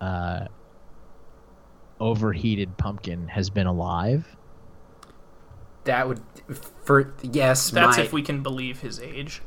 uh, 0.00 0.46
overheated 2.02 2.76
pumpkin 2.76 3.28
has 3.28 3.48
been 3.50 3.66
alive. 3.66 4.26
that 5.84 6.08
would 6.08 6.20
for 6.84 7.14
yes. 7.22 7.70
That's 7.70 7.96
my, 7.98 8.02
if 8.04 8.12
we 8.12 8.22
can 8.22 8.42
believe 8.42 8.80
his 8.80 9.00
age. 9.00 9.42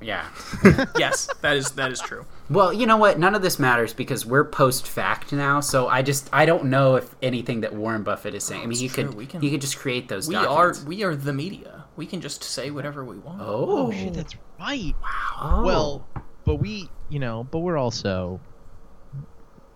yeah. 0.00 0.28
yes, 0.98 1.28
that 1.40 1.56
is 1.56 1.70
that 1.72 1.90
is 1.92 2.00
true. 2.00 2.24
Well, 2.50 2.72
you 2.72 2.86
know 2.86 2.96
what? 2.96 3.18
None 3.18 3.34
of 3.34 3.42
this 3.42 3.58
matters 3.58 3.92
because 3.94 4.24
we're 4.26 4.44
post 4.44 4.86
fact 4.86 5.32
now. 5.32 5.60
So 5.60 5.88
I 5.88 6.02
just 6.02 6.28
I 6.32 6.46
don't 6.46 6.64
know 6.66 6.96
if 6.96 7.14
anything 7.22 7.62
that 7.62 7.74
Warren 7.74 8.02
Buffett 8.02 8.34
is 8.34 8.44
saying. 8.44 8.62
I 8.62 8.66
mean, 8.66 8.72
It's 8.72 8.80
he 8.80 8.88
true, 8.88 9.04
could 9.08 9.14
we 9.14 9.26
can- 9.26 9.40
he 9.40 9.50
could 9.50 9.60
just 9.60 9.78
create 9.78 10.08
those. 10.08 10.28
We 10.28 10.34
documents. 10.34 10.82
are 10.82 10.86
we 10.86 11.02
are 11.04 11.16
the 11.16 11.32
media. 11.32 11.84
We 11.96 12.06
can 12.06 12.20
just 12.20 12.42
say 12.44 12.70
whatever 12.70 13.04
we 13.04 13.18
want. 13.18 13.40
Oh, 13.42 13.88
oh 13.88 13.92
shit, 13.92 14.14
that's 14.14 14.34
right. 14.58 14.94
oh. 15.40 15.62
Well, 15.64 16.06
but 16.44 16.56
we, 16.56 16.88
you 17.10 17.18
know, 17.18 17.44
but 17.50 17.58
we're 17.60 17.76
also 17.76 18.40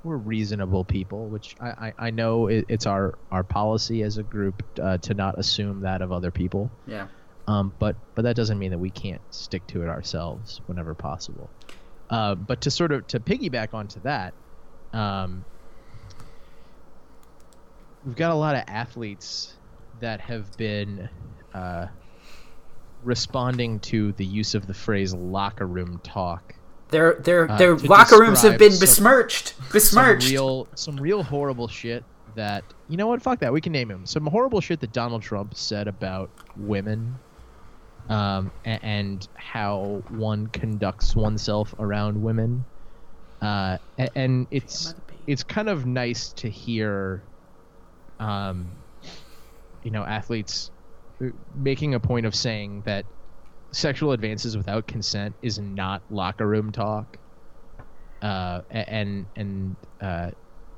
we're 0.07 0.17
reasonable 0.17 0.85
people, 0.85 1.29
which 1.29 1.55
I 1.61 1.69
I, 1.69 1.93
I 2.07 2.11
know 2.11 2.47
it, 2.47 2.65
it's 2.69 2.87
our 2.87 3.19
our 3.31 3.45
policy 3.45 4.03
as 4.03 4.17
a 4.17 4.23
group 4.23 4.63
uh, 4.81 4.99
to 4.99 5.15
not 5.15 5.39
assume 5.39 5.83
that 5.83 6.03
of 6.03 6.13
other 6.13 6.31
people. 6.31 6.71
yeah. 6.87 7.09
Um, 7.49 7.73
but 7.79 7.97
but 8.15 8.23
that 8.23 8.35
doesn't 8.35 8.59
mean 8.59 8.71
that 8.71 8.79
we 8.79 8.91
can't 8.91 9.23
stick 9.31 9.67
to 9.69 9.83
it 9.83 9.89
ourselves 9.89 10.61
whenever 10.67 10.95
possible. 10.95 11.51
Uh, 12.11 12.35
but 12.35 12.63
to 12.63 12.71
sort 12.71 12.93
of 12.93 13.07
to 13.09 13.21
piggyback 13.21 13.75
onto 13.75 14.01
that, 14.01 14.35
um, 14.93 15.45
we've 18.05 18.17
got 18.17 18.31
a 18.33 18.35
lot 18.35 18.57
of 18.57 18.65
athletes 18.67 19.55
that 20.01 20.21
have 20.21 20.57
been 20.57 21.09
uh, 21.55 21.87
responding 23.03 23.81
to 23.81 24.13
the 24.13 24.25
use 24.25 24.55
of 24.55 24.67
the 24.67 24.75
phrase 24.75 25.15
locker 25.15 25.67
room 25.67 26.01
talk. 26.03 26.56
Their 26.91 27.15
their 27.15 27.51
Uh, 27.51 27.57
their 27.59 27.77
to 27.77 27.87
locker 27.87 28.19
rooms 28.21 28.43
have 28.43 28.59
been 28.59 28.73
some- 28.73 28.81
besmirched. 28.81 29.55
Besmirched. 29.73 30.23
Some 30.23 30.31
real 30.33 30.69
some 30.75 30.97
real 30.97 31.23
horrible 31.23 31.67
shit 31.69 32.05
that 32.37 32.63
you 32.89 32.97
know 32.97 33.09
what? 33.09 33.21
Fuck 33.23 33.41
that. 33.41 33.53
We 33.53 33.61
can 33.61 33.73
name 33.73 33.91
him. 33.91 34.07
Some 34.07 34.27
horrible 34.27 34.61
shit 34.61 34.81
that 34.81 34.93
Donald 34.93 35.23
Trump 35.23 35.55
said 35.57 35.89
about 35.89 36.31
women, 36.57 37.17
um, 38.09 38.53
a- 38.65 38.85
and 38.85 39.27
how 39.35 40.03
one 40.11 40.47
conducts 40.49 41.17
oneself 41.17 41.75
around 41.81 42.23
women. 42.23 42.65
Uh, 43.43 43.79
a- 43.99 44.17
and 44.17 44.47
it's 44.53 44.95
it's 45.27 45.43
kind 45.43 45.69
of 45.69 45.87
nice 45.87 46.29
to 46.35 46.49
hear, 46.49 47.21
um, 48.21 48.69
you 49.83 49.91
know, 49.91 50.05
athletes 50.05 50.71
uh, 51.21 51.27
making 51.57 51.95
a 51.95 52.01
point 52.01 52.27
of 52.27 52.35
saying 52.35 52.83
that 52.87 53.05
sexual 53.77 54.13
advances 54.13 54.57
without 54.57 54.87
consent 54.87 55.35
is 55.43 55.59
not 55.59 56.03
locker 56.09 56.47
room 56.47 56.73
talk. 56.73 57.19
Uh, 58.23 58.63
and 58.71 59.27
and 59.37 59.77
uh, 60.01 60.31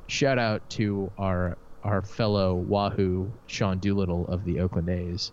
shout 0.08 0.38
out 0.38 0.68
to 0.68 1.10
our 1.16 1.56
our 1.84 2.02
fellow 2.02 2.56
Wahoo 2.56 3.32
Sean 3.46 3.78
Doolittle 3.78 4.26
of 4.26 4.44
the 4.44 4.58
Oakland 4.58 4.88
A's 4.88 5.30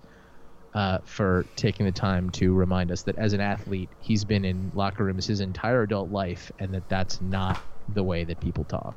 uh, 0.76 1.00
for 1.06 1.48
taking 1.56 1.88
the 1.88 1.92
time 1.92 2.30
to 2.32 2.54
remind 2.54 2.92
us 2.92 3.02
that 3.04 3.18
as 3.18 3.34
an 3.34 3.42
athlete, 3.42 3.90
he's 4.00 4.24
been 4.24 4.46
in 4.46 4.70
locker 4.76 5.04
rooms 5.04 5.26
his 5.26 5.40
entire 5.40 5.82
adult 5.82 6.12
life, 6.12 6.52
and 6.60 6.72
that 6.76 6.88
that's 6.88 7.20
not 7.20 7.60
the 7.88 8.04
way 8.04 8.24
that 8.26 8.40
people 8.40 8.66
talk. 8.66 8.96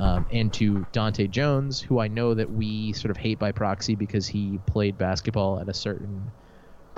Um, 0.00 0.24
and 0.30 0.50
to 0.54 0.86
Dahntay 0.94 1.28
Jones, 1.30 1.82
who 1.82 1.98
I 1.98 2.08
know 2.08 2.32
that 2.32 2.50
we 2.50 2.94
sort 2.94 3.10
of 3.10 3.18
hate 3.18 3.38
by 3.38 3.52
proxy 3.52 3.94
because 3.94 4.26
he 4.26 4.58
played 4.66 4.96
basketball 4.96 5.60
at 5.60 5.68
a 5.68 5.74
certain 5.74 6.32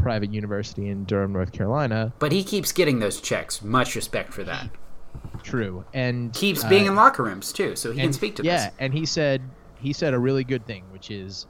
private 0.01 0.33
university 0.33 0.89
in 0.89 1.05
Durham, 1.05 1.33
North 1.33 1.53
Carolina. 1.53 2.13
But 2.19 2.33
he 2.33 2.43
keeps 2.45 2.73
getting 2.73 2.99
those 2.99 3.21
checks. 3.21 3.63
Much 3.63 3.95
respect 3.95 4.33
for 4.33 4.45
that. 4.45 4.71
True, 5.43 5.85
and 5.93 6.33
Keeps 6.33 6.65
uh, 6.65 6.69
being 6.69 6.87
in 6.87 6.95
locker 6.95 7.23
rooms 7.23 7.53
too, 7.53 7.75
so 7.77 7.93
he 7.93 8.01
can 8.01 8.13
speak 8.13 8.37
to 8.37 8.43
yeah, 8.43 8.67
this. 8.67 8.75
and 8.79 8.93
he 8.93 9.07
said 9.07 9.43
he 9.81 9.93
said 9.93 10.15
a 10.15 10.19
really 10.19 10.45
good 10.45 10.67
thing, 10.67 10.85
which 10.93 11.11
is 11.11 11.47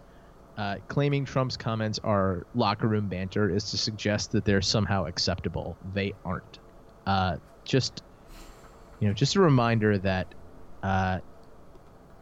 uh, 0.57 0.77
claiming 0.89 1.25
Trump's 1.25 1.57
comments 1.57 1.99
are 2.05 2.47
locker 2.55 2.87
room 2.87 3.09
banter 3.09 3.51
is 3.51 3.71
to 3.71 3.79
suggest 3.79 4.33
that 4.33 4.45
they're 4.45 4.63
somehow 4.63 5.07
acceptable. 5.07 5.77
They 5.95 6.13
aren't. 6.25 6.59
Uh, 7.07 7.37
just 7.65 8.03
you 9.01 9.09
know, 9.09 9.15
just 9.15 9.37
a 9.37 9.41
reminder 9.41 9.99
that 9.99 10.27
uh, 10.83 11.19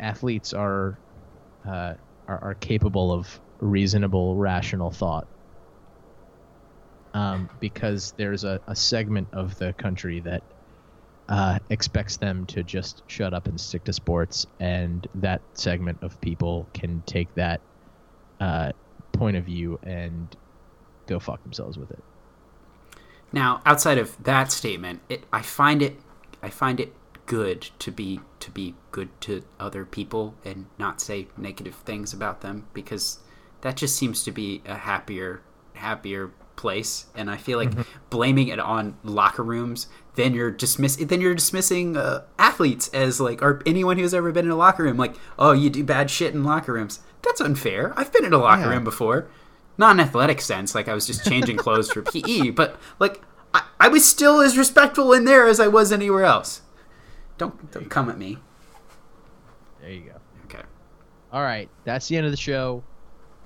athletes 0.00 0.52
are, 0.52 0.98
uh, 1.66 1.94
are 2.26 2.44
are 2.44 2.54
capable 2.54 3.12
of 3.12 3.40
reasonable, 3.60 4.36
rational 4.36 4.90
thought. 4.90 5.26
Um, 7.18 7.50
because 7.58 8.12
there's 8.16 8.44
a, 8.44 8.60
a 8.68 8.76
segment 8.76 9.26
of 9.32 9.58
the 9.58 9.72
country 9.72 10.20
that 10.20 10.44
uh, 11.28 11.58
expects 11.68 12.16
them 12.16 12.46
to 12.46 12.62
just 12.62 13.02
shut 13.08 13.34
up 13.34 13.48
and 13.48 13.60
stick 13.60 13.82
to 13.84 13.92
sports, 13.92 14.46
and 14.60 15.04
that 15.16 15.40
segment 15.54 15.98
of 16.02 16.20
people 16.20 16.68
can 16.74 17.02
take 17.06 17.34
that 17.34 17.60
uh, 18.38 18.70
point 19.10 19.36
of 19.36 19.42
view 19.42 19.80
and 19.82 20.36
go 21.08 21.18
fuck 21.18 21.42
themselves 21.42 21.76
with 21.76 21.90
it. 21.90 21.98
Now, 23.32 23.62
outside 23.66 23.98
of 23.98 24.22
that 24.22 24.52
statement, 24.52 25.00
it 25.08 25.24
I 25.32 25.42
find 25.42 25.82
it 25.82 25.98
I 26.40 26.50
find 26.50 26.78
it 26.78 26.94
good 27.26 27.62
to 27.80 27.90
be 27.90 28.20
to 28.38 28.52
be 28.52 28.76
good 28.92 29.08
to 29.22 29.42
other 29.58 29.84
people 29.84 30.36
and 30.44 30.66
not 30.78 31.00
say 31.00 31.26
negative 31.36 31.74
things 31.74 32.12
about 32.12 32.42
them 32.42 32.68
because 32.72 33.18
that 33.62 33.76
just 33.76 33.96
seems 33.96 34.22
to 34.22 34.30
be 34.30 34.62
a 34.64 34.76
happier 34.76 35.42
happier 35.74 36.30
place 36.58 37.06
and 37.14 37.30
i 37.30 37.36
feel 37.36 37.56
like 37.56 37.70
mm-hmm. 37.70 37.82
blaming 38.10 38.48
it 38.48 38.58
on 38.58 38.94
locker 39.04 39.42
rooms 39.42 39.86
then 40.18 40.34
you're 40.34 40.50
dismiss 40.50 40.96
then 40.96 41.20
you're 41.20 41.34
dismissing 41.34 41.96
uh, 41.96 42.24
athletes 42.40 42.88
as 42.92 43.20
like 43.20 43.40
or 43.40 43.62
anyone 43.64 43.96
who's 43.96 44.12
ever 44.12 44.32
been 44.32 44.44
in 44.44 44.50
a 44.50 44.56
locker 44.56 44.82
room 44.82 44.96
like 44.96 45.14
oh 45.38 45.52
you 45.52 45.70
do 45.70 45.84
bad 45.84 46.10
shit 46.10 46.34
in 46.34 46.42
locker 46.42 46.72
rooms. 46.72 46.98
That's 47.22 47.40
unfair. 47.40 47.92
I've 47.96 48.12
been 48.12 48.24
in 48.24 48.32
a 48.32 48.38
locker 48.38 48.62
yeah. 48.62 48.70
room 48.70 48.84
before. 48.84 49.28
Not 49.76 49.92
in 49.92 50.00
athletic 50.00 50.40
sense 50.40 50.74
like 50.74 50.88
i 50.88 50.94
was 50.94 51.06
just 51.06 51.24
changing 51.24 51.56
clothes 51.56 51.90
for 51.90 52.02
pe 52.02 52.50
but 52.60 52.76
like 52.98 53.22
I, 53.54 53.62
I 53.78 53.88
was 53.88 54.04
still 54.04 54.40
as 54.40 54.58
respectful 54.58 55.12
in 55.12 55.24
there 55.24 55.46
as 55.46 55.60
i 55.60 55.68
was 55.68 55.92
anywhere 55.92 56.24
else. 56.24 56.62
Don't 57.38 57.70
don't 57.70 57.88
come 57.88 58.10
at 58.10 58.18
me. 58.18 58.38
There 59.80 59.90
you 59.90 60.00
go. 60.00 60.20
Okay. 60.46 60.64
All 61.32 61.42
right. 61.42 61.68
That's 61.84 62.08
the 62.08 62.16
end 62.16 62.26
of 62.26 62.32
the 62.32 62.36
show 62.36 62.82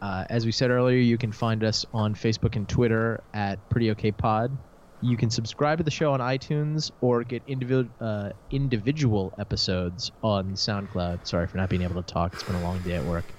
uh, 0.03 0.25
as 0.29 0.45
we 0.45 0.51
said 0.51 0.71
earlier, 0.71 0.99
you 0.99 1.17
can 1.17 1.31
find 1.31 1.63
us 1.63 1.87
on 1.95 2.13
Facebook 2.13 2.57
and 2.57 2.69
Twitter 2.69 3.23
at 3.33 3.69
Pretty 3.71 3.93
Okay 3.93 4.11
Pod. 4.11 4.59
You 5.01 5.17
can 5.17 5.31
subscribe 5.31 5.79
to 5.79 5.85
the 5.85 5.93
show 5.93 6.13
on 6.13 6.19
iTunes 6.19 6.91
or 7.01 7.23
get 7.23 7.45
individual 7.47 7.89
uh, 8.01 8.31
individual 8.51 9.33
episodes 9.39 10.11
on 10.21 10.55
SoundCloud. 10.55 11.27
Sorry 11.27 11.47
for 11.47 11.57
not 11.57 11.69
being 11.69 11.83
able 11.83 12.03
to 12.03 12.13
talk; 12.13 12.33
it's 12.35 12.43
been 12.43 12.57
a 12.57 12.63
long 12.63 12.81
day 12.83 12.97
at 12.97 13.05
work. 13.05 13.33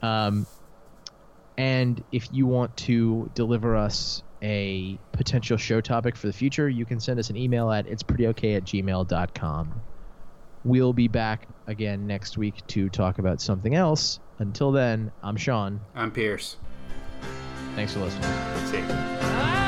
Um, 0.00 0.46
and 1.58 2.02
if 2.12 2.32
you 2.32 2.46
want 2.46 2.76
to 2.78 3.28
deliver 3.34 3.76
us 3.76 4.22
a 4.42 4.96
potential 5.12 5.56
show 5.56 5.80
topic 5.80 6.14
for 6.16 6.28
the 6.28 6.32
future, 6.32 6.68
you 6.68 6.86
can 6.86 7.00
send 7.00 7.18
us 7.18 7.30
an 7.30 7.36
email 7.36 7.70
at 7.70 7.88
it's 7.88 8.04
at 8.04 8.16
gmail.com. 8.64 9.82
We'll 10.62 10.92
be 10.92 11.08
back 11.08 11.48
again 11.66 12.06
next 12.06 12.38
week 12.38 12.64
to 12.68 12.88
talk 12.90 13.18
about 13.18 13.40
something 13.40 13.74
else. 13.74 14.20
Until 14.40 14.72
then, 14.72 15.12
I'm 15.22 15.36
Sean. 15.36 15.80
I'm 15.94 16.10
Pierce. 16.10 16.56
Thanks 17.76 17.92
for 17.92 18.00
listening. 18.00 18.30
See 18.66 18.78
you. 18.78 19.59